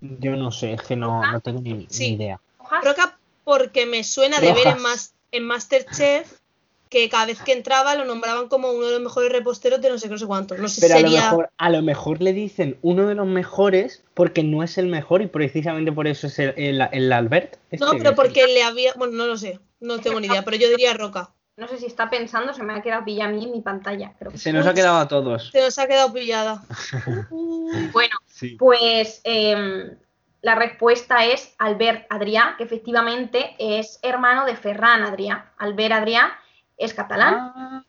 Yo 0.00 0.34
no 0.36 0.50
sé, 0.50 0.72
es 0.74 0.82
que 0.82 0.96
no, 0.96 1.30
no 1.30 1.40
tengo 1.40 1.60
ni, 1.60 1.74
ni 1.90 2.06
idea. 2.06 2.40
Roca 2.82 3.18
porque 3.44 3.84
me 3.84 4.02
suena 4.04 4.40
de 4.40 4.52
ver 4.54 4.68
en. 4.68 4.80
Mas- 4.80 5.12
en 5.32 5.44
Masterchef 5.44 6.39
que 6.90 7.08
cada 7.08 7.24
vez 7.26 7.40
que 7.40 7.52
entraba 7.52 7.94
lo 7.94 8.04
nombraban 8.04 8.48
como 8.48 8.70
uno 8.72 8.86
de 8.86 8.92
los 8.94 9.00
mejores 9.00 9.30
reposteros 9.32 9.80
de 9.80 9.88
no 9.88 9.96
sé 9.98 10.08
qué, 10.08 10.10
no 10.10 10.18
sé. 10.18 10.26
No 10.58 10.68
si 10.68 10.80
Pero 10.80 10.96
a 10.96 11.00
lo, 11.00 11.10
mejor, 11.10 11.50
a 11.56 11.70
lo 11.70 11.82
mejor 11.82 12.20
le 12.20 12.32
dicen 12.32 12.76
uno 12.82 13.06
de 13.06 13.14
los 13.14 13.26
mejores 13.26 14.02
porque 14.12 14.42
no 14.42 14.62
es 14.62 14.76
el 14.76 14.86
mejor 14.88 15.22
y 15.22 15.28
precisamente 15.28 15.92
por 15.92 16.06
eso 16.08 16.26
es 16.26 16.38
el, 16.40 16.52
el- 16.56 16.88
el 16.92 17.12
Albert. 17.12 17.56
No, 17.78 17.86
este, 17.92 17.98
pero 17.98 18.10
que- 18.10 18.16
porque 18.16 18.46
le 18.48 18.62
había. 18.64 18.92
Bueno, 18.94 19.14
no 19.14 19.26
lo 19.26 19.36
sé. 19.38 19.60
No 19.78 20.00
tengo 20.00 20.20
ni 20.20 20.26
idea, 20.26 20.42
pero 20.42 20.56
yo 20.58 20.68
diría 20.68 20.92
Roca. 20.92 21.30
No 21.56 21.68
sé 21.68 21.78
si 21.78 21.86
está 21.86 22.08
pensando, 22.10 22.52
se 22.54 22.62
me 22.62 22.72
ha 22.72 22.80
quedado 22.82 23.04
pillado 23.04 23.30
a 23.30 23.34
mí 23.34 23.44
en 23.44 23.50
mi 23.52 23.60
pantalla. 23.60 24.14
Creo. 24.18 24.36
Se 24.36 24.52
nos 24.52 24.66
ha 24.66 24.74
quedado 24.74 24.98
a 24.98 25.06
todos. 25.08 25.50
Se 25.52 25.60
nos 25.60 25.78
ha 25.78 25.86
quedado 25.86 26.12
pillada. 26.12 26.62
Bueno, 27.92 28.16
Sí. 28.26 28.56
Pues 28.58 29.20
em, 29.24 29.96
la 30.42 30.54
respuesta 30.54 31.26
es 31.26 31.54
Albert 31.58 32.06
Adrià, 32.10 32.54
que 32.56 32.64
efectivamente 32.64 33.54
es 33.58 33.98
hermano 34.02 34.46
de 34.46 34.56
Ferran 34.56 35.02
Adrià. 35.02 35.52
Albert 35.58 35.92
Adrià 35.92 36.30
es 36.80 36.94
catalán 36.94 37.34
Ah, 37.54 37.84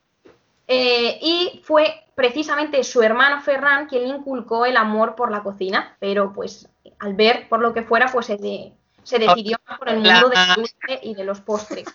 eh, 0.67 1.17
y 1.21 1.61
fue 1.65 2.05
precisamente 2.15 2.83
su 2.83 3.01
hermano 3.01 3.41
Ferran 3.41 3.87
quien 3.87 4.07
le 4.07 4.15
inculcó 4.15 4.65
el 4.65 4.77
amor 4.77 5.15
por 5.15 5.31
la 5.31 5.41
cocina, 5.43 5.95
pero 5.99 6.31
pues 6.33 6.69
Albert, 6.99 7.49
por 7.49 7.59
lo 7.61 7.73
que 7.73 7.81
fuera, 7.81 8.07
pues 8.11 8.27
se, 8.27 8.37
de- 8.37 8.71
se 9.03 9.17
decidió 9.19 9.57
más 9.67 9.79
por 9.79 9.89
el 9.89 9.99
mundo 9.99 10.29
del 10.29 10.55
dulce 10.55 10.99
y 11.01 11.15
de 11.15 11.23
los 11.23 11.41
postres. 11.41 11.85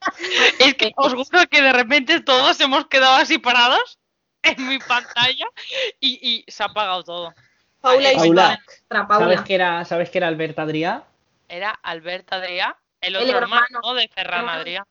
Es 0.60 0.74
que 0.76 0.92
os 0.96 1.14
juro 1.14 1.46
que 1.50 1.60
de 1.62 1.72
repente 1.72 2.20
todos 2.20 2.60
hemos 2.60 2.86
quedado 2.86 3.16
así 3.16 3.38
parados 3.38 3.98
en 4.42 4.68
mi 4.68 4.78
pantalla 4.78 5.46
y, 5.98 6.44
y 6.46 6.50
se 6.50 6.62
ha 6.62 6.66
apagado 6.66 7.02
todo. 7.02 7.34
Paula 7.80 8.12
is 8.12 8.18
Paula. 8.22 8.60
¿Sabes 9.08 9.40
que 9.42 9.54
era, 9.56 9.84
¿Sabes 9.84 10.10
que 10.10 10.18
era 10.18 10.28
Albert 10.28 10.58
Adrià? 10.60 11.02
Era 11.48 11.70
Albert 11.82 12.32
Adrià, 12.32 12.76
el 13.00 13.16
El 13.16 13.22
otro 13.24 13.38
hermano, 13.38 13.66
hermano. 13.68 13.94
de 13.94 14.08
Ferran. 14.08 14.48
Adrià. 14.48 14.84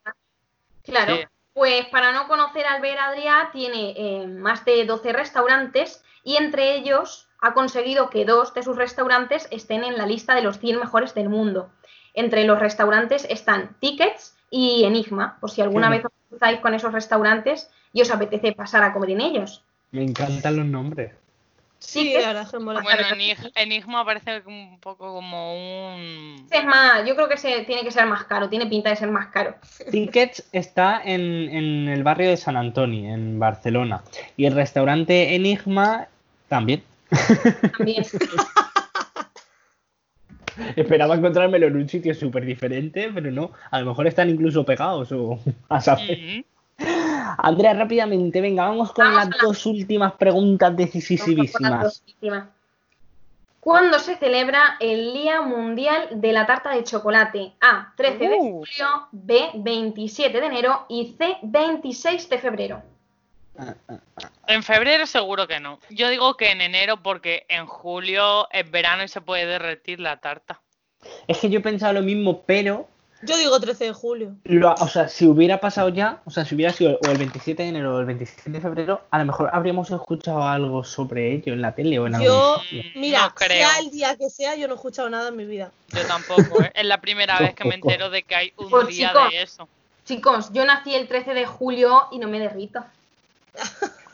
Claro, 0.84 1.16
Sí. 1.16 1.24
Pues 1.56 1.86
para 1.86 2.12
no 2.12 2.28
conocer 2.28 2.66
Albert 2.68 3.00
Adrià 3.00 3.50
tiene 3.54 3.94
eh, 3.96 4.28
más 4.28 4.66
de 4.66 4.86
12 4.86 5.14
restaurantes 5.14 6.04
y 6.22 6.36
entre 6.36 6.76
ellos 6.76 7.30
ha 7.40 7.54
conseguido 7.54 8.10
que 8.10 8.26
dos 8.26 8.54
de 8.54 8.62
sus 8.62 8.76
restaurantes 8.76 9.48
estén 9.52 9.86
en 9.86 9.98
la 9.98 10.06
lista 10.06 10.36
de 10.36 10.42
los 10.42 10.60
100 10.60 10.80
mejores 10.80 11.14
del 11.16 11.30
mundo. 11.30 11.70
Entre 12.14 12.44
los 12.44 12.60
restaurantes 12.60 13.26
están 13.30 13.78
Tickets 13.80 14.36
y 14.50 14.84
Enigma, 14.84 15.38
por 15.40 15.50
si 15.50 15.62
alguna 15.62 15.88
Sí. 15.88 15.94
vez 15.94 16.06
os 16.06 16.12
cruzáis 16.30 16.60
con 16.60 16.74
esos 16.74 16.92
restaurantes 16.92 17.72
y 17.94 18.02
os 18.02 18.12
apetece 18.12 18.52
pasar 18.52 18.84
a 18.84 18.92
comer 18.92 19.12
en 19.12 19.22
ellos. 19.22 19.64
Me 19.92 20.04
encantan 20.04 20.58
los 20.58 20.66
nombres. 20.66 21.14
Sí, 21.86 22.12
que- 22.14 22.22
la 22.22 22.28
verdad 22.28 22.44
es 22.44 22.50
que 22.52 22.60
mola. 22.60 22.82
Bueno, 22.82 23.04
Enig- 23.04 23.52
Enigma 23.56 24.04
parece 24.06 24.42
un 24.46 24.80
poco 24.80 25.14
como 25.14 25.94
un... 25.96 26.48
Es 26.50 26.66
más, 26.66 27.06
yo 27.08 27.16
creo 27.16 27.30
que 27.30 27.38
se, 27.38 27.62
tiene 27.64 27.84
que 27.84 27.92
ser 27.92 28.06
más 28.08 28.24
caro, 28.26 28.50
tiene 28.50 28.66
pinta 28.68 28.90
de 28.90 28.96
ser 28.96 29.10
más 29.12 29.28
caro. 29.28 29.56
Tickets 29.92 30.48
está 30.52 31.02
en, 31.04 31.22
en 31.50 31.88
el 31.90 32.04
barrio 32.04 32.30
de 32.30 32.38
San 32.38 32.58
Antonio, 32.58 33.14
en 33.14 33.40
Barcelona. 33.40 34.02
Y 34.38 34.46
el 34.46 34.54
restaurante 34.56 35.36
Enigma 35.36 36.08
también. 36.50 36.84
También. 37.78 38.04
Esperaba 40.78 41.16
encontrármelo 41.16 41.68
en 41.68 41.76
un 41.76 41.90
sitio 41.90 42.14
súper 42.14 42.46
diferente, 42.46 43.12
pero 43.14 43.30
no. 43.30 43.52
A 43.72 43.80
lo 43.82 43.88
mejor 43.88 44.08
están 44.08 44.30
incluso 44.30 44.66
pegados 44.66 45.12
o 45.12 45.38
a 45.70 45.82
saber. 45.82 46.12
Ujú. 46.18 46.46
Andrea, 47.38 47.74
rápidamente, 47.74 48.42
venga, 48.42 48.66
vamos 48.68 48.92
con 48.94 49.06
Vamos 49.06 49.20
las 49.20 49.30
la- 49.30 49.38
dos 49.48 49.66
últimas 49.66 50.14
preguntas 50.14 50.76
últimas. 52.08 52.46
¿Cuándo 53.60 53.98
se 53.98 54.16
celebra 54.18 54.78
el 54.80 55.12
Día 55.14 55.42
Mundial 55.42 56.10
de 56.12 56.32
la 56.34 56.46
Tarta 56.46 56.70
de 56.72 56.84
Chocolate? 56.84 57.54
A. 57.62 57.94
13 57.98 58.18
de 58.30 58.36
Uh. 58.36 58.60
julio, 58.60 59.08
B. 59.12 59.50
27 59.56 60.40
de 60.40 60.46
enero 60.46 60.86
y 60.88 61.16
C. 61.18 61.38
26 61.42 62.30
de 62.30 62.38
febrero. 62.38 62.84
En 64.48 64.62
febrero 64.62 65.08
seguro 65.08 65.48
que 65.48 65.60
no. 65.60 65.80
Yo 65.90 66.10
digo 66.10 66.36
que 66.38 66.52
en 66.52 66.62
enero 66.62 67.02
porque 67.02 67.46
en 67.50 67.66
julio 67.66 68.48
es 68.52 68.70
verano 68.70 69.04
y 69.04 69.08
se 69.08 69.22
puede 69.22 69.46
derretir 69.48 70.00
la 70.00 70.18
tarta. 70.18 70.62
Es 71.28 71.40
que 71.40 71.50
yo 71.50 71.60
he 71.60 71.64
pensado 71.64 71.94
lo 71.94 72.02
mismo, 72.02 72.42
pero, 72.46 72.88
Yo 73.22 73.38
digo 73.38 73.60
13 73.60 73.86
de 73.86 73.94
julio. 73.94 74.36
lo- 74.44 74.74
o 74.76 74.88
sea, 74.88 75.08
si 75.08 75.26
hubiera 75.26 75.60
pasado 75.60 75.90
ya, 75.90 76.22
o 76.26 76.32
sea, 76.32 76.46
si 76.46 76.54
hubiera 76.54 76.72
sido 76.74 77.00
o 77.02 77.10
el 77.10 77.18
27 77.18 77.64
de 77.64 77.70
enero 77.70 77.96
o 77.96 78.00
el 78.00 78.06
27 78.06 78.52
de 78.52 78.62
febrero, 78.62 79.02
a 79.10 79.18
lo 79.20 79.26
mejor 79.26 79.50
habríamos 79.54 79.90
escuchado 79.90 80.44
algo 80.44 80.84
sobre 80.84 81.34
ello 81.34 81.54
en 81.54 81.62
la 81.62 81.74
tele 81.74 81.98
o 81.98 82.08
en 82.08 82.16
algún 82.16 82.28
Yo, 82.30 82.62
mira, 82.96 83.22
no 83.28 83.34
creo. 83.36 83.50
sea 83.70 83.80
el 83.80 83.90
día 83.90 84.16
que 84.16 84.30
sea, 84.30 84.56
yo 84.56 84.68
no 84.68 84.74
he 84.74 84.78
escuchado 84.78 85.10
nada 85.10 85.30
en 85.30 85.36
mi 85.38 85.46
vida. 85.46 85.72
Yo 85.94 86.06
tampoco. 86.06 86.62
¿eh? 86.62 86.72
Es 86.76 86.86
la 86.86 87.00
primera 87.02 87.40
vez 87.40 87.56
que 87.56 87.64
me 87.66 87.76
entero 87.76 88.10
de 88.10 88.24
que 88.24 88.36
hay 88.36 88.54
un 88.58 88.70
Pues, 88.70 88.88
día 88.88 89.10
chicos. 89.10 89.30
de 89.32 89.42
eso. 89.42 89.68
Chicos, 90.06 90.50
yo 90.54 90.66
nací 90.66 90.94
el 90.94 91.08
13 91.08 91.34
de 91.34 91.46
julio 91.48 92.04
y 92.12 92.20
no 92.20 92.28
me 92.28 92.40
derrito. 92.40 92.84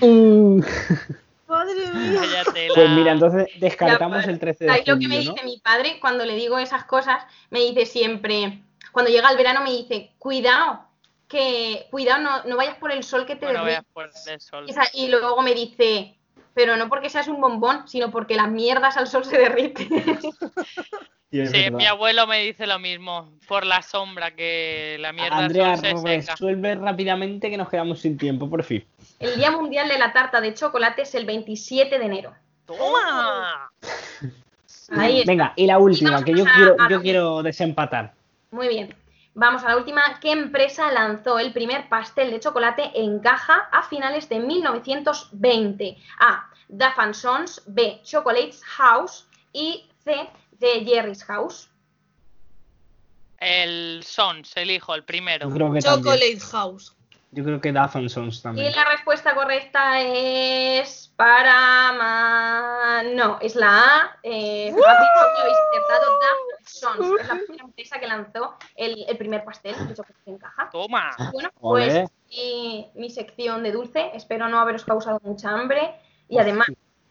Madre 1.50 1.74
mía. 1.74 2.20
Pues 2.74 2.90
mira, 2.90 3.12
entonces 3.12 3.48
descartamos 3.58 4.24
Ya, 4.24 4.30
el 4.30 4.38
13 4.38 4.64
de 4.64 4.70
¿Sabéis 4.70 4.88
lo 4.88 4.98
que 4.98 5.08
me 5.08 5.14
¿no? 5.24 5.32
dice 5.34 5.44
mi 5.44 5.58
padre 5.58 5.98
cuando 6.00 6.24
le 6.24 6.34
digo 6.36 6.58
esas 6.58 6.84
cosas? 6.84 7.22
Me 7.50 7.60
dice 7.60 7.84
siempre, 7.86 8.60
cuando 8.92 9.10
llega 9.10 9.30
el 9.30 9.36
verano 9.36 9.60
me 9.62 9.70
dice, 9.70 10.12
cuidado, 10.18 10.84
que 11.28 11.86
cuidado, 11.90 12.22
no, 12.22 12.44
no 12.44 12.56
vayas 12.56 12.76
por 12.76 12.90
el 12.92 13.02
sol 13.02 13.26
que 13.26 13.36
te 13.36 13.46
Bueno, 13.46 13.64
derrites". 13.64 13.84
veas 13.94 14.12
por 14.24 14.32
el 14.32 14.40
sol. 14.40 14.66
Y 14.94 15.08
luego 15.08 15.42
me 15.42 15.54
dice, 15.54 16.16
pero 16.54 16.76
no 16.76 16.88
porque 16.88 17.10
seas 17.10 17.28
un 17.28 17.40
bombón, 17.40 17.86
sino 17.88 18.10
porque 18.10 18.34
las 18.36 18.48
mierdas 18.50 18.96
al 18.96 19.06
sol 19.06 19.24
se 19.24 19.38
derriten. 19.38 19.88
Sí, 21.32 21.70
mi 21.70 21.86
abuelo 21.86 22.26
me 22.26 22.40
dice 22.42 22.66
lo 22.66 22.80
mismo, 22.80 23.30
por 23.46 23.64
la 23.64 23.82
sombra, 23.82 24.32
que 24.34 24.96
la 24.98 25.12
mierda 25.12 25.36
al 25.36 25.44
Andrea, 25.44 25.76
sol 25.76 25.98
se 25.98 26.20
seca. 26.22 26.32
resuelve 26.32 26.74
rápidamente 26.74 27.48
que 27.50 27.56
nos 27.56 27.68
quedamos 27.68 28.00
sin 28.00 28.18
tiempo, 28.18 28.50
por 28.50 28.64
fin. 28.64 28.84
El 29.20 29.36
Día 29.36 29.50
Mundial 29.50 29.86
de 29.88 29.98
la 29.98 30.12
Tarta 30.14 30.40
de 30.40 30.54
Chocolate 30.54 31.02
es 31.02 31.14
el 31.14 31.26
27 31.26 31.98
de 31.98 32.04
enero. 32.04 32.34
¡Toma! 32.64 33.70
Ahí 34.92 35.20
está. 35.20 35.30
Venga, 35.30 35.52
y 35.56 35.66
la 35.66 35.78
última, 35.78 36.24
que 36.24 36.34
yo 36.34 36.44
a- 36.46 36.52
quiero, 36.54 36.76
a- 36.78 36.88
yo 36.88 37.00
quiero 37.02 37.42
desempatar. 37.42 38.14
Muy 38.50 38.66
bien. 38.68 38.94
Vamos 39.34 39.62
a 39.62 39.68
la 39.68 39.76
última. 39.76 40.00
¿Qué 40.20 40.32
empresa 40.32 40.90
lanzó 40.90 41.38
el 41.38 41.52
primer 41.52 41.88
pastel 41.88 42.30
de 42.30 42.40
chocolate 42.40 42.90
en 42.94 43.20
caja 43.20 43.68
a 43.70 43.82
finales 43.82 44.28
de 44.28 44.40
1920? 44.40 45.96
A. 46.18 46.48
Duff 46.68 47.14
Sons. 47.16 47.62
B. 47.66 48.00
Chocolates 48.02 48.64
House. 48.64 49.26
Y 49.52 49.88
C. 50.02 50.28
The 50.58 50.84
Jerry's 50.84 51.22
House. 51.24 51.68
El 53.38 54.02
Sons, 54.02 54.56
el 54.56 54.70
hijo, 54.70 54.94
el 54.94 55.04
primero. 55.04 55.48
Chocolate 55.48 56.40
House. 56.50 56.96
Yo 57.32 57.44
creo 57.44 57.60
que 57.60 57.70
Duff 57.72 57.92
Sons 58.08 58.38
Y 58.38 58.42
también. 58.42 58.72
la 58.74 58.84
respuesta 58.86 59.34
correcta 59.36 60.00
es 60.00 61.12
para... 61.16 61.92
ma- 61.92 63.02
No, 63.14 63.38
es 63.40 63.54
la 63.54 63.78
A. 63.78 64.18
Eh, 64.24 64.70
acertado 64.70 66.12
Duff 66.12 66.66
Sons. 66.68 67.20
Es 67.20 67.28
la 67.28 67.34
primera 67.36 67.64
empresa 67.64 68.00
que 68.00 68.06
lanzó 68.08 68.56
el, 68.74 69.04
el 69.08 69.16
primer 69.16 69.44
pastel 69.44 69.74
chocolate 69.94 70.14
en 70.26 70.38
caja. 70.38 70.68
Toma. 70.72 71.10
Bueno, 71.32 71.50
pues 71.60 72.10
mi, 72.30 72.90
mi 72.94 73.10
sección 73.10 73.62
de 73.62 73.72
dulce. 73.72 74.10
Espero 74.14 74.48
no 74.48 74.58
haberos 74.58 74.84
causado 74.84 75.20
mucha 75.22 75.50
hambre. 75.50 75.94
Y 76.28 76.38
además, 76.38 76.66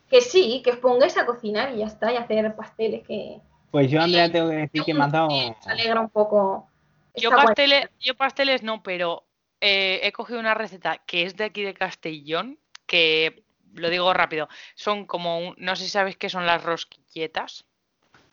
que 0.09 0.20
sí, 0.22 0.61
que 0.63 0.72
os 0.72 0.78
pongáis 0.78 1.17
a 1.17 1.26
cocinar 1.26 1.74
y 1.74 1.78
ya 1.80 1.86
está, 1.88 2.11
y 2.11 2.17
hacer 2.17 2.55
pasteles 2.55 3.05
que 3.07 3.39
Pues 3.72 3.89
yo, 3.89 4.01
Andrea, 4.01 4.30
tengo 4.32 4.49
que 4.49 4.55
decir 4.57 4.84
que 4.84 4.93
me 4.93 5.03
has 5.05 5.11
dado. 5.11 5.28
os 5.28 5.67
alegra 5.67 6.01
un 6.01 6.09
poco. 6.09 6.67
Yo 7.15 7.32
pasteles, 7.32 7.89
yo 7.99 8.15
pasteles 8.15 8.63
no, 8.63 8.82
pero 8.84 9.24
eh, 9.62 9.99
he 10.03 10.12
cogido 10.12 10.39
una 10.39 10.53
receta 10.53 10.97
que 11.05 11.24
es 11.24 11.36
de 11.36 11.45
aquí 11.45 11.64
de 11.64 11.74
Castellón, 11.74 12.60
que 12.86 13.43
lo 13.74 13.89
digo 13.89 14.14
rápido, 14.14 14.49
son 14.76 15.05
como, 15.05 15.39
un- 15.39 15.55
no 15.57 15.76
sé 15.76 15.84
si 15.84 15.89
sabéis 15.89 16.18
qué 16.18 16.30
son 16.30 16.45
las 16.45 16.64
rosquilletas. 16.64 17.66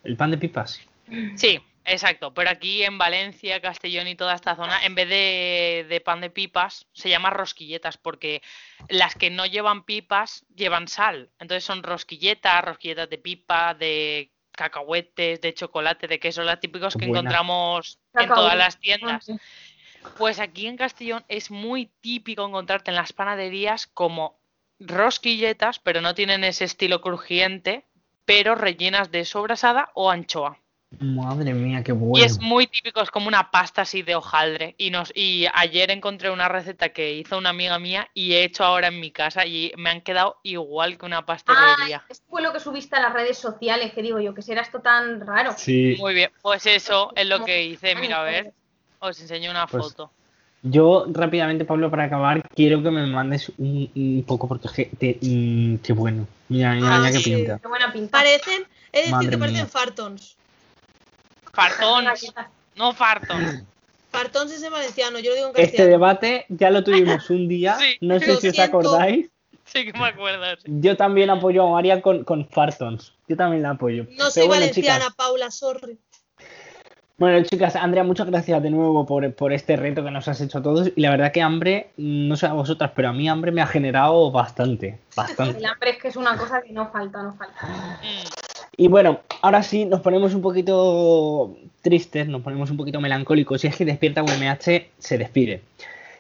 El 0.05 0.17
pan 0.17 0.31
de 0.31 0.39
pipas. 0.39 0.81
Sí, 1.37 1.61
exacto, 1.85 2.33
pero 2.33 2.51
aquí 2.51 2.83
en 2.83 2.97
Valencia, 2.99 3.61
Castellón 3.61 4.09
y 4.09 4.17
toda 4.17 4.35
esta 4.35 4.57
zona, 4.57 4.85
en 4.85 4.95
vez 4.95 5.09
de, 5.09 5.87
de 5.89 6.01
pan 6.01 6.21
de 6.21 6.31
pipas, 6.31 6.87
se 6.93 7.09
llama 7.09 7.31
rosquilletas, 7.31 7.97
porque 7.99 8.43
las 8.89 9.15
que 9.15 9.31
no 9.31 9.47
llevan 9.47 9.85
pipas 9.85 10.45
llevan 10.55 10.89
sal. 10.89 11.31
Entonces 11.39 11.65
son 11.65 11.83
rosquilletas, 11.83 12.65
rosquilletas 12.65 13.11
de 13.11 13.19
pipa, 13.19 13.75
de 13.75 14.31
cacahuetes, 14.53 15.41
de 15.41 15.55
chocolate, 15.55 16.09
de 16.09 16.19
queso, 16.19 16.43
las 16.43 16.61
típicos 16.61 16.97
que 16.97 17.07
buena. 17.07 17.21
encontramos 17.21 17.99
en 18.15 18.29
todas 18.29 18.57
las 18.57 18.81
tiendas. 18.81 19.27
Pues 20.17 20.41
aquí 20.41 20.67
en 20.67 20.77
Castellón 20.77 21.25
es 21.29 21.51
muy 21.51 21.87
típico 22.01 22.47
encontrarte 22.47 22.91
en 22.91 22.97
las 22.97 23.13
panaderías 23.13 23.87
como 23.87 24.39
rosquilletas, 24.79 25.79
pero 25.79 26.01
no 26.01 26.15
tienen 26.15 26.45
ese 26.45 26.65
estilo 26.65 27.01
crujiente, 27.01 27.85
pero 28.25 28.55
rellenas 28.55 29.11
de 29.11 29.25
sobrasada 29.25 29.91
o 29.95 30.11
anchoa. 30.11 30.59
Madre 31.01 31.53
mía, 31.53 31.83
qué 31.83 31.93
Y 31.93 31.95
bueno. 31.95 32.25
es 32.25 32.41
muy 32.41 32.67
típico, 32.69 33.03
es 33.03 33.11
como 33.11 33.27
una 33.29 33.51
pasta 33.51 33.83
así 33.83 34.03
de 34.03 34.15
hojaldre. 34.15 34.75
Y, 34.79 34.91
nos, 34.91 35.13
y 35.15 35.47
ayer 35.53 35.91
encontré 35.91 36.31
una 36.31 36.49
receta 36.49 36.91
que 36.91 37.13
hizo 37.13 37.37
una 37.37 37.51
amiga 37.51 37.79
mía 37.79 38.09
y 38.15 38.35
he 38.35 38.45
hecho 38.45 38.65
ahora 38.65 38.89
en 38.89 39.01
mi 39.01 39.11
casa 39.11 39.45
y 39.45 39.73
me 39.77 39.91
han 39.91 40.01
quedado 40.01 40.39
igual 40.45 40.97
que 40.97 41.05
una 41.05 41.19
Ah, 41.19 41.27
pastelería. 41.27 42.05
eso 42.09 42.23
fue 42.29 42.41
lo 42.41 42.53
que 42.53 42.61
subiste 42.61 42.97
a 42.97 43.01
las 43.01 43.13
redes 43.13 43.37
sociales, 43.37 43.93
que 43.93 44.01
digo 44.01 44.21
yo, 44.21 44.33
que 44.33 44.43
será 44.43 44.63
esto 44.63 44.81
tan 44.81 45.21
raro. 45.27 45.53
Sí. 45.57 45.97
Muy 45.99 46.15
bien, 46.15 46.31
pues 46.41 46.65
eso 46.67 47.13
es 47.17 47.27
lo 47.27 47.45
que 47.45 47.65
hice. 47.65 47.95
Mira, 47.97 48.21
a 48.21 48.25
ver, 48.25 48.55
os 49.01 49.21
enseño 49.21 49.51
una 49.51 49.67
Pues, 49.67 49.85
foto. 49.85 50.11
Yo, 50.63 51.07
rápidamente, 51.13 51.65
Pablo, 51.65 51.91
para 51.91 52.05
acabar, 52.05 52.43
quiero 52.55 52.83
que 52.83 52.91
me 52.91 53.07
mandes 53.07 53.51
un, 53.59 53.89
un 53.95 54.25
poco, 54.27 54.49
porque 54.49 54.87
te- 54.99 55.19
mm, 55.23 55.77
qué 55.79 55.93
bueno. 55.93 56.27
Mira, 56.49 56.75
mira, 56.75 56.95
Ah, 56.95 56.99
mira 56.99 57.13
qué 57.13 57.21
sí. 57.21 57.35
pinta. 57.35 57.59
Qué 57.59 57.69
buena 57.69 57.93
pinta. 57.93 58.19
Parecen, 58.19 58.63
es 58.93 59.01
decir, 59.03 59.13
Madre 59.13 59.31
que 59.31 59.39
parecen 59.39 59.63
mía. 59.63 59.67
fartons. 59.69 60.37
Fartons, 61.53 62.33
no 62.77 62.93
fartons. 62.93 63.63
Fartons 64.11 64.53
es 64.53 64.63
en 64.63 64.73
valenciano, 64.73 65.19
yo 65.19 65.31
lo 65.31 65.37
digo 65.37 65.49
en 65.55 65.65
Este 65.65 65.87
debate 65.87 66.47
ya 66.49 66.71
lo 66.71 66.83
tuvimos 66.83 67.31
un 67.31 67.49
día, 67.49 67.77
Sí, 67.79 67.99
no 68.01 68.19
sé 68.19 68.37
si 68.41 68.49
os 68.49 68.59
acordáis. 68.59 69.31
Sí 69.65 69.85
que 69.85 69.93
me 69.93 70.07
acuerdo. 70.07 70.45
sí. 70.57 70.63
Yo 70.81 70.97
también 70.97 71.31
apoyo 71.31 71.67
a 71.67 71.71
María 71.73 72.01
con, 72.01 72.25
con 72.25 72.49
Fartons. 72.49 73.13
Yo 73.29 73.37
también 73.37 73.63
la 73.63 73.71
apoyo. 73.71 74.07
No 74.17 74.31
soy 74.31 74.47
bueno, 74.47 74.61
valenciana, 74.63 74.99
chicas, 75.01 75.15
Paula, 75.17 75.51
sorry. 75.51 75.99
Bueno, 77.19 77.43
chicas, 77.47 77.77
Andrea, 77.77 78.05
muchas 78.05 78.27
gracias 78.27 78.63
de 78.63 78.71
nuevo 78.71 79.07
por, 79.07 79.33
por 79.35 79.53
este 79.53 79.77
reto 79.77 80.05
que 80.05 80.11
nos 80.11 80.29
has 80.29 80.41
hecho 80.41 80.59
a 80.59 80.63
todos. 80.63 80.93
Y 80.95 81.01
la 81.01 81.11
verdad 81.11 81.33
que 81.33 81.41
hambre, 81.41 81.91
no 81.97 82.37
sé 82.37 82.47
a 82.47 82.53
vosotras, 82.53 82.91
pero 82.95 83.09
a 83.09 83.13
mí 83.13 83.29
hambre 83.29 83.53
me 83.53 83.63
ha 83.63 83.67
generado 83.67 84.31
bastante, 84.31 84.99
bastante. 85.17 85.59
El 85.59 85.65
hambre 85.65 85.91
es 85.91 85.99
que 85.99 86.09
es 86.09 86.17
una 86.17 86.37
cosa 86.37 86.61
que 86.61 86.73
no 86.73 86.91
falta, 86.91 87.23
no 87.23 87.35
falta. 87.35 88.01
Y 88.77 88.89
bueno, 88.89 89.21
ahora 89.41 89.63
sí 89.63 89.87
nos 89.87 90.03
ponemos 90.03 90.35
un 90.35 90.43
poquito 90.43 91.57
tristes, 91.81 92.29
nos 92.29 92.43
ponemos 92.43 92.71
un 92.71 92.77
poquito 92.77 93.01
melancólicos 93.01 93.65
y 93.65 93.69
es 93.69 93.77
que 93.77 93.87
Despierta 93.87 94.23
UMH 94.23 94.91
se 94.99 95.19
despide. 95.19 95.63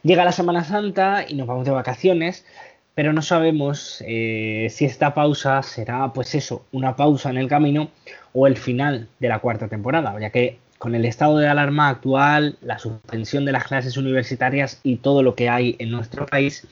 Llega 0.02 0.24
la 0.24 0.32
Semana 0.32 0.64
Santa 0.64 1.26
y 1.28 1.34
nos 1.34 1.46
vamos 1.46 1.66
de 1.66 1.72
vacaciones, 1.72 2.46
pero 2.94 3.12
no 3.12 3.20
sabemos 3.20 4.02
eh, 4.06 4.68
si 4.70 4.86
esta 4.86 5.12
pausa 5.12 5.62
será, 5.62 6.10
pues 6.14 6.34
eso, 6.34 6.64
una 6.72 6.96
pausa 6.96 7.28
en 7.28 7.36
el 7.36 7.48
camino 7.48 7.90
o 8.32 8.46
el 8.46 8.56
final 8.56 9.08
de 9.18 9.28
la 9.28 9.40
cuarta 9.40 9.68
temporada, 9.68 10.18
ya 10.18 10.30
que 10.30 10.58
con 10.78 10.94
el 10.94 11.04
estado 11.04 11.38
de 11.38 11.48
alarma 11.48 11.88
actual, 11.88 12.56
la 12.60 12.78
suspensión 12.78 13.44
de 13.44 13.52
las 13.52 13.64
clases 13.64 13.96
universitarias 13.96 14.80
y 14.82 14.96
todo 14.96 15.22
lo 15.22 15.34
que 15.34 15.48
hay 15.48 15.76
en 15.78 15.90
nuestro 15.90 16.26
país, 16.26 16.66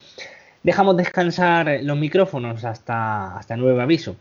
dejamos 0.63 0.97
descansar 0.97 1.81
los 1.83 1.97
micrófonos 1.97 2.65
hasta, 2.65 3.37
hasta 3.37 3.57
nuevo 3.57 3.81
aviso. 3.81 4.17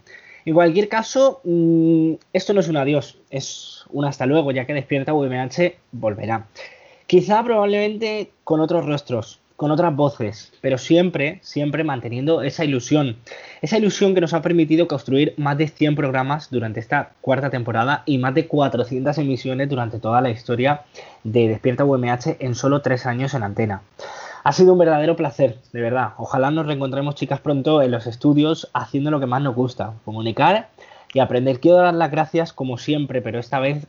En 0.45 0.53
cualquier 0.53 0.89
caso, 0.89 1.41
mm, 1.43 2.13
esto 2.33 2.53
no 2.53 2.59
es 2.59 2.67
un 2.67 2.77
adiós, 2.77 3.17
es 3.29 3.85
un 3.89 4.05
hasta 4.05 4.25
luego, 4.25 4.51
ya 4.51 4.65
que 4.65 4.73
Despierta 4.73 5.13
UMH 5.13 5.75
volverá. 5.91 6.47
Quizá 7.07 7.43
probablemente 7.43 8.31
con 8.43 8.59
otros 8.59 8.85
rostros, 8.85 9.39
con 9.55 9.71
otras 9.71 9.95
voces, 9.95 10.51
pero 10.61 10.77
siempre, 10.77 11.39
siempre 11.41 11.83
manteniendo 11.83 12.41
esa 12.41 12.65
ilusión. 12.65 13.17
Esa 13.61 13.77
ilusión 13.77 14.13
que 14.13 14.21
nos 14.21 14.33
ha 14.33 14.41
permitido 14.41 14.87
construir 14.87 15.33
más 15.37 15.57
de 15.57 15.67
100 15.67 15.95
programas 15.95 16.49
durante 16.49 16.79
esta 16.79 17.11
cuarta 17.21 17.49
temporada 17.49 18.03
y 18.05 18.17
más 18.17 18.33
de 18.33 18.47
400 18.47 19.17
emisiones 19.17 19.69
durante 19.69 19.99
toda 19.99 20.21
la 20.21 20.29
historia 20.29 20.81
de 21.23 21.47
Despierta 21.47 21.85
UMH 21.85 22.37
en 22.39 22.55
solo 22.55 22.81
tres 22.81 23.05
años 23.05 23.33
en 23.33 23.43
antena. 23.43 23.81
Ha 24.43 24.51
sido 24.51 24.73
un 24.73 24.79
verdadero 24.79 25.15
placer, 25.15 25.57
de 25.71 25.81
verdad. 25.81 26.09
Ojalá 26.17 26.51
nos 26.51 26.65
reencontremos, 26.65 27.15
chicas, 27.15 27.39
pronto 27.39 27.81
en 27.81 27.91
los 27.91 28.07
estudios 28.07 28.69
haciendo 28.73 29.09
lo 29.09 29.21
que 29.21 29.25
más 29.25 29.41
nos 29.41 29.55
gusta, 29.55 29.93
comunicar 30.03 30.67
y 31.13 31.19
aprender. 31.19 31.61
Quiero 31.61 31.77
dar 31.77 31.93
las 31.93 32.11
gracias, 32.11 32.51
como 32.51 32.77
siempre, 32.77 33.21
pero 33.21 33.39
esta 33.39 33.59
vez 33.59 33.87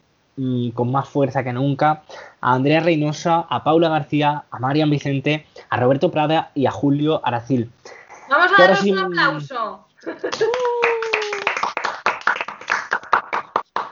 con 0.74 0.90
más 0.90 1.08
fuerza 1.08 1.44
que 1.44 1.52
nunca, 1.52 2.02
a 2.40 2.54
Andrea 2.54 2.80
Reynosa, 2.80 3.46
a 3.48 3.62
Paula 3.64 3.88
García, 3.88 4.44
a 4.50 4.58
Marian 4.58 4.90
Vicente, 4.90 5.46
a 5.70 5.76
Roberto 5.78 6.10
Prada 6.10 6.50
y 6.54 6.66
a 6.66 6.70
Julio 6.70 7.20
Aracil. 7.24 7.70
Vamos 8.28 8.50
a 8.58 8.62
daros 8.62 8.78
sí- 8.80 8.92
un 8.92 8.98
aplauso. 8.98 9.86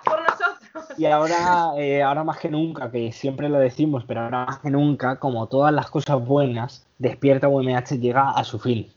Por 0.04 0.22
nosotros. 0.22 0.98
Y 0.98 1.06
ahora, 1.06 1.70
eh, 1.76 2.02
ahora 2.02 2.24
más 2.24 2.38
que 2.38 2.48
nunca, 2.48 2.90
que 2.90 3.12
siempre 3.12 3.48
lo 3.48 3.58
decimos, 3.58 4.04
pero 4.06 4.22
ahora 4.22 4.46
más 4.46 4.58
que 4.58 4.70
nunca, 4.70 5.18
como 5.18 5.46
todas 5.46 5.72
las 5.72 5.90
cosas 5.90 6.24
buenas, 6.24 6.86
Despierta 6.98 7.48
UMH 7.48 7.98
llega 7.98 8.30
a 8.30 8.44
su 8.44 8.58
fin. 8.58 8.92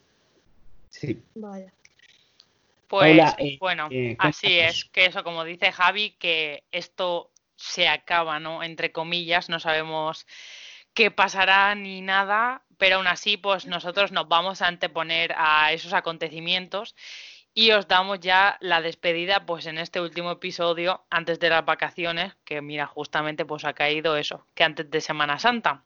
Sí. 0.90 1.22
Vaya. 1.36 1.72
Pues 2.88 3.20
eh, 3.40 3.58
bueno, 3.60 3.88
eh, 3.90 4.16
así 4.20 4.60
es, 4.60 4.86
que 4.86 5.08
eso, 5.08 5.24
como 5.24 5.44
dice 5.44 5.72
Javi, 5.72 6.12
que 6.20 6.64
esto 6.72 7.30
se 7.66 7.88
acaba, 7.88 8.40
¿no? 8.40 8.64
Entre 8.64 8.92
comillas, 8.92 9.50
no 9.50 9.60
sabemos 9.60 10.26
qué 10.94 11.12
pasará 11.12 11.76
ni 11.76 12.02
nada, 12.02 12.64
pero 12.78 12.98
aún 12.98 13.08
así, 13.08 13.38
pues 13.38 13.66
nosotros 13.66 14.12
nos 14.12 14.28
vamos 14.28 14.62
a 14.62 14.68
anteponer 14.68 15.34
a 15.38 15.74
esos 15.74 15.94
acontecimientos 15.94 16.96
y 17.54 17.72
os 17.72 17.88
damos 17.88 18.20
ya 18.20 18.58
la 18.62 18.82
despedida, 18.82 19.46
pues 19.46 19.66
en 19.66 19.78
este 19.78 20.02
último 20.02 20.32
episodio, 20.32 21.06
antes 21.10 21.40
de 21.40 21.50
las 21.50 21.66
vacaciones, 21.66 22.36
que 22.46 22.62
mira, 22.62 22.86
justamente 22.86 23.46
pues 23.46 23.66
ha 23.66 23.74
caído 23.74 24.18
eso, 24.18 24.46
que 24.56 24.64
antes 24.64 24.90
de 24.92 25.02
Semana 25.02 25.40
Santa. 25.40 25.84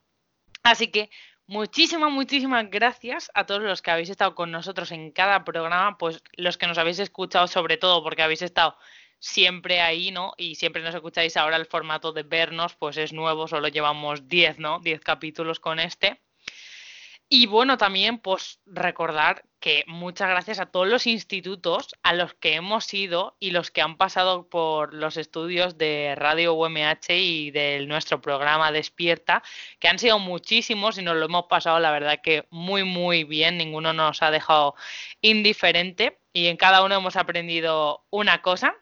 Así 0.63 0.87
que 0.87 1.09
muchísimas, 1.47 2.11
muchísimas 2.11 2.69
gracias 2.69 3.31
a 3.33 3.45
todos 3.45 3.61
los 3.61 3.81
que 3.81 3.91
habéis 3.91 4.09
estado 4.09 4.35
con 4.35 4.51
nosotros 4.51 4.91
en 4.91 5.11
cada 5.11 5.43
programa, 5.45 5.97
pues 5.97 6.23
los 6.33 6.57
que 6.57 6.67
nos 6.67 6.77
habéis 6.77 6.99
escuchado 6.99 7.47
sobre 7.47 7.77
todo 7.77 8.03
porque 8.03 8.23
habéis 8.23 8.41
estado 8.41 8.75
siempre 9.19 9.81
ahí, 9.81 10.11
¿no? 10.11 10.33
Y 10.37 10.55
siempre 10.55 10.81
nos 10.81 10.95
escucháis 10.95 11.37
ahora 11.37 11.57
el 11.57 11.65
formato 11.65 12.11
de 12.11 12.23
vernos, 12.23 12.75
pues 12.75 12.97
es 12.97 13.13
nuevo, 13.13 13.47
solo 13.47 13.67
llevamos 13.67 14.27
10, 14.27 14.59
¿no? 14.59 14.79
10 14.79 15.01
capítulos 15.01 15.59
con 15.59 15.79
este. 15.79 16.21
Y 17.31 17.45
bueno, 17.45 17.77
también 17.77 18.17
pues 18.17 18.59
recordar 18.65 19.43
que 19.59 19.83
muchas 19.85 20.29
gracias 20.29 20.59
a 20.59 20.65
todos 20.65 20.87
los 20.87 21.05
institutos 21.05 21.89
a 22.01 22.13
los 22.13 22.33
que 22.33 22.55
hemos 22.55 22.91
ido 22.91 23.35
y 23.39 23.51
los 23.51 23.69
que 23.69 23.81
han 23.81 23.97
pasado 23.97 24.49
por 24.49 24.95
los 24.95 25.15
estudios 25.15 25.77
de 25.77 26.15
Radio 26.17 26.55
UMH 26.55 27.09
y 27.09 27.51
de 27.51 27.85
nuestro 27.85 28.19
programa 28.19 28.71
Despierta, 28.71 29.43
que 29.79 29.87
han 29.87 29.99
sido 29.99 30.17
muchísimos 30.17 30.97
y 30.97 31.03
nos 31.03 31.17
lo 31.17 31.25
hemos 31.25 31.45
pasado 31.45 31.79
la 31.79 31.91
verdad 31.91 32.19
que 32.23 32.47
muy 32.49 32.83
muy 32.83 33.25
bien, 33.25 33.57
ninguno 33.59 33.93
nos 33.93 34.23
ha 34.23 34.31
dejado 34.31 34.73
indiferente 35.21 36.17
y 36.33 36.47
en 36.47 36.57
cada 36.57 36.83
uno 36.83 36.95
hemos 36.95 37.15
aprendido 37.15 38.05
una 38.09 38.41
cosa. 38.41 38.75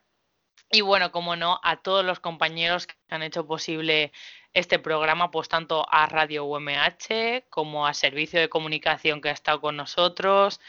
Y 0.72 0.82
bueno, 0.82 1.12
como 1.12 1.36
no, 1.36 1.60
a 1.64 1.78
todos 1.78 2.04
los 2.04 2.20
compañeros 2.20 2.88
que 2.88 2.96
han 3.10 3.24
hecho 3.24 3.48
posible 3.48 4.12
este 4.54 4.80
programa, 4.80 5.32
pues 5.32 5.48
tanto 5.48 5.86
a 5.90 6.08
Radio 6.08 6.44
UMH 6.46 7.46
como 7.50 7.88
a 7.88 7.94
Servicio 7.94 8.40
de 8.40 8.50
Comunicación 8.50 9.22
que 9.22 9.30
ha 9.30 9.34
estado 9.34 9.62
con 9.62 9.78
nosotros. 9.78 10.60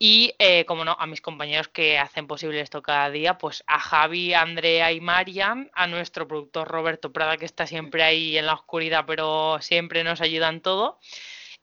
Y, 0.00 0.34
eh, 0.38 0.64
como 0.66 0.84
no, 0.84 0.96
a 0.98 1.06
mis 1.06 1.20
compañeros 1.20 1.68
que 1.68 1.98
hacen 1.98 2.26
posible 2.28 2.60
esto 2.60 2.82
cada 2.82 3.10
día, 3.10 3.38
pues 3.38 3.64
a 3.66 3.80
Javi, 3.80 4.32
Andrea 4.34 4.92
y 4.92 5.00
Marian, 5.00 5.70
a 5.74 5.86
nuestro 5.88 6.28
productor 6.28 6.68
Roberto 6.68 7.12
Prada, 7.12 7.36
que 7.36 7.46
está 7.46 7.66
siempre 7.66 8.04
ahí 8.04 8.38
en 8.38 8.46
la 8.46 8.54
oscuridad, 8.54 9.04
pero 9.06 9.58
siempre 9.60 10.04
nos 10.04 10.20
ayuda 10.20 10.50
en 10.50 10.60
todo. 10.60 11.00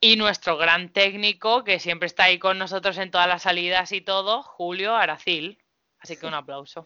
Y 0.01 0.17
nuestro 0.17 0.57
gran 0.57 0.89
técnico, 0.91 1.63
que 1.63 1.79
siempre 1.79 2.07
está 2.07 2.25
ahí 2.25 2.39
con 2.39 2.57
nosotros 2.57 2.97
en 2.97 3.11
todas 3.11 3.27
las 3.27 3.43
salidas 3.43 3.91
y 3.93 4.01
todo, 4.01 4.43
Julio 4.43 4.95
Aracil. 4.95 5.63
Así 5.99 6.17
que 6.17 6.27
un 6.27 6.33
aplauso. 6.33 6.83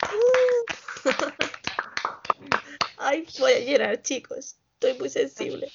Ay, 2.98 3.26
voy 3.38 3.52
a 3.52 3.60
llorar, 3.60 4.02
chicos. 4.02 4.56
Estoy 4.74 4.98
muy 4.98 5.08
sensible. 5.08 5.70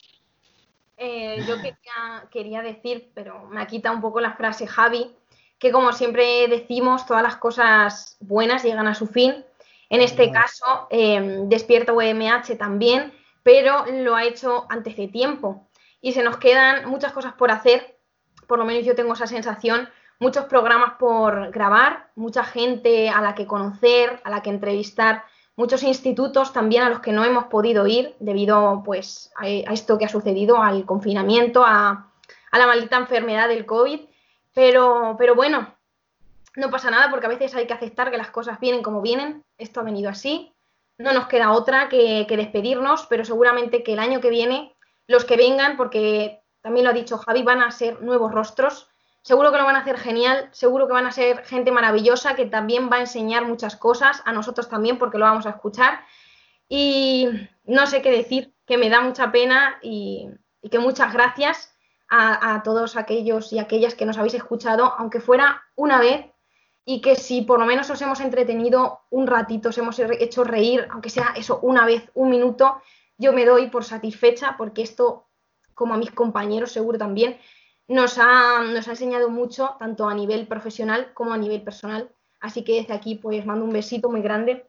Eh, 0.97 1.43
yo 1.47 1.55
quería, 1.57 2.27
quería 2.31 2.61
decir, 2.61 3.11
pero 3.13 3.47
me 3.49 3.61
ha 3.61 3.67
quitado 3.67 3.95
un 3.95 4.01
poco 4.01 4.21
la 4.21 4.33
frase 4.33 4.67
Javi, 4.67 5.15
que 5.59 5.71
como 5.71 5.91
siempre 5.91 6.47
decimos, 6.47 7.05
todas 7.05 7.23
las 7.23 7.37
cosas 7.37 8.17
buenas 8.19 8.63
llegan 8.63 8.87
a 8.87 8.95
su 8.95 9.07
fin. 9.07 9.45
En 9.89 10.01
este 10.01 10.31
caso, 10.31 10.87
eh, 10.89 11.41
Despierta 11.45 11.93
UMH 11.93 12.55
también, 12.57 13.13
pero 13.43 13.85
lo 13.85 14.15
ha 14.15 14.23
hecho 14.23 14.65
antes 14.69 14.97
de 14.97 15.07
tiempo. 15.07 15.67
Y 16.01 16.13
se 16.13 16.23
nos 16.23 16.37
quedan 16.37 16.89
muchas 16.89 17.13
cosas 17.13 17.33
por 17.33 17.51
hacer, 17.51 17.97
por 18.47 18.59
lo 18.59 18.65
menos 18.65 18.85
yo 18.85 18.95
tengo 18.95 19.13
esa 19.13 19.27
sensación, 19.27 19.89
muchos 20.19 20.45
programas 20.45 20.93
por 20.99 21.51
grabar, 21.51 22.09
mucha 22.15 22.43
gente 22.43 23.09
a 23.09 23.21
la 23.21 23.35
que 23.35 23.47
conocer, 23.47 24.21
a 24.23 24.29
la 24.29 24.41
que 24.41 24.49
entrevistar, 24.49 25.23
muchos 25.55 25.83
institutos 25.83 26.53
también 26.53 26.83
a 26.83 26.89
los 26.89 26.99
que 26.99 27.11
no 27.11 27.23
hemos 27.23 27.45
podido 27.45 27.85
ir 27.87 28.15
debido 28.19 28.81
pues, 28.85 29.31
a, 29.35 29.47
esto 29.47 29.97
que 29.97 30.05
ha 30.05 30.09
sucedido, 30.09 30.61
al 30.61 30.85
confinamiento, 30.85 31.63
a, 31.65 32.11
la 32.51 32.67
maldita 32.67 32.97
enfermedad 32.97 33.47
del 33.47 33.65
COVID. 33.65 34.01
Pero, 34.53 35.15
pero 35.17 35.33
bueno, 35.33 35.75
no 36.55 36.69
pasa 36.69 36.91
nada 36.91 37.09
porque 37.09 37.25
a 37.25 37.29
veces 37.29 37.55
hay 37.55 37.65
que 37.65 37.73
aceptar 37.73 38.11
que 38.11 38.17
las 38.17 38.29
cosas 38.29 38.59
vienen 38.59 38.83
como 38.83 39.01
vienen. 39.01 39.43
Esto 39.57 39.79
ha 39.79 39.83
venido 39.83 40.09
así. 40.09 40.53
No 40.99 41.11
nos 41.11 41.27
queda 41.27 41.51
otra 41.51 41.89
que 41.89 42.27
despedirnos, 42.29 43.07
pero 43.07 43.25
seguramente 43.25 43.83
que 43.83 43.93
el 43.93 43.99
año 43.99 44.21
que 44.21 44.29
viene, 44.29 44.75
los 45.07 45.25
que 45.25 45.37
vengan, 45.37 45.75
porque 45.75 46.43
también 46.61 46.85
lo 46.85 46.91
ha 46.91 46.93
dicho 46.93 47.17
Javi, 47.17 47.41
van 47.43 47.61
a 47.61 47.71
ser 47.71 48.01
nuevos 48.01 48.31
rostros. 48.31 48.92
Seguro 49.23 49.51
que 49.51 49.57
lo 49.57 49.63
van 49.63 49.77
a 49.77 49.79
hacer 49.79 49.97
genial, 49.97 50.49
seguro 50.51 50.85
que 50.85 50.93
van 50.93 51.05
a 51.05 51.11
ser 51.11 51.45
gente 51.45 51.71
maravillosa 51.71 52.35
que 52.35 52.45
también 52.45 52.89
va 52.91 52.97
a 52.97 53.01
enseñar 53.01 53.45
muchas 53.45 53.77
cosas, 53.77 54.21
a 54.25 54.33
nosotros 54.33 54.67
también 54.67 54.99
porque 54.99 55.17
lo 55.17 55.23
vamos 55.23 55.45
a 55.45 55.51
escuchar. 55.51 56.01
Y 56.67 57.29
no 57.63 57.87
sé 57.87 58.01
qué 58.01 58.11
decir, 58.11 58.53
que 58.65 58.77
me 58.77 58.89
da 58.89 58.99
mucha 58.99 59.31
pena 59.31 59.79
y, 59.81 60.27
y 60.61 60.69
que 60.69 60.79
muchas 60.79 61.13
gracias 61.13 61.73
a, 62.09 62.53
a, 62.53 62.63
todos 62.63 62.97
aquellos 62.97 63.53
y 63.53 63.59
aquellas 63.59 63.95
que 63.95 64.05
nos 64.05 64.17
habéis 64.17 64.33
escuchado, 64.33 64.93
aunque 64.97 65.21
fuera 65.21 65.63
una 65.75 65.99
vez, 65.99 66.25
y 66.85 66.99
que 66.99 67.15
si 67.15 67.43
por 67.43 67.59
lo 67.59 67.65
menos 67.65 67.89
os 67.89 68.01
hemos 68.01 68.19
entretenido 68.19 69.03
un 69.09 69.25
ratito, 69.25 69.69
os 69.69 69.77
hemos 69.77 69.97
hecho 69.99 70.43
reír, 70.43 70.85
aunque 70.91 71.09
sea 71.09 71.33
eso 71.37 71.59
una 71.61 71.85
vez, 71.85 72.11
un 72.13 72.29
minuto, 72.29 72.81
yo 73.17 73.31
me 73.31 73.45
doy 73.45 73.69
por 73.69 73.85
satisfecha 73.85 74.55
porque 74.57 74.81
esto, 74.81 75.27
como 75.73 75.93
a 75.93 75.97
mis 75.97 76.11
compañeros 76.11 76.73
seguro 76.73 76.97
también, 76.97 77.39
nos 77.87 78.17
ha, 78.17 78.61
nos 78.61 78.87
ha 78.87 78.91
enseñado 78.91 79.29
mucho, 79.29 79.75
tanto 79.79 80.07
a 80.07 80.13
nivel 80.13 80.47
profesional 80.47 81.13
como 81.13 81.33
a 81.33 81.37
nivel 81.37 81.61
personal. 81.61 82.09
Así 82.39 82.63
que 82.63 82.75
desde 82.75 82.93
aquí 82.93 83.15
pues 83.15 83.45
mando 83.45 83.65
un 83.65 83.73
besito 83.73 84.09
muy 84.09 84.21
grande 84.21 84.65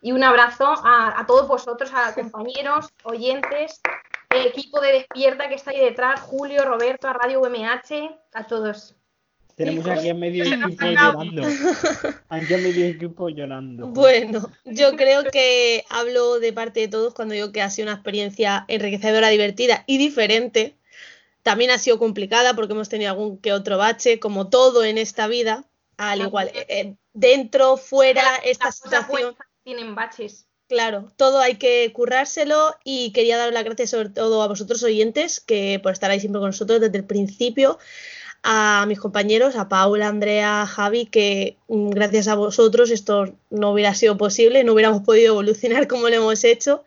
y 0.00 0.12
un 0.12 0.22
abrazo 0.22 0.66
a, 0.66 1.18
a 1.18 1.26
todos 1.26 1.48
vosotros, 1.48 1.90
a 1.94 2.14
compañeros, 2.14 2.88
oyentes, 3.04 3.80
el 4.30 4.46
equipo 4.46 4.80
de 4.80 4.92
Despierta 4.92 5.48
que 5.48 5.54
está 5.54 5.70
ahí 5.70 5.80
detrás, 5.80 6.20
Julio, 6.20 6.64
Roberto, 6.64 7.08
a 7.08 7.12
Radio 7.12 7.40
UMH, 7.40 8.16
a 8.34 8.46
todos. 8.46 8.94
Tenemos 9.56 9.86
aquí 9.86 10.10
a 10.10 10.14
medio 10.14 10.44
equipo 10.44 10.84
llorando. 10.84 11.42
Aquí 12.28 12.54
a 12.54 12.58
medio 12.58 12.86
equipo 12.86 13.28
llorando. 13.30 13.86
Bueno, 13.86 14.50
yo 14.66 14.94
creo 14.96 15.24
que 15.24 15.82
hablo 15.88 16.38
de 16.40 16.52
parte 16.52 16.80
de 16.80 16.88
todos 16.88 17.14
cuando 17.14 17.34
digo 17.34 17.52
que 17.52 17.62
ha 17.62 17.70
sido 17.70 17.86
una 17.86 17.94
experiencia 17.94 18.66
enriquecedora, 18.68 19.28
divertida 19.28 19.82
y 19.86 19.96
diferente 19.96 20.76
también 21.46 21.70
ha 21.70 21.78
sido 21.78 22.00
complicada 22.00 22.56
porque 22.56 22.72
hemos 22.72 22.88
tenido 22.88 23.12
algún 23.12 23.38
que 23.38 23.52
otro 23.52 23.78
bache, 23.78 24.18
como 24.18 24.48
todo 24.48 24.82
en 24.82 24.98
esta 24.98 25.28
vida, 25.28 25.64
al 25.96 26.20
igual, 26.22 26.50
eh, 26.52 26.96
dentro, 27.12 27.76
fuera, 27.76 28.34
esta 28.42 28.72
situación. 28.72 29.36
Tienen 29.62 29.94
baches. 29.94 30.48
Claro, 30.68 31.06
todo 31.14 31.38
hay 31.38 31.54
que 31.54 31.92
currárselo 31.92 32.74
y 32.82 33.12
quería 33.12 33.36
dar 33.36 33.52
las 33.52 33.62
gracias 33.62 33.90
sobre 33.90 34.08
todo 34.08 34.42
a 34.42 34.48
vosotros 34.48 34.82
oyentes 34.82 35.38
que 35.38 35.78
por 35.80 35.92
estar 35.92 36.10
ahí 36.10 36.18
siempre 36.18 36.40
con 36.40 36.48
nosotros 36.48 36.80
desde 36.80 36.98
el 36.98 37.04
principio, 37.04 37.78
a 38.42 38.84
mis 38.88 38.98
compañeros, 38.98 39.54
a 39.54 39.68
Paula, 39.68 40.08
Andrea, 40.08 40.66
Javi, 40.66 41.06
que 41.06 41.58
gracias 41.68 42.26
a 42.26 42.34
vosotros 42.34 42.90
esto 42.90 43.36
no 43.50 43.70
hubiera 43.70 43.94
sido 43.94 44.16
posible, 44.16 44.64
no 44.64 44.72
hubiéramos 44.72 45.02
podido 45.02 45.28
evolucionar 45.28 45.86
como 45.86 46.08
lo 46.08 46.16
hemos 46.16 46.42
hecho 46.42 46.82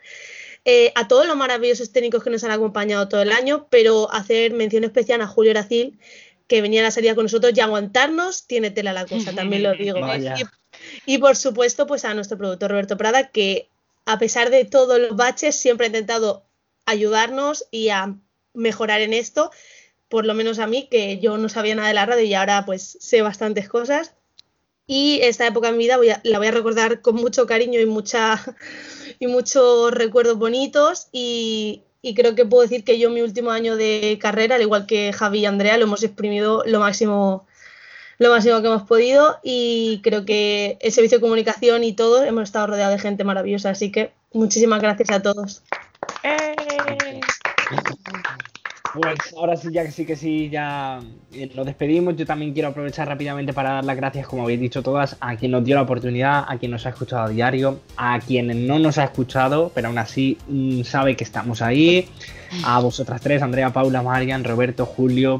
eh, 0.71 0.91
a 0.93 1.07
todos 1.07 1.25
los 1.25 1.35
maravillosos 1.35 1.91
técnicos 1.91 2.23
que 2.23 2.29
nos 2.29 2.43
han 2.43 2.51
acompañado 2.51 3.07
todo 3.07 3.23
el 3.23 3.31
año, 3.31 3.65
pero 3.71 4.13
hacer 4.13 4.53
mención 4.53 4.83
especial 4.83 5.19
a 5.19 5.25
Julio 5.25 5.49
Aracil, 5.49 5.97
que 6.45 6.61
venía 6.61 6.81
a 6.81 6.83
la 6.83 6.91
salida 6.91 7.15
con 7.15 7.23
nosotros 7.25 7.53
y 7.55 7.59
aguantarnos, 7.59 8.45
tiene 8.45 8.69
tela 8.69 8.93
la 8.93 9.07
cosa, 9.07 9.33
también 9.33 9.63
lo 9.63 9.73
digo. 9.73 9.97
Y, 9.97 11.13
y, 11.15 11.17
por 11.17 11.35
supuesto, 11.37 11.87
pues 11.87 12.05
a 12.05 12.13
nuestro 12.13 12.37
productor 12.37 12.69
Roberto 12.69 12.97
Prada, 12.97 13.29
que 13.29 13.67
a 14.05 14.19
pesar 14.19 14.51
de 14.51 14.63
todos 14.63 14.99
los 14.99 15.15
baches, 15.15 15.55
siempre 15.55 15.87
ha 15.87 15.87
intentado 15.87 16.45
ayudarnos 16.85 17.65
y 17.71 17.89
a 17.89 18.15
mejorar 18.53 19.01
en 19.01 19.13
esto, 19.13 19.49
por 20.07 20.27
lo 20.27 20.35
menos 20.35 20.59
a 20.59 20.67
mí, 20.67 20.87
que 20.87 21.17
yo 21.17 21.39
no 21.39 21.49
sabía 21.49 21.73
nada 21.73 21.87
de 21.87 21.95
la 21.95 22.05
radio 22.05 22.25
y 22.25 22.35
ahora 22.35 22.63
pues 22.67 22.95
sé 22.99 23.23
bastantes 23.23 23.67
cosas. 23.67 24.13
Y 24.85 25.19
esta 25.23 25.47
época 25.47 25.69
en 25.69 25.77
mi 25.77 25.85
vida 25.85 25.97
voy 25.97 26.11
a, 26.11 26.21
la 26.23 26.37
voy 26.37 26.47
a 26.47 26.51
recordar 26.51 27.01
con 27.01 27.15
mucho 27.15 27.47
cariño 27.47 27.79
y 27.79 27.87
mucha 27.87 28.39
y 29.19 29.27
muchos 29.27 29.91
recuerdos 29.91 30.37
bonitos 30.37 31.07
y, 31.11 31.83
creo 32.15 32.33
que 32.33 32.45
puedo 32.45 32.63
decir 32.63 32.83
que 32.83 32.97
yo 32.97 33.09
mi 33.09 33.21
último 33.21 33.51
año 33.51 33.75
de 33.75 34.17
carrera, 34.21 34.55
al 34.55 34.61
igual 34.61 34.85
que 34.85 35.11
Javi 35.13 35.39
y 35.39 35.45
Andrea, 35.45 35.77
lo 35.77 35.83
hemos 35.83 36.03
exprimido 36.03 36.63
lo 36.65 36.79
máximo 36.79 37.45
lo 38.17 38.31
máximo 38.31 38.61
que 38.61 38.67
hemos 38.67 38.83
podido 38.83 39.39
y 39.43 40.01
creo 40.03 40.25
que 40.25 40.77
el 40.81 40.91
servicio 40.91 41.19
de 41.19 41.21
comunicación 41.21 41.85
y 41.85 41.93
todo 41.93 42.23
hemos 42.23 42.43
estado 42.43 42.67
rodeados 42.67 42.95
de 42.95 43.01
gente 43.01 43.23
maravillosa, 43.23 43.69
así 43.69 43.91
que 43.91 44.11
muchísimas 44.33 44.81
gracias 44.81 45.09
a 45.11 45.21
todos. 45.21 45.63
¡Eh! 46.23 46.55
Pues 48.93 49.17
ahora 49.37 49.55
sí, 49.55 49.69
ya 49.71 49.85
que 49.85 49.91
sí 49.91 50.05
que 50.05 50.15
sí, 50.15 50.49
ya 50.49 50.99
eh, 51.31 51.49
nos 51.53 51.65
despedimos. 51.65 52.15
Yo 52.15 52.25
también 52.25 52.53
quiero 52.53 52.69
aprovechar 52.69 53.07
rápidamente 53.07 53.53
para 53.53 53.73
dar 53.73 53.85
las 53.85 53.95
gracias, 53.95 54.27
como 54.27 54.43
habéis 54.43 54.59
dicho 54.59 54.81
todas, 54.81 55.15
a 55.19 55.35
quien 55.35 55.51
nos 55.51 55.63
dio 55.63 55.75
la 55.75 55.83
oportunidad, 55.83 56.45
a 56.47 56.57
quien 56.57 56.71
nos 56.71 56.85
ha 56.85 56.89
escuchado 56.89 57.23
a 57.23 57.29
diario, 57.29 57.79
a 57.97 58.19
quien 58.19 58.67
no 58.67 58.79
nos 58.79 58.97
ha 58.97 59.03
escuchado, 59.03 59.71
pero 59.75 59.89
aún 59.89 59.97
así 59.97 60.37
mmm, 60.47 60.81
sabe 60.83 61.15
que 61.15 61.23
estamos 61.23 61.61
ahí, 61.61 62.07
a 62.63 62.79
vosotras 62.79 63.21
tres, 63.21 63.41
Andrea, 63.41 63.71
Paula, 63.71 64.01
Marian, 64.01 64.43
Roberto, 64.43 64.85
Julio. 64.85 65.39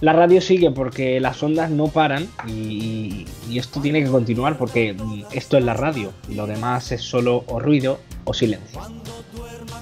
La 0.00 0.12
radio 0.12 0.40
sigue 0.40 0.70
porque 0.70 1.20
las 1.20 1.42
ondas 1.42 1.70
no 1.70 1.88
paran 1.88 2.28
y, 2.46 3.24
y 3.48 3.58
esto 3.58 3.80
tiene 3.80 4.02
que 4.04 4.10
continuar 4.10 4.58
porque 4.58 4.92
mmm, 4.92 5.22
esto 5.32 5.56
es 5.56 5.64
la 5.64 5.72
radio 5.72 6.12
y 6.28 6.34
lo 6.34 6.46
demás 6.46 6.92
es 6.92 7.00
solo 7.00 7.44
o 7.46 7.60
ruido 7.60 8.00
o 8.24 8.34
silencio. 8.34 8.80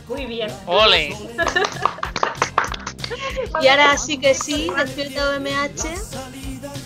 Muy 0.09 0.27
bien. 0.27 0.51
¡Ole! 0.67 1.11
Y 3.63 3.69
ahora 3.69 3.97
sí 3.97 4.19
que 4.19 4.35
sí, 4.35 4.69
Despierta 4.77 5.37
OMH 5.37 6.33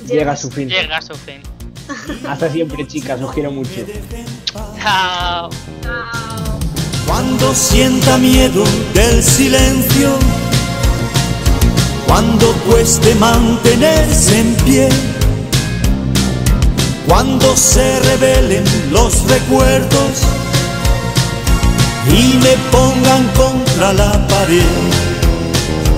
llega 0.06 0.32
a 0.32 0.36
su 0.36 0.50
fin. 0.50 0.68
Llega 0.68 0.98
a 0.98 1.02
su 1.02 1.14
fin. 1.14 1.40
Hasta 2.28 2.50
siempre, 2.50 2.86
chicas, 2.86 3.20
os 3.20 3.32
quiero 3.32 3.50
mucho. 3.50 3.84
Chao. 4.82 5.50
Chao. 5.82 6.58
Cuando 7.06 7.54
sienta 7.54 8.18
miedo 8.18 8.64
del 8.92 9.22
silencio, 9.22 10.10
cuando 12.06 12.52
cueste 12.68 13.14
mantenerse 13.14 14.40
en 14.40 14.54
pie, 14.56 14.88
cuando 17.06 17.56
se 17.56 18.00
revelen 18.00 18.64
los 18.90 19.22
recuerdos 19.28 20.22
y 22.08 22.36
me 22.38 22.56
pongan 22.72 23.28
contra 23.34 23.92
la 23.92 24.26
pared 24.26 25.05